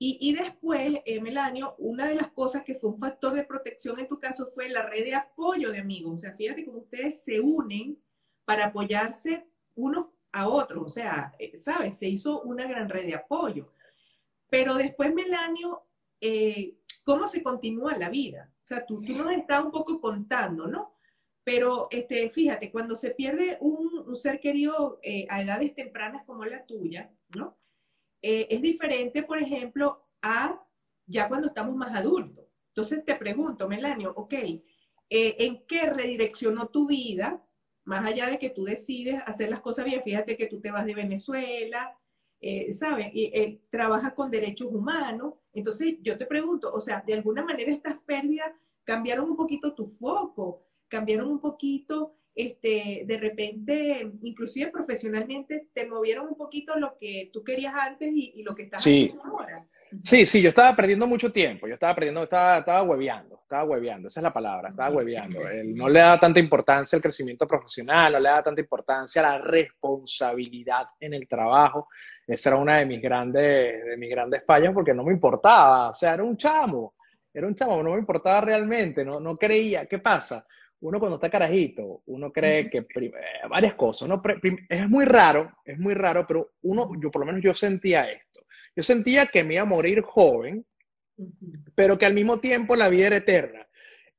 Y, 0.00 0.16
y 0.20 0.34
después, 0.34 1.00
eh, 1.04 1.20
Melanio, 1.20 1.74
una 1.78 2.08
de 2.08 2.14
las 2.14 2.28
cosas 2.28 2.62
que 2.62 2.74
fue 2.74 2.90
un 2.90 2.98
factor 2.98 3.34
de 3.34 3.42
protección 3.42 3.98
en 3.98 4.06
tu 4.06 4.20
caso 4.20 4.46
fue 4.46 4.68
la 4.68 4.82
red 4.82 5.04
de 5.04 5.14
apoyo 5.16 5.72
de 5.72 5.80
amigos. 5.80 6.14
O 6.14 6.18
sea, 6.18 6.36
fíjate 6.36 6.64
cómo 6.64 6.78
ustedes 6.78 7.24
se 7.24 7.40
unen 7.40 8.00
para 8.44 8.66
apoyarse 8.66 9.48
unos 9.74 10.06
a 10.30 10.48
otros. 10.48 10.84
O 10.86 10.88
sea, 10.88 11.34
eh, 11.40 11.56
¿sabes? 11.56 11.98
Se 11.98 12.08
hizo 12.08 12.42
una 12.42 12.68
gran 12.68 12.88
red 12.88 13.06
de 13.06 13.16
apoyo. 13.16 13.72
Pero 14.48 14.76
después, 14.76 15.12
Melanio, 15.12 15.82
eh, 16.20 16.77
cómo 17.08 17.26
se 17.26 17.42
continúa 17.42 17.96
la 17.96 18.10
vida. 18.10 18.52
O 18.56 18.66
sea, 18.66 18.84
tú, 18.84 19.00
tú 19.00 19.14
nos 19.14 19.32
estás 19.32 19.64
un 19.64 19.70
poco 19.70 19.98
contando, 19.98 20.66
¿no? 20.66 20.92
Pero 21.42 21.88
este, 21.90 22.28
fíjate, 22.28 22.70
cuando 22.70 22.96
se 22.96 23.12
pierde 23.12 23.56
un, 23.62 24.14
ser 24.14 24.40
querido 24.40 25.00
eh, 25.02 25.26
a 25.30 25.40
edades 25.40 25.74
tempranas 25.74 26.26
como 26.26 26.44
la 26.44 26.66
tuya, 26.66 27.10
¿no? 27.34 27.56
Eh, 28.20 28.46
es 28.50 28.60
diferente, 28.60 29.22
por 29.22 29.38
ejemplo, 29.38 30.06
a 30.20 30.62
ya 31.06 31.28
cuando 31.28 31.48
estamos 31.48 31.74
más 31.76 31.96
adultos. 31.96 32.44
Entonces 32.74 33.02
te 33.06 33.14
pregunto, 33.14 33.66
Melanio, 33.66 34.12
ok, 34.14 34.34
¿en 35.08 35.64
qué 35.66 35.86
redireccionó 35.86 36.68
tu 36.68 36.86
vida? 36.86 37.42
Más 37.84 38.04
allá 38.04 38.28
de 38.28 38.38
que 38.38 38.50
tú 38.50 38.64
decides 38.64 39.22
hacer 39.24 39.48
las 39.48 39.62
cosas 39.62 39.86
bien, 39.86 40.02
fíjate 40.02 40.36
que 40.36 40.46
tú 40.46 40.60
te 40.60 40.70
vas 40.70 40.84
de 40.84 40.94
Venezuela, 40.94 41.98
eh, 42.40 42.72
¿sabes? 42.72 43.08
Y 43.12 43.26
eh, 43.34 43.60
trabaja 43.70 44.14
con 44.14 44.30
derechos 44.30 44.68
humanos. 44.70 45.34
Entonces, 45.52 45.96
yo 46.02 46.16
te 46.16 46.26
pregunto, 46.26 46.72
o 46.72 46.80
sea, 46.80 47.02
de 47.06 47.14
alguna 47.14 47.44
manera 47.44 47.72
estas 47.72 47.98
pérdidas 48.06 48.52
cambiaron 48.84 49.30
un 49.30 49.36
poquito 49.36 49.74
tu 49.74 49.86
foco, 49.86 50.64
cambiaron 50.88 51.30
un 51.30 51.40
poquito, 51.40 52.14
este, 52.34 53.02
de 53.06 53.18
repente, 53.18 54.12
inclusive 54.22 54.70
profesionalmente, 54.70 55.68
te 55.72 55.86
movieron 55.86 56.28
un 56.28 56.36
poquito 56.36 56.78
lo 56.78 56.96
que 56.96 57.30
tú 57.32 57.42
querías 57.42 57.74
antes 57.74 58.10
y, 58.12 58.42
lo 58.44 58.54
que 58.54 58.62
estás 58.62 58.80
haciendo 58.80 59.24
ahora. 59.24 59.68
Sí, 60.02 60.26
sí, 60.26 60.42
yo 60.42 60.50
estaba 60.50 60.76
perdiendo 60.76 61.06
mucho 61.06 61.32
tiempo, 61.32 61.66
yo 61.66 61.74
estaba 61.74 61.94
perdiendo, 61.94 62.22
estaba, 62.22 62.58
estaba 62.58 62.82
hueveando, 62.82 63.40
estaba 63.42 63.64
hueveando, 63.64 64.08
esa 64.08 64.20
es 64.20 64.24
la 64.24 64.32
palabra, 64.32 64.68
estaba 64.70 64.90
hueveando. 64.90 65.40
no 65.74 65.88
le 65.88 66.00
da 66.00 66.18
tanta 66.18 66.38
importancia 66.38 66.96
al 66.96 67.02
crecimiento 67.02 67.46
profesional, 67.46 68.12
no 68.12 68.20
le 68.20 68.28
da 68.28 68.42
tanta 68.42 68.60
importancia 68.60 69.20
a 69.26 69.38
la 69.38 69.44
responsabilidad 69.44 70.88
en 71.00 71.14
el 71.14 71.26
trabajo. 71.26 71.88
Esa 72.26 72.50
era 72.50 72.58
una 72.58 72.78
de 72.78 72.86
mis 72.86 73.00
grandes, 73.00 73.84
de 73.84 73.96
mis 73.96 74.10
grandes 74.10 74.42
fallas 74.46 74.74
porque 74.74 74.92
no 74.92 75.04
me 75.04 75.12
importaba, 75.12 75.90
o 75.90 75.94
sea, 75.94 76.14
era 76.14 76.22
un 76.22 76.36
chamo. 76.36 76.94
era 77.32 77.46
un 77.46 77.54
chamo, 77.54 77.82
no 77.82 77.92
me 77.92 78.00
importaba 78.00 78.40
realmente, 78.40 79.04
no, 79.04 79.20
no 79.20 79.36
creía. 79.36 79.86
¿Qué 79.86 79.98
pasa? 79.98 80.46
Uno 80.80 81.00
cuando 81.00 81.16
está 81.16 81.28
carajito, 81.28 82.02
uno 82.06 82.30
cree 82.30 82.70
que 82.70 82.78
eh, 82.78 83.12
varias 83.48 83.74
cosas, 83.74 84.08
es 84.68 84.88
muy 84.88 85.04
raro, 85.04 85.52
es 85.64 85.78
muy 85.78 85.94
raro, 85.94 86.24
pero 86.26 86.50
uno, 86.62 86.90
yo 87.00 87.10
por 87.10 87.20
lo 87.20 87.26
menos 87.26 87.42
yo 87.42 87.52
sentía 87.54 88.08
esto. 88.10 88.40
Yo 88.76 88.82
sentía 88.82 89.26
que 89.26 89.44
me 89.44 89.54
iba 89.54 89.62
a 89.62 89.66
morir 89.66 90.02
joven, 90.02 90.64
pero 91.74 91.98
que 91.98 92.06
al 92.06 92.14
mismo 92.14 92.40
tiempo 92.40 92.76
la 92.76 92.88
vida 92.88 93.08
era 93.08 93.16
eterna. 93.16 93.66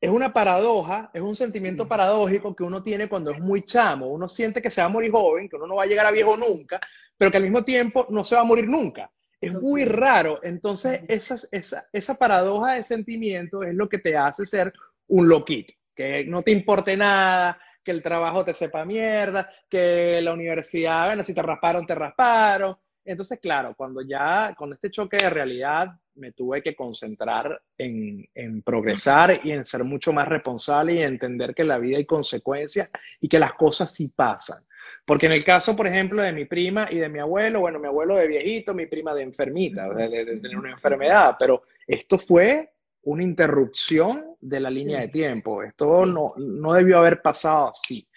Es 0.01 0.09
una 0.09 0.31
paradoja, 0.31 1.11
es 1.13 1.21
un 1.21 1.35
sentimiento 1.35 1.87
paradójico 1.87 2.55
que 2.55 2.63
uno 2.63 2.81
tiene 2.83 3.09
cuando 3.09 3.31
es 3.31 3.39
muy 3.39 3.63
chamo. 3.63 4.07
Uno 4.07 4.27
siente 4.27 4.61
que 4.61 4.71
se 4.71 4.81
va 4.81 4.87
a 4.87 4.91
morir 4.91 5.11
joven, 5.11 5.49
que 5.49 5.57
uno 5.57 5.67
no 5.67 5.75
va 5.75 5.83
a 5.83 5.87
llegar 5.87 6.05
a 6.05 6.11
viejo 6.11 6.37
nunca, 6.37 6.79
pero 7.17 7.31
que 7.31 7.37
al 7.37 7.43
mismo 7.43 7.63
tiempo 7.63 8.07
no 8.09 8.23
se 8.23 8.35
va 8.35 8.41
a 8.41 8.45
morir 8.45 8.67
nunca. 8.67 9.11
Es 9.41 9.53
muy 9.53 9.85
raro. 9.85 10.39
Entonces, 10.43 11.01
esa, 11.07 11.35
esa, 11.51 11.83
esa 11.91 12.17
paradoja 12.17 12.73
de 12.73 12.83
sentimiento 12.83 13.63
es 13.63 13.73
lo 13.73 13.89
que 13.89 13.99
te 13.99 14.15
hace 14.15 14.45
ser 14.45 14.73
un 15.07 15.27
loquito, 15.27 15.73
que 15.95 16.23
no 16.25 16.43
te 16.43 16.51
importe 16.51 16.95
nada, 16.95 17.59
que 17.83 17.91
el 17.91 18.03
trabajo 18.03 18.45
te 18.45 18.53
sepa 18.53 18.85
mierda, 18.85 19.49
que 19.69 20.21
la 20.21 20.33
universidad, 20.33 21.07
bueno, 21.07 21.23
si 21.23 21.33
te 21.33 21.41
rasparon, 21.41 21.85
te 21.85 21.95
rasparon. 21.95 22.77
Entonces, 23.09 23.39
claro, 23.39 23.73
cuando 23.75 24.01
ya 24.01 24.53
con 24.55 24.71
este 24.71 24.91
choque 24.91 25.17
de 25.17 25.31
realidad 25.31 25.87
me 26.13 26.31
tuve 26.31 26.61
que 26.61 26.75
concentrar 26.75 27.59
en, 27.75 28.23
en, 28.35 28.61
progresar 28.61 29.41
y 29.43 29.51
en 29.51 29.65
ser 29.65 29.83
mucho 29.83 30.13
más 30.13 30.27
responsable 30.27 30.93
y 30.93 30.99
entender 30.99 31.55
que 31.55 31.63
en 31.63 31.69
la 31.69 31.79
vida 31.79 31.97
hay 31.97 32.05
consecuencias 32.05 32.91
y 33.19 33.27
que 33.27 33.39
las 33.39 33.53
cosas 33.53 33.91
sí 33.91 34.13
pasan. 34.15 34.63
Porque 35.07 35.25
en 35.25 35.31
el 35.31 35.43
caso, 35.43 35.75
por 35.75 35.87
ejemplo, 35.87 36.21
de 36.21 36.31
mi 36.31 36.45
prima 36.45 36.87
y 36.91 36.97
de 36.97 37.09
mi 37.09 37.17
abuelo, 37.17 37.61
bueno, 37.61 37.79
mi 37.79 37.87
abuelo 37.87 38.15
de 38.15 38.27
viejito, 38.27 38.75
mi 38.75 38.85
prima 38.85 39.15
de 39.15 39.23
enfermita, 39.23 39.89
de, 39.89 40.39
tener 40.39 40.55
una 40.55 40.73
enfermedad, 40.73 41.35
pero 41.39 41.63
esto 41.87 42.19
fue 42.19 42.69
una 43.01 43.23
interrupción 43.23 44.35
de 44.39 44.59
la 44.59 44.69
línea 44.69 44.99
de 44.99 45.07
tiempo. 45.07 45.63
Esto 45.63 46.05
no, 46.05 46.35
no 46.37 46.73
debió 46.73 46.99
haber 46.99 47.23
pasado 47.23 47.71
así. 47.71 48.07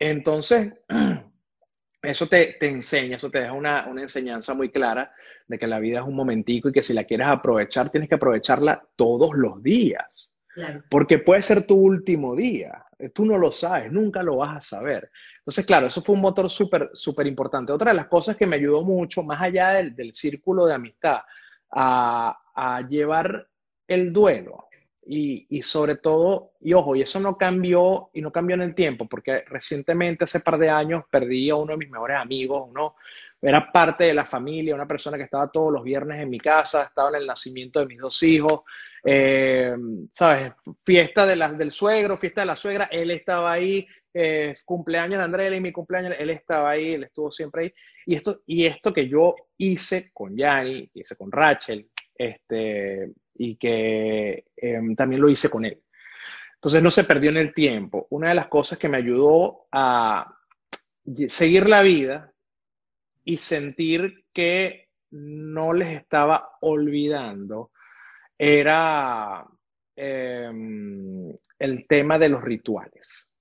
Entonces, 0.00 0.72
eso 2.02 2.26
te, 2.26 2.56
te 2.58 2.68
enseña, 2.68 3.16
eso 3.16 3.30
te 3.30 3.40
deja 3.40 3.52
una, 3.52 3.86
una, 3.86 4.02
enseñanza 4.02 4.54
muy 4.54 4.70
clara 4.70 5.12
de 5.46 5.58
que 5.58 5.66
la 5.66 5.78
vida 5.78 6.00
es 6.00 6.06
un 6.06 6.16
momentico 6.16 6.68
y 6.68 6.72
que 6.72 6.82
si 6.82 6.92
la 6.94 7.04
quieres 7.04 7.28
aprovechar, 7.28 7.90
tienes 7.90 8.08
que 8.08 8.16
aprovecharla 8.16 8.84
todos 8.96 9.30
los 9.34 9.62
días. 9.62 10.34
Porque 10.90 11.18
puede 11.18 11.40
ser 11.40 11.66
tu 11.66 11.76
último 11.76 12.36
día. 12.36 12.84
Tú 13.14 13.24
no 13.24 13.38
lo 13.38 13.50
sabes, 13.50 13.90
nunca 13.90 14.22
lo 14.22 14.36
vas 14.36 14.56
a 14.58 14.60
saber. 14.60 15.10
Entonces, 15.38 15.64
claro, 15.64 15.86
eso 15.86 16.02
fue 16.02 16.14
un 16.14 16.20
motor 16.20 16.50
súper, 16.50 16.90
súper 16.92 17.26
importante. 17.26 17.72
Otra 17.72 17.92
de 17.92 17.96
las 17.96 18.06
cosas 18.06 18.36
que 18.36 18.46
me 18.46 18.56
ayudó 18.56 18.82
mucho, 18.82 19.22
más 19.22 19.40
allá 19.40 19.70
del, 19.70 19.96
del 19.96 20.14
círculo 20.14 20.66
de 20.66 20.74
amistad, 20.74 21.20
a, 21.70 22.38
a 22.54 22.86
llevar 22.86 23.48
el 23.88 24.12
duelo 24.12 24.66
y, 25.04 25.46
y, 25.50 25.62
sobre 25.62 25.96
todo, 25.96 26.52
y 26.60 26.72
ojo, 26.74 26.94
y 26.94 27.02
eso 27.02 27.18
no 27.20 27.36
cambió 27.36 28.10
y 28.12 28.20
no 28.20 28.30
cambió 28.30 28.54
en 28.54 28.62
el 28.62 28.74
tiempo, 28.74 29.08
porque 29.08 29.44
recientemente, 29.48 30.24
hace 30.24 30.40
par 30.40 30.58
de 30.58 30.70
años, 30.70 31.04
perdí 31.10 31.50
a 31.50 31.56
uno 31.56 31.72
de 31.72 31.78
mis 31.78 31.90
mejores 31.90 32.18
amigos, 32.18 32.68
uno 32.70 32.94
era 33.44 33.72
parte 33.72 34.04
de 34.04 34.14
la 34.14 34.24
familia, 34.24 34.74
una 34.74 34.86
persona 34.86 35.16
que 35.16 35.24
estaba 35.24 35.50
todos 35.50 35.72
los 35.72 35.82
viernes 35.82 36.22
en 36.22 36.30
mi 36.30 36.38
casa, 36.38 36.84
estaba 36.84 37.08
en 37.08 37.16
el 37.16 37.26
nacimiento 37.26 37.80
de 37.80 37.86
mis 37.86 37.98
dos 37.98 38.22
hijos, 38.22 38.60
eh, 39.04 39.74
¿sabes? 40.12 40.52
Fiesta 40.84 41.26
de 41.26 41.34
la, 41.34 41.52
del 41.52 41.72
suegro, 41.72 42.16
fiesta 42.16 42.42
de 42.42 42.46
la 42.46 42.54
suegra, 42.54 42.88
él 42.92 43.10
estaba 43.10 43.50
ahí, 43.50 43.84
eh, 44.14 44.54
cumpleaños 44.64 45.18
de 45.18 45.24
Andrea 45.24 45.56
y 45.56 45.60
mi 45.60 45.72
cumpleaños, 45.72 46.14
él 46.16 46.30
estaba 46.30 46.70
ahí, 46.70 46.94
él 46.94 47.02
estuvo 47.02 47.32
siempre 47.32 47.64
ahí. 47.64 47.74
Y 48.06 48.14
esto, 48.14 48.42
y 48.46 48.64
esto 48.64 48.92
que 48.92 49.08
yo 49.08 49.34
hice 49.58 50.12
con 50.12 50.36
Yanni, 50.36 50.88
hice 50.94 51.16
con 51.16 51.32
Rachel, 51.32 51.88
este, 52.14 53.10
y 53.34 53.56
que 53.56 54.44
em, 54.56 54.94
también 54.94 55.20
lo 55.20 55.28
hice 55.28 55.50
con 55.50 55.64
él. 55.64 55.82
Entonces 56.54 56.82
no 56.82 56.90
se 56.90 57.04
perdió 57.04 57.30
en 57.30 57.38
el 57.38 57.52
tiempo. 57.52 58.06
Una 58.10 58.28
de 58.28 58.34
las 58.34 58.46
cosas 58.48 58.78
que 58.78 58.88
me 58.88 58.98
ayudó 58.98 59.66
a 59.72 60.38
seguir 61.28 61.68
la 61.68 61.82
vida 61.82 62.32
y 63.24 63.36
sentir 63.36 64.26
que 64.32 64.88
no 65.10 65.72
les 65.72 66.00
estaba 66.00 66.56
olvidando 66.60 67.72
era 68.38 69.44
em, 69.96 71.30
el 71.58 71.86
tema 71.86 72.18
de 72.18 72.28
los 72.28 72.42
rituales 72.42 73.32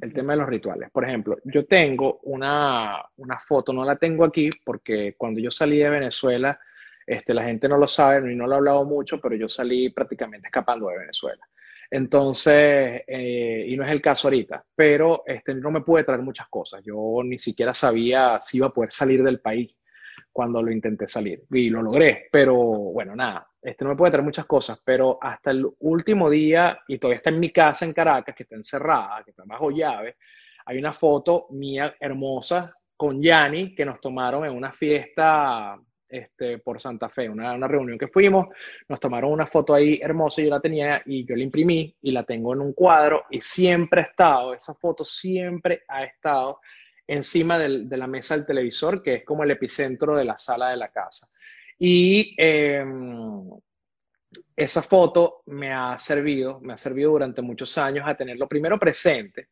el 0.00 0.12
tema 0.12 0.32
de 0.32 0.40
los 0.40 0.48
rituales. 0.48 0.90
Por 0.90 1.04
ejemplo, 1.04 1.38
yo 1.44 1.66
tengo 1.66 2.20
una, 2.24 3.02
una, 3.16 3.38
foto, 3.38 3.72
no 3.72 3.84
la 3.84 3.96
tengo 3.96 4.24
aquí 4.24 4.50
porque 4.64 5.14
cuando 5.16 5.40
yo 5.40 5.50
salí 5.50 5.78
de 5.78 5.90
Venezuela, 5.90 6.58
este, 7.08 7.32
la 7.32 7.44
gente 7.44 7.68
no 7.68 7.78
lo 7.78 7.86
sabe 7.86 8.30
y 8.30 8.36
no 8.36 8.46
lo 8.46 8.54
he 8.54 8.56
hablado 8.58 8.84
mucho, 8.84 9.20
pero 9.20 9.34
yo 9.34 9.48
salí 9.48 9.90
prácticamente 9.90 10.48
escapando 10.48 10.88
de 10.88 10.98
Venezuela. 10.98 11.42
Entonces, 11.90 13.02
eh, 13.06 13.64
y 13.66 13.76
no 13.76 13.84
es 13.84 13.90
el 13.90 14.02
caso 14.02 14.28
ahorita, 14.28 14.62
pero 14.74 15.22
este, 15.26 15.54
no 15.54 15.70
me 15.70 15.80
pude 15.80 16.04
traer 16.04 16.20
muchas 16.20 16.48
cosas. 16.48 16.82
Yo 16.84 17.22
ni 17.24 17.38
siquiera 17.38 17.72
sabía 17.72 18.38
si 18.42 18.58
iba 18.58 18.66
a 18.66 18.72
poder 18.72 18.92
salir 18.92 19.22
del 19.22 19.40
país 19.40 19.74
cuando 20.30 20.62
lo 20.62 20.70
intenté 20.70 21.08
salir 21.08 21.44
y 21.50 21.70
lo 21.70 21.82
logré, 21.82 22.28
pero 22.30 22.54
bueno, 22.54 23.16
nada, 23.16 23.48
este 23.62 23.84
no 23.84 23.90
me 23.90 23.96
puede 23.96 24.12
traer 24.12 24.24
muchas 24.24 24.46
cosas, 24.46 24.80
pero 24.84 25.18
hasta 25.20 25.50
el 25.50 25.66
último 25.80 26.28
día, 26.28 26.78
y 26.86 26.98
todavía 26.98 27.16
está 27.16 27.30
en 27.30 27.40
mi 27.40 27.50
casa 27.50 27.86
en 27.86 27.94
Caracas, 27.94 28.34
que 28.36 28.42
está 28.42 28.54
encerrada, 28.54 29.22
que 29.24 29.30
está 29.30 29.44
bajo 29.46 29.70
llave, 29.70 30.16
hay 30.66 30.78
una 30.78 30.92
foto 30.92 31.46
mía 31.50 31.96
hermosa 31.98 32.72
con 32.96 33.22
Yanni 33.22 33.74
que 33.74 33.86
nos 33.86 34.00
tomaron 34.00 34.44
en 34.44 34.52
una 34.52 34.72
fiesta 34.72 35.80
este, 36.08 36.58
por 36.58 36.80
Santa 36.80 37.08
Fe, 37.08 37.28
una, 37.28 37.52
una, 37.52 37.68
reunión 37.68 37.98
que 37.98 38.08
fuimos, 38.08 38.48
nos 38.88 38.98
tomaron 38.98 39.32
una 39.32 39.46
foto 39.46 39.74
ahí 39.74 40.00
hermosa, 40.02 40.42
yo 40.42 40.50
la 40.50 40.60
tenía 40.60 41.02
y 41.04 41.24
yo 41.24 41.36
la 41.36 41.42
imprimí 41.42 41.94
y 42.02 42.10
la 42.12 42.24
tengo 42.24 42.54
en 42.54 42.60
un 42.60 42.72
cuadro 42.72 43.24
y 43.30 43.40
siempre 43.40 44.00
ha 44.00 44.04
estado, 44.04 44.54
esa 44.54 44.74
foto 44.74 45.04
siempre 45.04 45.82
ha 45.88 46.04
estado 46.04 46.60
encima 47.06 47.58
del, 47.58 47.88
de 47.88 47.96
la 47.96 48.06
mesa 48.06 48.36
del 48.36 48.46
televisor, 48.46 49.02
que 49.02 49.14
es 49.14 49.24
como 49.24 49.42
el 49.42 49.50
epicentro 49.50 50.16
de 50.16 50.24
la 50.24 50.36
sala 50.36 50.70
de 50.70 50.76
la 50.76 50.90
casa. 50.90 51.28
Y 51.78 52.34
em, 52.36 53.48
esa 54.54 54.82
foto 54.82 55.42
me 55.46 55.72
ha 55.72 55.98
servido, 55.98 56.60
me 56.60 56.74
ha 56.74 56.76
servido 56.76 57.12
durante 57.12 57.40
muchos 57.40 57.78
años 57.78 58.04
a 58.06 58.16
tenerlo 58.16 58.46
primero 58.46 58.78
presente, 58.78 59.48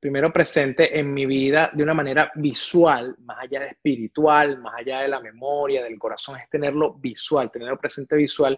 primero 0.00 0.32
presente 0.32 0.98
en 0.98 1.12
mi 1.12 1.26
vida 1.26 1.70
de 1.74 1.82
una 1.82 1.92
manera 1.92 2.32
visual, 2.34 3.14
más 3.20 3.38
allá 3.42 3.60
de 3.60 3.66
espiritual, 3.68 4.58
más 4.58 4.74
allá 4.78 5.00
de 5.02 5.08
la 5.08 5.20
memoria, 5.20 5.84
del 5.84 5.98
corazón, 5.98 6.38
es 6.38 6.48
tenerlo 6.48 6.94
visual, 6.94 7.50
tenerlo 7.50 7.78
presente 7.78 8.16
visual 8.16 8.56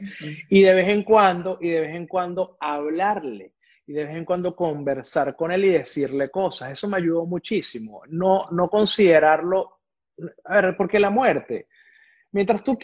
y 0.49 0.63
de 0.63 0.75
vez 0.75 0.89
en 0.89 1.03
cuando, 1.03 1.59
y 1.61 1.71
de 1.71 1.81
vez 1.81 1.97
en 1.97 2.07
cuando 2.07 2.57
hablarle 2.61 3.55
y 3.87 3.93
de 3.93 4.05
vez 4.05 4.15
en 4.15 4.25
cuando 4.25 4.55
conversar 4.55 5.35
con 5.35 5.51
él 5.51 5.65
y 5.65 5.71
decirle 5.71 6.31
cosas. 6.31 6.71
Eso 6.71 6.89
me 6.89 6.99
ayudó 6.99 7.27
muchísimo. 7.27 8.03
No, 8.09 8.49
no 8.53 8.69
considerarlo, 8.69 9.81
a 10.45 10.61
ver, 10.61 10.77
porque 10.77 11.01
la 11.01 11.11
muerte, 11.11 11.67
mientras 12.31 12.63
tú, 12.63 12.79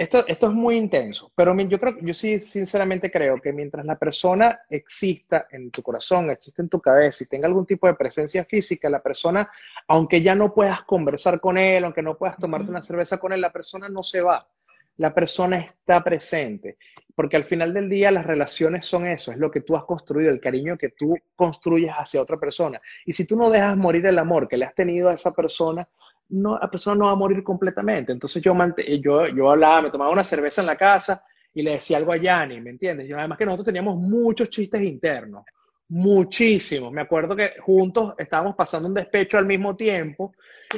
esto, 0.00 0.26
esto 0.26 0.46
es 0.46 0.54
muy 0.54 0.78
intenso, 0.78 1.30
pero 1.34 1.54
yo 1.54 1.78
creo, 1.78 1.98
yo 2.00 2.14
sí 2.14 2.40
sinceramente 2.40 3.10
creo 3.10 3.38
que 3.38 3.52
mientras 3.52 3.84
la 3.84 3.98
persona 3.98 4.60
exista 4.70 5.46
en 5.50 5.70
tu 5.70 5.82
corazón, 5.82 6.30
existe 6.30 6.62
en 6.62 6.70
tu 6.70 6.80
cabeza 6.80 7.22
y 7.22 7.26
tenga 7.26 7.46
algún 7.46 7.66
tipo 7.66 7.86
de 7.86 7.92
presencia 7.92 8.46
física, 8.46 8.88
la 8.88 9.02
persona, 9.02 9.50
aunque 9.88 10.22
ya 10.22 10.34
no 10.34 10.54
puedas 10.54 10.84
conversar 10.84 11.38
con 11.38 11.58
él, 11.58 11.84
aunque 11.84 12.00
no 12.00 12.16
puedas 12.16 12.38
tomarte 12.38 12.70
una 12.70 12.80
cerveza 12.80 13.18
con 13.18 13.34
él, 13.34 13.42
la 13.42 13.52
persona 13.52 13.90
no 13.90 14.02
se 14.02 14.22
va. 14.22 14.48
La 14.96 15.12
persona 15.12 15.58
está 15.58 16.02
presente, 16.02 16.78
porque 17.14 17.36
al 17.36 17.44
final 17.44 17.74
del 17.74 17.90
día 17.90 18.10
las 18.10 18.24
relaciones 18.24 18.86
son 18.86 19.06
eso, 19.06 19.32
es 19.32 19.36
lo 19.36 19.50
que 19.50 19.60
tú 19.60 19.76
has 19.76 19.84
construido, 19.84 20.30
el 20.30 20.40
cariño 20.40 20.78
que 20.78 20.88
tú 20.88 21.14
construyes 21.36 21.92
hacia 21.92 22.22
otra 22.22 22.38
persona. 22.38 22.80
Y 23.04 23.12
si 23.12 23.26
tú 23.26 23.36
no 23.36 23.50
dejas 23.50 23.76
morir 23.76 24.06
el 24.06 24.18
amor 24.18 24.48
que 24.48 24.56
le 24.56 24.64
has 24.64 24.74
tenido 24.74 25.10
a 25.10 25.14
esa 25.14 25.32
persona, 25.32 25.86
no, 26.30 26.58
la 26.58 26.70
persona 26.70 26.96
no 26.96 27.06
va 27.06 27.12
a 27.12 27.16
morir 27.16 27.42
completamente. 27.42 28.12
Entonces 28.12 28.42
yo, 28.42 28.54
yo, 29.00 29.26
yo 29.28 29.50
hablaba, 29.50 29.82
me 29.82 29.90
tomaba 29.90 30.10
una 30.10 30.24
cerveza 30.24 30.60
en 30.60 30.66
la 30.66 30.76
casa 30.76 31.24
y 31.52 31.62
le 31.62 31.72
decía 31.72 31.96
algo 31.96 32.12
a 32.12 32.16
Yanni, 32.16 32.60
¿me 32.60 32.70
entiendes? 32.70 33.08
Yo, 33.08 33.18
además 33.18 33.38
que 33.38 33.44
nosotros 33.44 33.66
teníamos 33.66 33.96
muchos 33.96 34.48
chistes 34.50 34.82
internos, 34.82 35.44
muchísimos. 35.88 36.92
Me 36.92 37.02
acuerdo 37.02 37.34
que 37.34 37.54
juntos 37.60 38.14
estábamos 38.18 38.54
pasando 38.54 38.88
un 38.88 38.94
despecho 38.94 39.38
al 39.38 39.46
mismo 39.46 39.74
tiempo. 39.74 40.32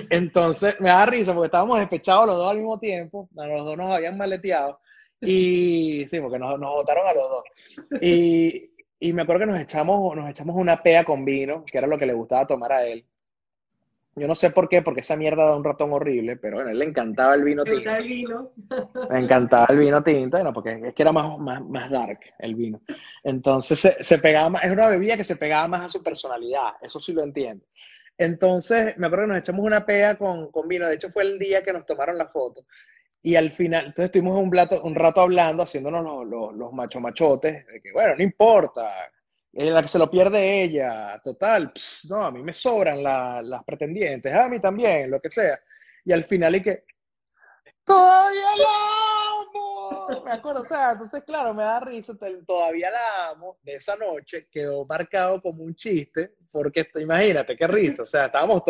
Entonces 0.09 0.81
me 0.81 0.89
da 0.89 1.05
risa 1.05 1.35
porque 1.35 1.47
estábamos 1.47 1.79
despechados 1.79 2.27
los 2.27 2.37
dos 2.37 2.51
al 2.51 2.57
mismo 2.57 2.79
tiempo. 2.79 3.29
Los 3.35 3.65
dos 3.65 3.77
nos 3.77 3.93
habían 3.93 4.17
maleteado. 4.17 4.81
Y 5.21 6.07
sí, 6.11 6.21
porque 6.21 6.39
nos, 6.39 6.59
nos 6.59 6.71
votaron 6.71 7.07
a 7.07 7.13
los 7.13 7.31
dos. 7.31 7.45
Y, 8.01 8.71
y 8.99 9.13
me 9.13 9.23
acuerdo 9.23 9.41
que 9.41 9.53
nos 9.53 9.61
echamos, 9.61 10.17
nos 10.17 10.31
echamos 10.31 10.57
una 10.57 10.83
pea 10.83 11.05
con 11.05 11.25
vino, 11.25 11.65
que 11.65 11.77
era 11.77 11.87
lo 11.87 11.99
que 11.99 12.07
le 12.07 12.15
gustaba 12.15 12.47
tomar 12.47 12.73
a 12.73 12.87
él. 12.87 13.05
Yo 14.15 14.29
no 14.29 14.35
sé 14.35 14.51
por 14.51 14.69
qué, 14.69 14.83
porque 14.83 15.01
esa 15.01 15.17
mierda 15.17 15.45
da 15.45 15.57
un 15.57 15.65
ratón 15.65 15.93
horrible, 15.93 16.37
pero 16.37 16.57
bueno, 16.57 16.69
a 16.69 16.73
él 16.73 16.79
le 16.79 16.85
encantaba 16.85 17.35
el 17.35 17.45
vino 17.45 17.65
tinto. 17.65 17.91
El 17.95 18.05
vino? 18.05 18.53
Le 19.11 19.19
encantaba 19.19 19.67
el 19.71 19.79
vino 19.79 20.03
tinto, 20.03 20.37
bueno, 20.37 20.53
porque 20.53 20.89
es 20.89 20.95
que 20.95 21.03
era 21.03 21.13
más, 21.13 21.39
más, 21.39 21.65
más 21.65 21.91
dark 21.91 22.21
el 22.39 22.55
vino. 22.55 22.83
Entonces 23.25 23.79
se, 23.79 24.05
se, 24.05 24.19
pegaba 24.19 24.51
más, 24.51 24.65
es 24.65 24.73
una 24.73 24.89
bebida 24.89 25.17
que 25.17 25.25
se 25.25 25.37
pegaba 25.37 25.67
más 25.67 25.87
a 25.87 25.89
su 25.89 26.03
personalidad, 26.03 26.73
eso 26.83 27.01
sí 27.01 27.15
lo 27.15 27.23
entiendo. 27.23 27.65
Entonces, 28.19 28.97
me 28.99 29.07
acuerdo 29.07 29.25
que 29.25 29.33
nos 29.33 29.39
echamos 29.39 29.65
una 29.65 29.87
pea 29.87 30.19
con, 30.19 30.51
con 30.51 30.69
vino, 30.69 30.87
de 30.87 30.97
hecho 30.97 31.11
fue 31.11 31.23
el 31.23 31.39
día 31.39 31.63
que 31.63 31.73
nos 31.73 31.87
tomaron 31.87 32.19
la 32.19 32.29
foto. 32.29 32.67
Y 33.23 33.37
al 33.37 33.51
final, 33.51 33.87
entonces 33.87 34.07
estuvimos 34.07 34.37
un, 34.37 34.51
un 34.83 34.95
rato 34.95 35.21
hablando, 35.21 35.63
haciéndonos 35.63 36.05
los, 36.05 36.27
los, 36.27 36.55
los 36.55 36.73
macho 36.73 37.01
machotes, 37.01 37.67
de 37.67 37.81
que 37.81 37.93
bueno, 37.93 38.17
no 38.17 38.23
importa, 38.23 38.93
la 39.53 39.83
que 39.83 39.89
se 39.89 39.99
lo 39.99 40.11
pierde 40.11 40.65
ella, 40.65 41.21
total, 41.23 41.73
no, 42.09 42.25
a 42.25 42.31
mí 42.31 42.43
me 42.43 42.53
sobran 42.53 43.03
las 43.03 43.65
pretendientes, 43.65 44.35
a 44.35 44.49
mí 44.49 44.61
también, 44.61 45.11
lo 45.11 45.21
que 45.21 45.31
sea. 45.31 45.61
Y 46.05 46.13
al 46.13 46.25
final, 46.25 46.57
y 46.57 46.63
que, 46.63 46.85
todavía 47.85 48.57
la 48.57 48.69
amo. 49.41 50.23
Me 50.25 50.33
acuerdo, 50.33 50.63
o 50.63 50.65
sea, 50.65 50.93
entonces, 50.93 51.23
claro, 51.25 51.55
me 51.55 51.63
da 51.63 51.81
risa, 51.81 52.15
todavía 52.47 52.91
la 52.91 53.31
amo. 53.31 53.59
De 53.63 53.77
esa 53.77 53.95
noche 53.97 54.49
quedó 54.51 54.87
marcado 54.87 55.41
como 55.41 55.63
un 55.63 55.75
chiste, 55.75 56.35
porque 56.51 56.89
imagínate 56.97 57.57
qué 57.57 57.67
risa, 57.67 58.03
o 58.03 58.07
sea, 58.07 58.27
estábamos, 58.27 58.63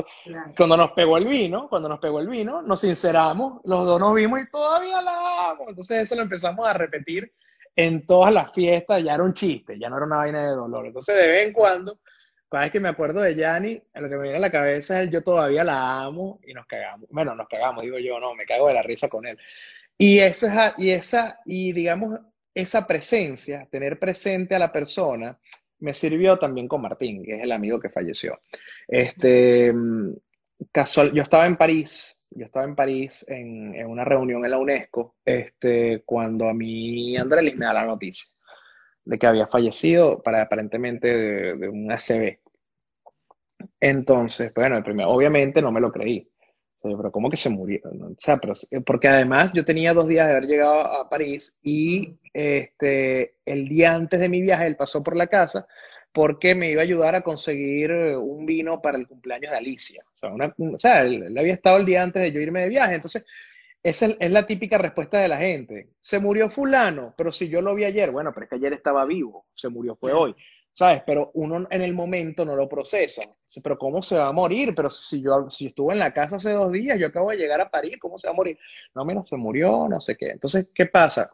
cuando 0.56 0.76
nos 0.76 0.92
pegó 0.92 1.16
el 1.16 1.26
vino, 1.26 1.68
cuando 1.68 1.88
nos 1.88 2.00
pegó 2.00 2.20
el 2.20 2.28
vino, 2.28 2.62
nos 2.62 2.80
sinceramos, 2.80 3.60
los 3.64 3.84
dos 3.86 4.00
nos 4.00 4.14
vimos 4.14 4.40
y 4.40 4.50
todavía 4.50 5.00
la 5.00 5.50
amo. 5.50 5.66
Entonces, 5.68 6.02
eso 6.02 6.16
lo 6.16 6.22
empezamos 6.22 6.66
a 6.66 6.72
repetir 6.72 7.32
en 7.74 8.06
todas 8.06 8.32
las 8.32 8.52
fiestas 8.52 9.02
ya 9.02 9.14
era 9.14 9.22
un 9.22 9.34
chiste, 9.34 9.78
ya 9.78 9.88
no 9.88 9.96
era 9.96 10.06
una 10.06 10.16
vaina 10.16 10.42
de 10.42 10.54
dolor. 10.54 10.86
Entonces, 10.86 11.16
de 11.16 11.26
vez 11.26 11.46
en 11.46 11.52
cuando, 11.52 12.00
cada 12.48 12.64
vez 12.64 12.72
que 12.72 12.80
me 12.80 12.88
acuerdo 12.88 13.20
de 13.20 13.34
Yanni, 13.34 13.82
lo 13.94 14.08
que 14.08 14.16
me 14.16 14.22
viene 14.24 14.36
a 14.36 14.40
la 14.40 14.50
cabeza 14.50 15.02
es 15.02 15.10
yo 15.10 15.22
todavía 15.22 15.64
la 15.64 16.02
amo 16.02 16.40
y 16.46 16.52
nos 16.52 16.66
cagamos. 16.66 17.08
Bueno, 17.10 17.34
nos 17.34 17.48
cagamos, 17.48 17.82
digo 17.82 17.98
yo, 17.98 18.20
no, 18.20 18.34
me 18.34 18.44
cago 18.44 18.68
de 18.68 18.74
la 18.74 18.82
risa 18.82 19.08
con 19.08 19.26
él. 19.26 19.38
Y, 19.96 20.18
eso 20.18 20.46
es, 20.46 20.52
y 20.78 20.90
esa, 20.90 21.40
y 21.46 21.72
digamos, 21.72 22.20
esa 22.54 22.86
presencia, 22.86 23.66
tener 23.70 23.98
presente 23.98 24.54
a 24.54 24.58
la 24.58 24.70
persona, 24.70 25.38
me 25.78 25.94
sirvió 25.94 26.38
también 26.38 26.68
con 26.68 26.82
Martín, 26.82 27.24
que 27.24 27.36
es 27.36 27.42
el 27.42 27.52
amigo 27.52 27.80
que 27.80 27.88
falleció. 27.88 28.40
Este, 28.86 29.72
casual, 30.70 31.12
yo 31.12 31.22
estaba 31.22 31.46
en 31.46 31.56
París 31.56 32.16
yo 32.34 32.46
estaba 32.46 32.64
en 32.64 32.74
París 32.74 33.24
en, 33.28 33.74
en, 33.74 33.86
una 33.86 34.04
reunión 34.04 34.44
en 34.44 34.50
la 34.50 34.58
UNESCO 34.58 35.16
este, 35.24 36.02
cuando 36.04 36.48
a 36.48 36.54
mí 36.54 37.16
Andrés 37.16 37.54
me 37.56 37.66
da 37.66 37.74
la 37.74 37.86
noticia 37.86 38.28
de 39.04 39.18
que 39.18 39.26
había 39.26 39.46
fallecido 39.46 40.22
para 40.22 40.42
aparentemente 40.42 41.08
de, 41.56 41.68
un 41.68 41.90
ACV. 41.90 42.38
Entonces, 43.80 44.52
bueno, 44.54 44.82
obviamente 45.06 45.60
no 45.60 45.72
me 45.72 45.80
lo 45.80 45.92
creí. 45.92 46.28
Pero 46.80 47.12
¿cómo 47.12 47.30
que 47.30 47.36
se 47.36 47.48
murió? 47.48 47.80
O 47.84 48.40
pero, 48.40 48.54
porque 48.84 49.06
además 49.06 49.52
yo 49.52 49.64
tenía 49.64 49.94
dos 49.94 50.08
días 50.08 50.26
de 50.26 50.32
haber 50.32 50.48
llegado 50.48 50.80
a 50.80 51.08
París 51.08 51.60
y 51.62 52.18
este, 52.32 53.36
el 53.44 53.68
día 53.68 53.94
antes 53.94 54.18
de 54.18 54.28
mi 54.28 54.42
viaje 54.42 54.66
él 54.66 54.76
pasó 54.76 55.00
por 55.00 55.14
la 55.16 55.28
casa 55.28 55.66
porque 56.12 56.54
me 56.54 56.70
iba 56.70 56.82
a 56.82 56.84
ayudar 56.84 57.14
a 57.14 57.22
conseguir 57.22 57.90
eh, 57.90 58.16
un 58.16 58.44
vino 58.44 58.80
para 58.80 58.98
el 58.98 59.08
cumpleaños 59.08 59.50
de 59.50 59.56
Alicia. 59.56 60.04
O 60.22 60.78
sea, 60.78 61.02
él, 61.02 61.36
había 61.36 61.54
estado 61.54 61.78
el 61.78 61.86
día 61.86 62.02
antes 62.02 62.22
de 62.22 62.32
yo 62.32 62.40
irme 62.40 62.60
de 62.60 62.68
viaje. 62.68 62.94
Entonces, 62.94 63.24
esa 63.82 64.06
es, 64.18 64.30
la 64.30 64.46
típica 64.46 64.78
respuesta 64.78 65.18
de 65.18 65.28
la 65.28 65.38
gente. 65.38 65.88
Se 66.00 66.18
murió 66.18 66.50
fulano, 66.50 67.14
pero 67.16 67.32
si 67.32 67.48
yo 67.48 67.62
lo 67.62 67.74
vi 67.74 67.84
ayer, 67.84 68.10
bueno, 68.10 68.32
pero 68.32 68.44
es 68.44 68.50
que 68.50 68.56
ayer 68.56 68.74
estaba 68.74 69.04
vivo, 69.06 69.46
se 69.54 69.70
murió 69.70 69.96
fue 69.96 70.12
hoy. 70.12 70.34
¿Sabes? 70.74 71.02
Pero 71.04 71.30
uno 71.34 71.66
en 71.70 71.82
el 71.82 71.92
momento 71.92 72.46
no 72.46 72.56
lo 72.56 72.66
procesa. 72.66 73.22
Pero 73.62 73.76
¿cómo 73.76 74.02
se 74.02 74.16
va 74.16 74.28
a 74.28 74.32
morir? 74.32 74.74
Pero 74.74 74.88
si 74.88 75.22
yo 75.22 75.50
si 75.50 75.66
estuve 75.66 75.92
en 75.92 75.98
la 75.98 76.14
casa 76.14 76.36
hace 76.36 76.52
dos 76.52 76.72
días, 76.72 76.98
yo 76.98 77.08
acabo 77.08 77.30
de 77.30 77.36
llegar 77.36 77.60
a 77.60 77.70
París, 77.70 77.96
¿cómo 78.00 78.16
se 78.16 78.26
va 78.26 78.32
a 78.32 78.36
morir? 78.36 78.58
No, 78.94 79.04
mira, 79.04 79.22
se 79.22 79.36
murió, 79.36 79.86
no 79.88 80.00
sé 80.00 80.16
qué. 80.16 80.30
Entonces, 80.30 80.70
¿qué 80.74 80.86
pasa? 80.86 81.30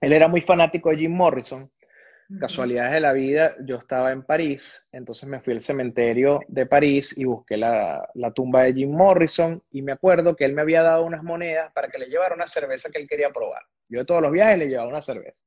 Él 0.00 0.14
era 0.14 0.26
muy 0.26 0.40
fanático 0.40 0.88
de 0.88 0.96
Jim 0.96 1.12
Morrison 1.12 1.70
Casualidades 2.38 2.92
de 2.92 3.00
la 3.00 3.12
vida, 3.12 3.54
yo 3.64 3.76
estaba 3.76 4.12
en 4.12 4.22
París, 4.22 4.86
entonces 4.92 5.28
me 5.28 5.40
fui 5.40 5.52
al 5.52 5.60
cementerio 5.60 6.40
de 6.46 6.64
París 6.64 7.16
y 7.18 7.24
busqué 7.24 7.56
la, 7.56 8.08
tumba 8.34 8.62
de 8.62 8.74
Jim 8.74 8.92
Morrison 8.92 9.60
y 9.72 9.82
me 9.82 9.92
acuerdo 9.92 10.36
que 10.36 10.44
él 10.44 10.54
me 10.54 10.60
había 10.60 10.82
dado 10.82 11.04
unas 11.04 11.24
monedas 11.24 11.72
para 11.72 11.88
que 11.88 11.98
le 11.98 12.06
llevara 12.06 12.34
una 12.34 12.46
cerveza 12.46 12.88
que 12.90 13.00
él 13.00 13.08
quería 13.08 13.30
probar. 13.30 13.62
Yo 13.88 14.00
de 14.00 14.04
todos 14.04 14.22
los 14.22 14.30
viajes 14.30 14.58
le 14.58 14.68
llevaba 14.68 14.88
una 14.88 15.00
cerveza. 15.00 15.44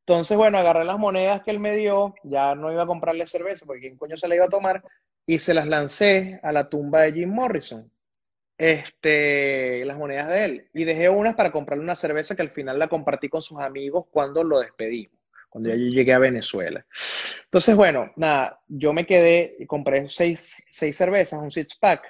Entonces, 0.00 0.36
bueno, 0.36 0.58
agarré 0.58 0.84
las 0.84 0.98
monedas 0.98 1.42
que 1.42 1.50
él 1.50 1.60
me 1.60 1.74
dio, 1.74 2.14
ya 2.22 2.54
no 2.54 2.70
iba 2.70 2.82
a 2.82 2.86
comprarle 2.86 3.24
cerveza 3.24 3.64
porque 3.64 3.80
quién 3.80 3.96
coño 3.96 4.18
se 4.18 4.28
la 4.28 4.34
iba 4.34 4.44
a 4.44 4.50
tomar, 4.50 4.82
y 5.24 5.38
se 5.38 5.54
las 5.54 5.66
lancé 5.66 6.38
a 6.42 6.52
la 6.52 6.68
tumba 6.68 7.00
de 7.02 7.12
Jim 7.12 7.30
Morrison. 7.30 7.90
Este, 8.58 9.84
las 9.86 9.96
monedas 9.96 10.28
de 10.28 10.44
él. 10.44 10.68
Y 10.74 10.84
dejé 10.84 11.08
unas 11.08 11.34
para 11.34 11.50
comprarle 11.50 11.82
una 11.82 11.96
cerveza 11.96 12.36
que 12.36 12.42
al 12.42 12.50
final 12.50 12.78
la 12.78 12.88
compartí 12.88 13.30
con 13.30 13.40
sus 13.40 13.58
amigos 13.58 14.04
cuando 14.10 14.44
lo 14.44 14.60
despedimos 14.60 15.23
cuando 15.54 15.70
ya 15.70 15.76
yo 15.76 15.86
llegué 15.86 16.12
a 16.12 16.18
Venezuela. 16.18 16.84
Entonces, 17.44 17.76
bueno, 17.76 18.10
nada, 18.16 18.60
yo 18.66 18.92
me 18.92 19.06
quedé 19.06 19.54
y 19.60 19.66
compré 19.66 20.08
seis, 20.08 20.66
seis 20.68 20.96
cervezas, 20.96 21.40
un 21.40 21.52
six 21.52 21.78
pack, 21.78 22.02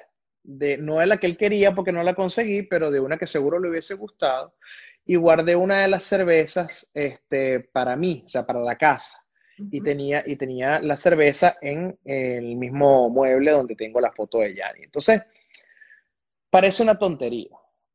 de, 0.43 0.79
no 0.79 0.97
de 0.97 1.05
la 1.05 1.19
que 1.19 1.27
él 1.27 1.37
quería 1.37 1.75
porque 1.75 1.93
no 1.93 2.03
la 2.03 2.15
conseguí, 2.15 2.63
pero 2.63 2.91
de 2.91 3.01
una 3.01 3.19
que 3.19 3.27
seguro 3.27 3.61
le 3.61 3.69
hubiese 3.69 3.97
gustado, 3.97 4.55
y 5.05 5.17
guardé 5.17 5.57
una 5.57 5.83
de 5.83 5.89
las 5.89 6.05
cervezas 6.05 6.91
este, 6.95 7.61
para 7.61 7.97
mí, 7.97 8.23
o 8.25 8.29
sea, 8.31 8.47
para 8.47 8.61
la 8.61 8.79
casa. 8.79 9.21
Y 9.59 9.83
tenía, 9.83 10.25
y 10.27 10.37
tenía 10.37 10.81
la 10.81 10.97
cerveza 10.97 11.57
en 11.61 11.99
el 12.03 12.57
mismo 12.57 13.11
mueble 13.11 13.51
donde 13.51 13.77
tengo 13.77 14.01
la 14.01 14.11
foto 14.11 14.39
de 14.39 14.55
Yanni. 14.55 14.85
Entonces, 14.85 15.23
parece 16.49 16.83
una 16.83 16.99
tontería, 16.99 17.51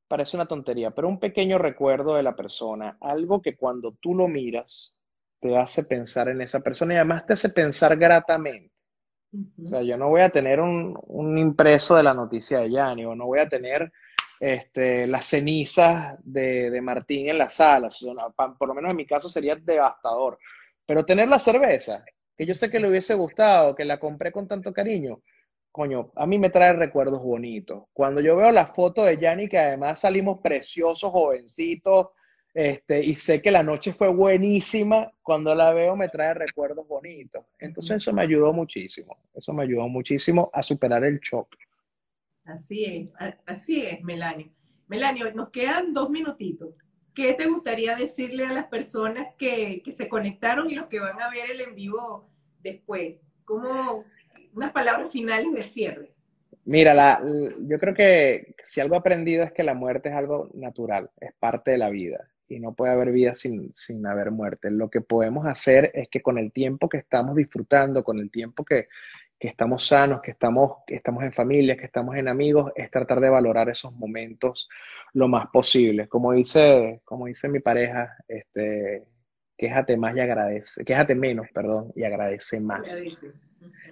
parece 0.08 0.38
una 0.38 0.45
tontería, 0.45 0.91
pero 0.91 1.08
un 1.08 1.20
pequeño 1.20 1.58
recuerdo 1.58 2.14
de 2.14 2.24
la 2.24 2.36
persona, 2.36 3.00
algo 3.02 3.41
que 3.41 3.56
cuando 3.56 3.93
tú 4.00 4.14
lo 4.14 4.28
miras, 4.28 4.99
te 5.39 5.57
hace 5.57 5.83
pensar 5.83 6.29
en 6.29 6.41
esa 6.41 6.59
persona 6.59 6.93
y 6.93 6.97
además 6.97 7.25
te 7.25 7.33
hace 7.33 7.49
pensar 7.49 7.97
gratamente. 7.97 8.73
O 9.33 9.65
sea, 9.65 9.81
yo 9.83 9.97
no 9.97 10.09
voy 10.09 10.21
a 10.21 10.29
tener 10.29 10.59
un, 10.59 11.37
impreso 11.37 11.95
de 11.95 12.03
la 12.03 12.13
noticia 12.13 12.59
de 12.59 12.71
Yanni 12.71 13.05
o 13.05 13.15
no 13.15 13.27
voy 13.27 13.39
a 13.39 13.49
tener 13.49 13.91
este, 14.39 15.05
las 15.05 15.25
cenizas 15.25 16.17
de, 16.23 16.79
Martín 16.81 17.29
en 17.29 17.37
la 17.37 17.49
sala. 17.49 17.89
por 18.57 18.67
lo 18.67 18.73
menos 18.73 18.91
en 18.91 18.97
mi 18.97 19.05
caso 19.05 19.29
sería 19.29 19.55
devastador. 19.55 20.39
Pero 20.85 21.05
tener 21.05 21.27
la 21.27 21.37
cerveza, 21.37 22.03
que 22.35 22.45
yo 22.45 22.55
sé 22.55 22.71
que 22.71 22.79
le 22.79 22.89
hubiese 22.89 23.13
gustado, 23.13 23.75
que 23.75 23.85
la 23.85 23.99
compré 23.99 24.31
con 24.31 24.47
tanto 24.47 24.73
cariño, 24.73 25.21
coño, 25.71 26.11
a 26.15 26.25
mí 26.25 26.39
me 26.39 26.49
trae 26.49 26.73
recuerdos 26.73 27.21
bonitos. 27.21 27.83
Cuando 27.93 28.21
yo 28.21 28.35
veo 28.35 28.51
la 28.51 28.67
foto 28.67 29.03
de 29.03 29.19
Yanni, 29.19 29.47
que 29.47 29.59
además 29.59 29.99
salimos 29.99 30.39
preciosos, 30.41 31.11
jovencitos, 31.11 32.07
este, 32.54 33.04
y 33.04 33.16
sé 33.16 33.41
que 33.41 33.52
la 33.52 33.64
noche 33.64 33.93
fue 33.93 34.10
buenísima, 34.10 35.12
cuando 35.22 35.54
la 35.54 35.72
veo 35.72 35.95
me 35.95 36.10
trae 36.10 36.34
recuerdos 36.34 36.88
bonitos. 36.88 37.45
Entonces 37.60 37.97
eso 37.97 38.12
me 38.12 38.24
ayudó 38.24 38.54
muchísimo, 38.54 39.18
eso 39.34 39.54
me 39.54 39.64
ayudó 39.64 39.88
muchísimo 39.88 40.50
a 40.54 40.62
superar 40.62 41.04
el 41.04 41.20
shock. 41.20 41.56
Así 42.45 42.86
es, 42.86 43.14
así 43.45 43.86
es, 43.86 44.02
Melanio. 44.04 44.50
Melanio, 44.88 45.32
nos 45.34 45.50
quedan 45.50 45.93
dos 45.93 46.10
minutitos. 46.10 46.74
¿Qué 47.14 47.34
te 47.34 47.47
gustaría 47.47 47.95
decirle 47.95 48.45
a 48.45 48.54
las 48.54 48.66
personas 48.66 49.28
que, 49.38 49.82
que 49.84 49.91
se 49.91 50.10
conectaron 50.10 50.70
y 50.70 50.76
los 50.76 50.88
que 50.88 51.00
van 51.00 51.22
a 51.22 51.30
ver 51.30 51.52
el 51.52 51.62
en 51.62 51.76
vivo 51.76 52.30
después? 52.62 53.18
Como 53.45 54.06
unas 54.54 54.72
palabras 54.72 55.12
finales 55.12 55.54
de 55.54 55.62
cierre. 55.62 56.12
Mira, 56.66 56.93
la, 56.93 57.22
yo 57.60 57.78
creo 57.78 57.93
que 57.93 58.56
si 58.64 58.80
algo 58.82 58.95
he 58.95 59.00
aprendido 59.00 59.43
es 59.43 59.52
que 59.52 59.64
la 59.64 59.74
muerte 59.74 60.10
es 60.10 60.16
algo 60.16 60.50
natural, 60.54 61.12
es 61.20 61.34
parte 61.34 61.72
de 61.72 61.78
la 61.78 61.89
vida 61.89 62.30
y 62.50 62.60
no 62.60 62.74
puede 62.74 62.91
haber 62.91 63.12
vida 63.12 63.36
sin, 63.36 63.74
sin 63.74 64.06
haber 64.06 64.32
muerte. 64.32 64.72
Lo 64.72 64.89
que 64.89 65.02
podemos 65.02 65.45
hacer 65.45 65.91
es 65.93 66.10
que 66.10 66.22
con 66.22 66.38
el 66.38 66.52
tiempo 66.52 66.89
que 66.89 66.97
estamos 66.97 67.36
disfrutando, 67.36 68.04
con 68.04 68.20
el 68.20 68.32
tiempo 68.32 68.66
que, 68.66 68.88
que 69.39 69.47
estamos 69.47 69.88
sanos, 69.88 70.22
que 70.22 70.32
estamos, 70.32 70.80
que 70.86 70.95
estamos 70.95 71.24
en 71.24 71.32
familia, 71.32 71.78
que 71.78 71.86
estamos 71.86 72.16
en 72.18 72.28
amigos, 72.28 72.74
es 72.76 72.91
tratar 72.91 73.22
de 73.22 73.30
valorar 73.30 73.70
esos 73.70 73.93
momentos 73.93 74.68
lo 75.14 75.28
más 75.28 75.47
posible. 75.47 76.10
Como 76.10 76.34
dice, 76.34 77.02
como 77.06 77.28
dice 77.28 77.47
mi 77.47 77.60
pareja, 77.60 78.18
este, 78.28 79.06
quéjate 79.58 79.95
más 79.95 80.16
y 80.16 80.20
agradece, 80.20 80.84
quéjate 80.84 81.16
menos, 81.16 81.47
perdón, 81.54 81.93
y 81.95 82.04
agradece 82.04 82.60
más. 82.60 83.02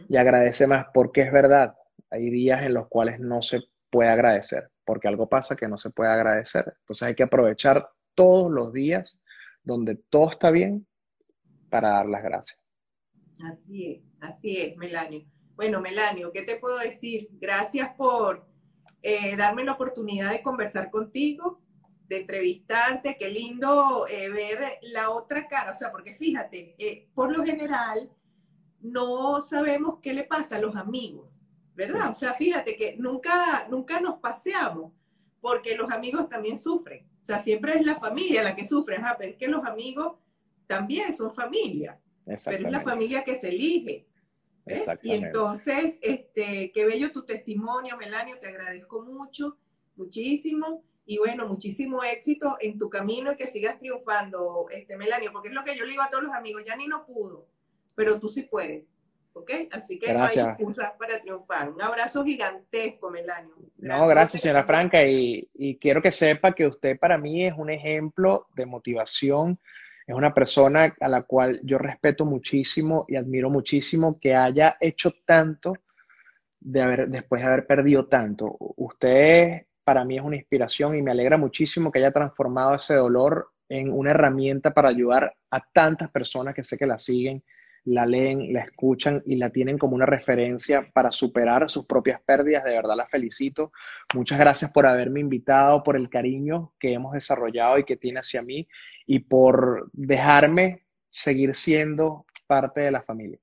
Y 0.10 0.18
agradece 0.18 0.68
más 0.68 0.88
porque 0.93 1.22
es 1.22 1.32
verdad, 1.32 1.76
hay 2.10 2.30
días 2.30 2.64
en 2.64 2.74
los 2.74 2.88
cuales 2.89 3.20
no 3.20 3.41
se 3.41 3.62
puede 3.89 4.10
agradecer, 4.10 4.70
porque 4.84 5.08
algo 5.08 5.30
pasa 5.30 5.55
que 5.55 5.68
no 5.68 5.78
se 5.78 5.91
puede 5.91 6.10
agradecer. 6.10 6.66
Entonces 6.80 7.03
hay 7.03 7.16
que 7.16 7.24
aprovechar 7.24 7.88
todos 8.18 8.51
los 8.51 8.74
días 8.74 9.22
donde 9.63 9.95
todo 9.95 10.32
está 10.32 10.49
bien 10.49 10.88
para 11.70 11.89
dar 11.89 12.07
las 12.07 12.24
gracias. 12.24 12.59
Así 13.45 13.91
es, 13.91 14.01
así 14.20 14.57
es, 14.57 14.76
Melanio. 14.76 15.24
Bueno, 15.55 15.80
Melanio, 15.80 16.32
¿qué 16.32 16.41
te 16.41 16.55
puedo 16.55 16.80
decir? 16.80 17.28
Gracias 17.34 17.93
por 17.95 18.47
eh, 19.03 19.36
darme 19.36 19.63
la 19.63 19.74
oportunidad 19.74 20.32
de 20.32 20.41
conversar 20.41 20.89
contigo, 20.89 21.61
de 22.07 22.22
entrevistarte. 22.22 23.18
Qué 23.20 23.30
lindo 23.30 24.07
eh, 24.07 24.30
ver 24.30 24.80
la 24.82 25.11
otra 25.11 25.47
cara. 25.47 25.72
O 25.72 25.76
sea, 25.76 25.91
porque 25.91 26.15
fíjate, 26.15 26.76
eh, 26.80 27.07
por 27.13 27.32
lo 27.32 27.45
general 27.45 28.09
no 28.82 29.41
sabemos 29.41 29.99
qué 30.01 30.13
le 30.13 30.24
pasa 30.24 30.55
a 30.55 30.61
los 30.61 30.76
amigos, 30.76 31.41
¿verdad? 31.76 32.09
O 32.09 32.15
sea, 32.15 32.34
fíjate 32.34 32.76
que 32.76 32.95
nunca, 32.97 33.68
nunca 33.70 33.99
nos 33.99 34.15
paseamos 34.20 34.91
porque 35.39 35.76
los 35.76 35.91
amigos 35.91 36.28
también 36.30 36.57
sufren. 36.57 37.07
O 37.28 37.30
sea, 37.30 37.43
siempre 37.43 37.78
es 37.78 37.86
la 37.86 37.99
familia 37.99 38.41
la 38.41 38.55
que 38.55 38.63
sufre, 38.63 38.95
ajá, 38.95 39.17
pero 39.19 39.32
es 39.32 39.38
que 39.38 39.49
los 39.49 39.65
amigos 39.65 40.13
también 40.65 41.13
son 41.13 41.34
familia, 41.34 41.99
pero 42.45 42.67
es 42.67 42.71
la 42.71 42.80
familia 42.80 43.25
que 43.25 43.36
se 43.36 43.49
elige. 43.49 44.07
Y 45.01 45.11
entonces, 45.11 45.97
este, 46.01 46.71
qué 46.73 46.86
bello 46.86 47.11
tu 47.11 47.25
testimonio, 47.25 47.97
Melanio, 47.97 48.39
te 48.39 48.47
agradezco 48.47 49.01
mucho, 49.01 49.57
muchísimo. 49.97 50.86
Y 51.05 51.17
bueno, 51.17 51.45
muchísimo 51.49 52.01
éxito 52.01 52.55
en 52.61 52.78
tu 52.78 52.89
camino 52.89 53.34
y 53.34 53.36
que 53.36 53.47
sigas 53.47 53.78
triunfando, 53.78 54.65
este 54.71 54.95
Melanio, 54.95 55.34
porque 55.34 55.49
es 55.49 55.53
lo 55.53 55.65
que 55.65 55.75
yo 55.75 55.84
le 55.84 55.91
digo 55.91 56.03
a 56.03 56.09
todos 56.09 56.23
los 56.23 56.34
amigos, 56.34 56.63
ya 56.65 56.78
ni 56.78 56.88
no 56.88 57.05
pudo, 57.05 57.45
pero 57.93 58.21
tú 58.21 58.30
sí 58.30 58.43
puedes. 58.43 58.86
¿Ok? 59.38 59.51
Así 59.71 59.99
que 59.99 60.07
gracias. 60.07 60.45
no 60.45 60.49
hay 60.51 60.55
excusas 60.55 60.91
para 60.97 61.19
triunfar. 61.19 61.69
Un 61.69 61.81
abrazo 61.81 62.23
gigantesco, 62.23 63.09
Melanio. 63.09 63.53
No, 63.77 64.07
gracias, 64.07 64.41
señora 64.41 64.63
Franca. 64.63 65.03
Y, 65.05 65.49
y 65.53 65.77
quiero 65.77 66.01
que 66.01 66.11
sepa 66.11 66.53
que 66.53 66.65
usted 66.65 66.97
para 66.99 67.17
mí 67.17 67.45
es 67.45 67.53
un 67.57 67.69
ejemplo 67.69 68.47
de 68.55 68.65
motivación. 68.65 69.59
Es 70.05 70.15
una 70.15 70.33
persona 70.33 70.95
a 70.99 71.07
la 71.07 71.23
cual 71.23 71.59
yo 71.63 71.77
respeto 71.77 72.25
muchísimo 72.25 73.05
y 73.07 73.15
admiro 73.15 73.49
muchísimo 73.49 74.19
que 74.19 74.35
haya 74.35 74.77
hecho 74.79 75.11
tanto 75.25 75.73
de 76.59 76.81
haber, 76.81 77.09
después 77.09 77.41
de 77.41 77.47
haber 77.47 77.67
perdido 77.67 78.07
tanto. 78.07 78.55
Usted 78.59 79.63
para 79.83 80.03
mí 80.03 80.17
es 80.17 80.23
una 80.23 80.35
inspiración 80.35 80.95
y 80.95 81.01
me 81.01 81.11
alegra 81.11 81.38
muchísimo 81.38 81.91
que 81.91 81.99
haya 81.99 82.11
transformado 82.11 82.75
ese 82.75 82.95
dolor 82.95 83.51
en 83.69 83.91
una 83.91 84.11
herramienta 84.11 84.73
para 84.73 84.89
ayudar 84.89 85.33
a 85.51 85.61
tantas 85.73 86.09
personas 86.11 86.55
que 86.55 86.63
sé 86.63 86.77
que 86.77 86.85
la 86.85 86.97
siguen, 86.97 87.43
la 87.88 88.05
leen, 88.05 88.51
la 88.51 88.61
escuchan 88.61 89.23
y 89.25 89.38
la 89.38 89.49
tienen 89.49 89.77
como 89.77 89.95
una 89.95 90.05
referencia 90.05 90.89
para 90.93 91.09
superar 91.09 91.69
sus 91.69 91.85
propias 91.85 92.21
pérdidas. 92.21 92.65
De 92.65 92.71
verdad 92.71 92.95
la 92.97 93.07
felicito. 93.07 93.71
Muchas 94.13 94.38
gracias 94.38 94.71
por 94.73 94.85
haberme 94.85 95.21
invitado, 95.21 95.83
por 95.83 95.95
el 95.95 96.09
cariño 96.09 96.73
que 96.79 96.93
hemos 96.93 97.13
desarrollado 97.13 97.79
y 97.79 97.85
que 97.85 97.95
tiene 97.95 98.19
hacia 98.19 98.41
mí 98.41 98.67
y 99.05 99.19
por 99.19 99.89
dejarme 99.93 100.85
seguir 101.09 101.55
siendo 101.55 102.25
parte 102.45 102.81
de 102.81 102.91
la 102.91 103.01
familia. 103.01 103.39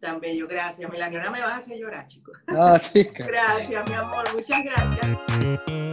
Tan 0.00 0.20
bello, 0.20 0.46
gracias, 0.48 0.90
Melania. 0.90 1.18
Ahora 1.18 1.30
me 1.30 1.40
vas 1.40 1.52
a 1.52 1.56
hacer 1.56 1.78
llorar, 1.78 2.06
chicos. 2.06 2.38
No, 2.46 2.78
chica. 2.78 3.26
gracias, 3.28 3.88
mi 3.88 3.94
amor, 3.94 4.24
muchas 4.34 4.64
gracias. 4.64 5.85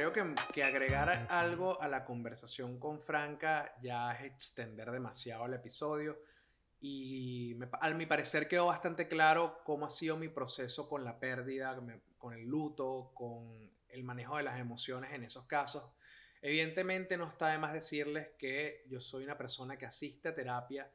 Creo 0.00 0.14
que, 0.14 0.34
que, 0.54 0.64
agregar 0.64 1.26
algo 1.28 1.78
a 1.82 1.86
la 1.86 2.06
conversación 2.06 2.80
con 2.80 3.02
Franca 3.02 3.74
ya 3.82 4.12
es 4.12 4.32
extender 4.32 4.90
demasiado 4.90 5.44
el 5.44 5.52
episodio 5.52 6.22
y 6.80 7.52
me, 7.58 7.68
a 7.70 7.90
mi 7.90 8.06
parecer 8.06 8.48
quedó 8.48 8.64
bastante 8.64 9.08
claro 9.08 9.60
cómo 9.62 9.84
ha 9.84 9.90
sido 9.90 10.16
mi 10.16 10.28
proceso 10.28 10.88
con 10.88 11.04
la 11.04 11.20
pérdida, 11.20 11.78
con 12.16 12.32
el 12.32 12.46
luto, 12.46 13.10
con 13.12 13.70
el 13.90 14.02
manejo 14.02 14.38
de 14.38 14.44
las 14.44 14.58
emociones 14.58 15.12
en 15.12 15.22
esos 15.24 15.44
casos. 15.44 15.84
Evidentemente 16.40 17.18
no 17.18 17.28
está 17.28 17.48
de 17.48 17.58
más 17.58 17.74
decirles 17.74 18.28
que 18.38 18.86
yo 18.88 19.02
soy 19.02 19.24
una 19.24 19.36
persona 19.36 19.76
que 19.76 19.84
asiste 19.84 20.30
a 20.30 20.34
terapia 20.34 20.90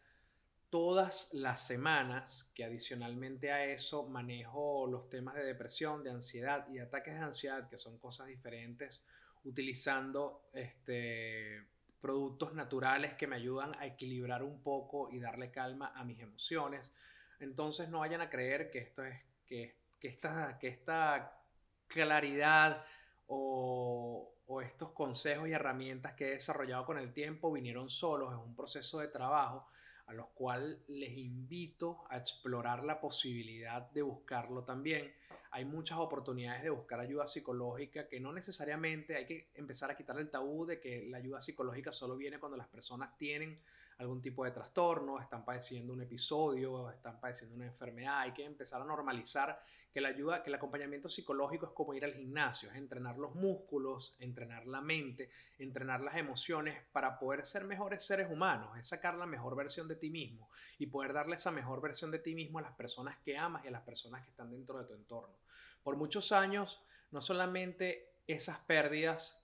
todas 0.76 1.34
las 1.34 1.66
semanas, 1.66 2.52
que 2.54 2.66
adicionalmente 2.66 3.50
a 3.50 3.64
eso 3.64 4.10
manejo 4.10 4.86
los 4.88 5.10
temas 5.10 5.36
de 5.36 5.46
depresión, 5.46 6.04
de 6.04 6.12
ansiedad 6.12 6.68
y 6.68 6.80
ataques 6.80 7.14
de 7.14 7.22
ansiedad, 7.22 7.70
que 7.70 7.78
son 7.78 7.98
cosas 7.98 8.28
diferentes, 8.28 9.02
utilizando 9.46 10.50
este, 10.52 11.64
productos 12.02 12.54
naturales 12.56 13.14
que 13.14 13.26
me 13.26 13.38
ayudan 13.38 13.74
a 13.80 13.86
equilibrar 13.86 14.44
un 14.44 14.62
poco 14.62 15.10
y 15.14 15.22
darle 15.22 15.50
calma 15.50 15.94
a 15.96 16.04
mis 16.04 16.20
emociones. 16.20 16.92
Entonces 17.40 17.88
no 17.88 18.00
vayan 18.00 18.20
a 18.20 18.30
creer 18.30 18.70
que 18.70 18.80
esto 18.80 19.06
es 19.06 19.18
que, 19.48 19.78
que, 19.98 20.10
esta, 20.10 20.58
que 20.60 20.68
esta 20.68 21.40
claridad 21.88 22.86
o, 23.28 24.30
o 24.46 24.62
estos 24.62 24.92
consejos 24.92 25.48
y 25.48 25.54
herramientas 25.54 26.16
que 26.16 26.28
he 26.28 26.32
desarrollado 26.32 26.86
con 26.86 26.98
el 26.98 27.14
tiempo 27.14 27.50
vinieron 27.50 27.90
solos, 27.90 28.34
es 28.34 28.40
un 28.46 28.58
proceso 28.58 29.00
de 29.00 29.08
trabajo 29.08 29.70
a 30.08 30.14
los 30.14 30.28
cuales 30.30 30.78
les 30.88 31.18
invito 31.18 32.04
a 32.10 32.18
explorar 32.18 32.84
la 32.84 33.00
posibilidad 33.00 33.90
de 33.92 34.02
buscarlo 34.02 34.64
también. 34.64 35.14
Hay 35.52 35.66
muchas 35.66 35.98
oportunidades 35.98 36.64
de 36.64 36.70
buscar 36.70 37.00
ayuda 37.00 37.28
psicológica 37.28 38.08
que 38.08 38.20
no 38.20 38.32
necesariamente 38.32 39.16
hay 39.16 39.26
que 39.26 39.50
empezar 39.56 39.90
a 39.90 39.98
quitar 39.98 40.18
el 40.20 40.30
tabú 40.30 40.66
de 40.66 40.80
que 40.80 41.06
la 41.10 41.18
ayuda 41.18 41.42
psicológica 41.42 41.92
solo 41.92 42.16
viene 42.16 42.40
cuando 42.40 42.58
las 42.58 42.68
personas 42.68 43.18
tienen 43.18 43.60
algún 43.98 44.22
tipo 44.22 44.44
de 44.44 44.52
trastorno, 44.52 45.20
están 45.20 45.46
padeciendo 45.46 45.94
un 45.94 46.02
episodio, 46.02 46.90
están 46.90 47.20
padeciendo 47.20 47.56
una 47.56 47.66
enfermedad. 47.66 48.20
Hay 48.20 48.34
que 48.34 48.44
empezar 48.44 48.82
a 48.82 48.86
normalizar 48.86 49.60
que 49.92 50.02
la 50.02 50.10
ayuda, 50.10 50.44
que 50.44 50.50
el 50.50 50.56
acompañamiento 50.56 51.08
psicológico 51.08 51.68
es 51.68 51.72
como 51.72 51.94
ir 51.94 52.04
al 52.04 52.14
gimnasio, 52.14 52.70
es 52.70 52.76
entrenar 52.76 53.18
los 53.18 53.34
músculos, 53.36 54.18
entrenar 54.20 54.68
la 54.68 54.82
mente, 54.82 55.30
entrenar 55.58 56.02
las 56.02 56.18
emociones 56.18 56.84
para 56.92 57.18
poder 57.18 57.46
ser 57.46 57.64
mejores 57.64 58.06
seres 58.06 58.30
humanos, 58.30 58.78
es 58.78 58.88
sacar 58.88 59.16
la 59.16 59.26
mejor 59.26 59.56
versión 59.56 59.88
de 59.88 59.96
ti 59.96 60.10
mismo 60.10 60.50
y 60.78 60.88
poder 60.88 61.14
darle 61.14 61.36
esa 61.36 61.52
mejor 61.52 61.82
versión 61.82 62.12
de 62.12 62.20
ti 62.20 62.36
mismo 62.36 62.60
a 62.60 62.64
las 62.64 62.74
personas 62.74 63.18
que 63.20 63.38
amas 63.38 63.64
y 63.64 63.70
a 63.70 63.72
las 63.72 63.84
personas 63.84 64.24
que 64.24 64.32
están 64.32 64.52
dentro 64.52 64.78
de 64.80 64.86
tu 64.86 64.94
entorno. 64.94 65.36
Por 65.82 65.96
muchos 65.96 66.34
años, 66.34 66.84
no 67.12 67.22
solamente 67.22 68.16
esas 68.28 68.60
pérdidas 68.66 69.40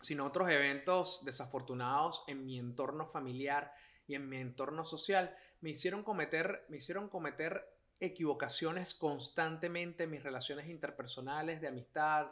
sino 0.00 0.24
otros 0.26 0.50
eventos 0.50 1.24
desafortunados 1.24 2.24
en 2.26 2.44
mi 2.44 2.58
entorno 2.58 3.06
familiar 3.06 3.72
y 4.06 4.14
en 4.14 4.28
mi 4.28 4.38
entorno 4.38 4.84
social. 4.84 5.34
Me 5.60 5.70
hicieron 5.70 6.02
cometer, 6.02 6.64
me 6.68 6.76
hicieron 6.76 7.08
cometer 7.08 7.66
equivocaciones 7.98 8.94
constantemente 8.94 10.04
en 10.04 10.10
mis 10.10 10.22
relaciones 10.22 10.68
interpersonales, 10.68 11.60
de 11.60 11.68
amistad, 11.68 12.28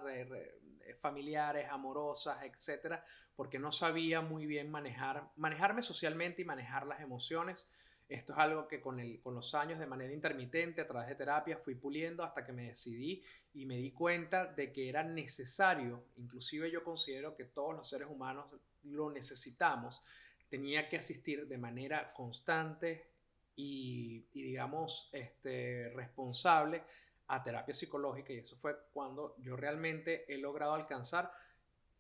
familiares, 1.01 1.67
amorosas, 1.71 2.43
etcétera, 2.43 3.05
porque 3.35 3.59
no 3.59 3.73
sabía 3.73 4.21
muy 4.21 4.47
bien 4.47 4.71
manejar, 4.71 5.31
manejarme 5.37 5.83
socialmente 5.83 6.43
y 6.43 6.45
manejar 6.45 6.87
las 6.87 7.01
emociones 7.01 7.71
esto 8.09 8.33
es 8.35 8.39
algo 8.39 8.69
que 8.69 8.81
con, 8.81 9.01
el, 9.01 9.21
con 9.21 9.35
los 9.35 9.55
años 9.55 9.79
de 9.79 9.87
manera 9.87 10.13
intermitente, 10.13 10.81
a 10.81 10.87
través 10.87 11.09
de 11.09 11.15
terapia, 11.15 11.57
fui 11.57 11.75
puliendo 11.75 12.23
hasta 12.23 12.45
que 12.45 12.53
me 12.53 12.67
decidí 12.67 13.23
y 13.55 13.67
me 13.67 13.77
di 13.77 13.93
cuenta 13.93 14.47
de 14.47 14.73
que 14.73 14.89
era 14.89 15.03
necesario, 15.03 16.05
inclusive 16.17 16.71
yo 16.71 16.85
considero 16.85 17.35
que 17.35 17.45
todos 17.45 17.75
los 17.75 17.89
seres 17.89 18.09
humanos 18.11 18.47
lo 18.83 19.11
necesitamos, 19.11 20.03
tenía 20.49 20.89
que 20.89 20.99
asistir 20.99 21.49
de 21.49 21.59
manera 21.59 22.13
constante 22.13 23.11
y, 23.57 24.27
y 24.33 24.43
digamos, 24.43 25.09
este, 25.13 25.91
responsable 25.91 26.83
a 27.29 27.43
terapia 27.43 27.75
psicológica. 27.75 28.33
Y 28.33 28.39
eso 28.39 28.57
fue 28.57 28.77
cuando 28.93 29.37
yo 29.39 29.57
realmente 29.57 30.33
he 30.33 30.39
logrado 30.39 30.75
alcanzar 30.75 31.33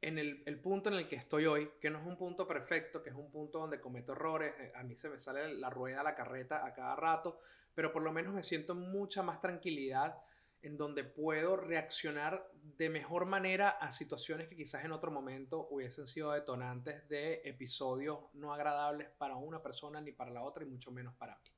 en 0.05 0.19
el, 0.19 0.61
punto 0.61 0.91
en 0.91 0.97
el 0.97 1.09
que 1.09 1.17
estoy 1.17 1.47
hoy, 1.47 1.71
que 1.81 1.89
no 1.89 1.99
es 1.99 2.07
un 2.07 2.19
punto 2.19 2.47
perfecto, 2.47 3.03
que 3.03 3.09
es 3.09 3.17
un 3.17 3.31
punto 3.31 3.61
donde 3.61 3.81
cometo 3.81 4.13
errores, 4.13 4.55
eh, 4.59 4.73
a 4.75 4.83
mí 4.83 4.95
se 4.97 5.09
me 5.09 5.19
sale 5.19 5.55
la 5.55 5.71
rueda, 5.71 6.03
la 6.03 6.15
carreta 6.15 6.67
a 6.67 6.75
cada 6.75 6.95
rato, 6.95 7.41
pero 7.75 7.91
por 7.91 8.03
lo 8.03 8.13
menos 8.13 8.35
me 8.35 8.43
siento 8.43 8.75
mucha 8.75 9.23
más 9.23 9.41
tranquilidad 9.41 10.23
en 10.61 10.77
donde 10.77 11.05
puedo 11.05 11.57
reaccionar 11.57 12.51
de 12.55 12.91
mejor 12.91 13.25
manera 13.25 13.71
a 13.71 13.93
situaciones 13.93 14.49
que 14.49 14.57
quizás 14.57 14.85
en 14.85 14.93
otro 14.93 15.11
momento 15.11 15.69
hubiesen 15.71 16.07
sido 16.07 16.33
detonantes 16.33 17.09
de 17.09 17.41
episodios 17.45 18.19
no 18.35 18.53
agradables 18.53 19.09
para 19.17 19.37
una 19.37 19.63
persona 19.63 20.01
ni 20.03 20.13
para 20.13 20.31
la 20.31 20.43
otra 20.43 20.65
y 20.65 20.67
mucho 20.67 20.91
menos 20.91 21.15
para 21.15 21.37
mí. 21.37 21.51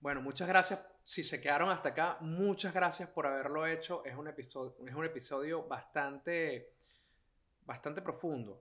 Bueno, 0.00 0.22
muchas 0.22 0.48
gracias. 0.48 0.86
Si 1.04 1.22
se 1.22 1.42
quedaron 1.42 1.68
hasta 1.68 1.90
acá, 1.90 2.16
muchas 2.20 2.72
gracias 2.72 3.10
por 3.10 3.26
haberlo 3.26 3.66
hecho. 3.66 4.02
Es 4.06 4.16
un 4.16 4.28
episodio, 4.28 4.74
es 4.86 4.94
un 4.94 5.04
episodio 5.04 5.66
bastante 5.66 6.79
bastante 7.70 8.02
profundo 8.02 8.60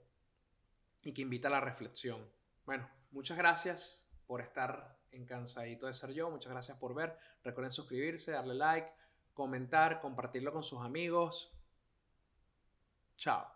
y 1.02 1.16
que 1.16 1.24
invita 1.24 1.48
a 1.48 1.52
la 1.52 1.60
reflexión. 1.60 2.30
Bueno, 2.64 2.88
muchas 3.10 3.40
gracias 3.40 4.08
por 4.28 4.40
estar 4.40 5.00
en 5.10 5.26
Cansadito 5.26 5.88
de 5.88 5.96
Ser 5.96 6.14
Yo, 6.14 6.30
muchas 6.30 6.52
gracias 6.52 6.78
por 6.78 6.94
ver. 6.94 7.18
Recuerden 7.44 7.72
suscribirse, 7.72 8.34
darle 8.34 8.54
like, 8.54 8.88
comentar, 9.34 10.00
compartirlo 10.00 10.54
con 10.54 10.62
sus 10.62 10.80
amigos. 10.82 11.52
Chao. 13.18 13.48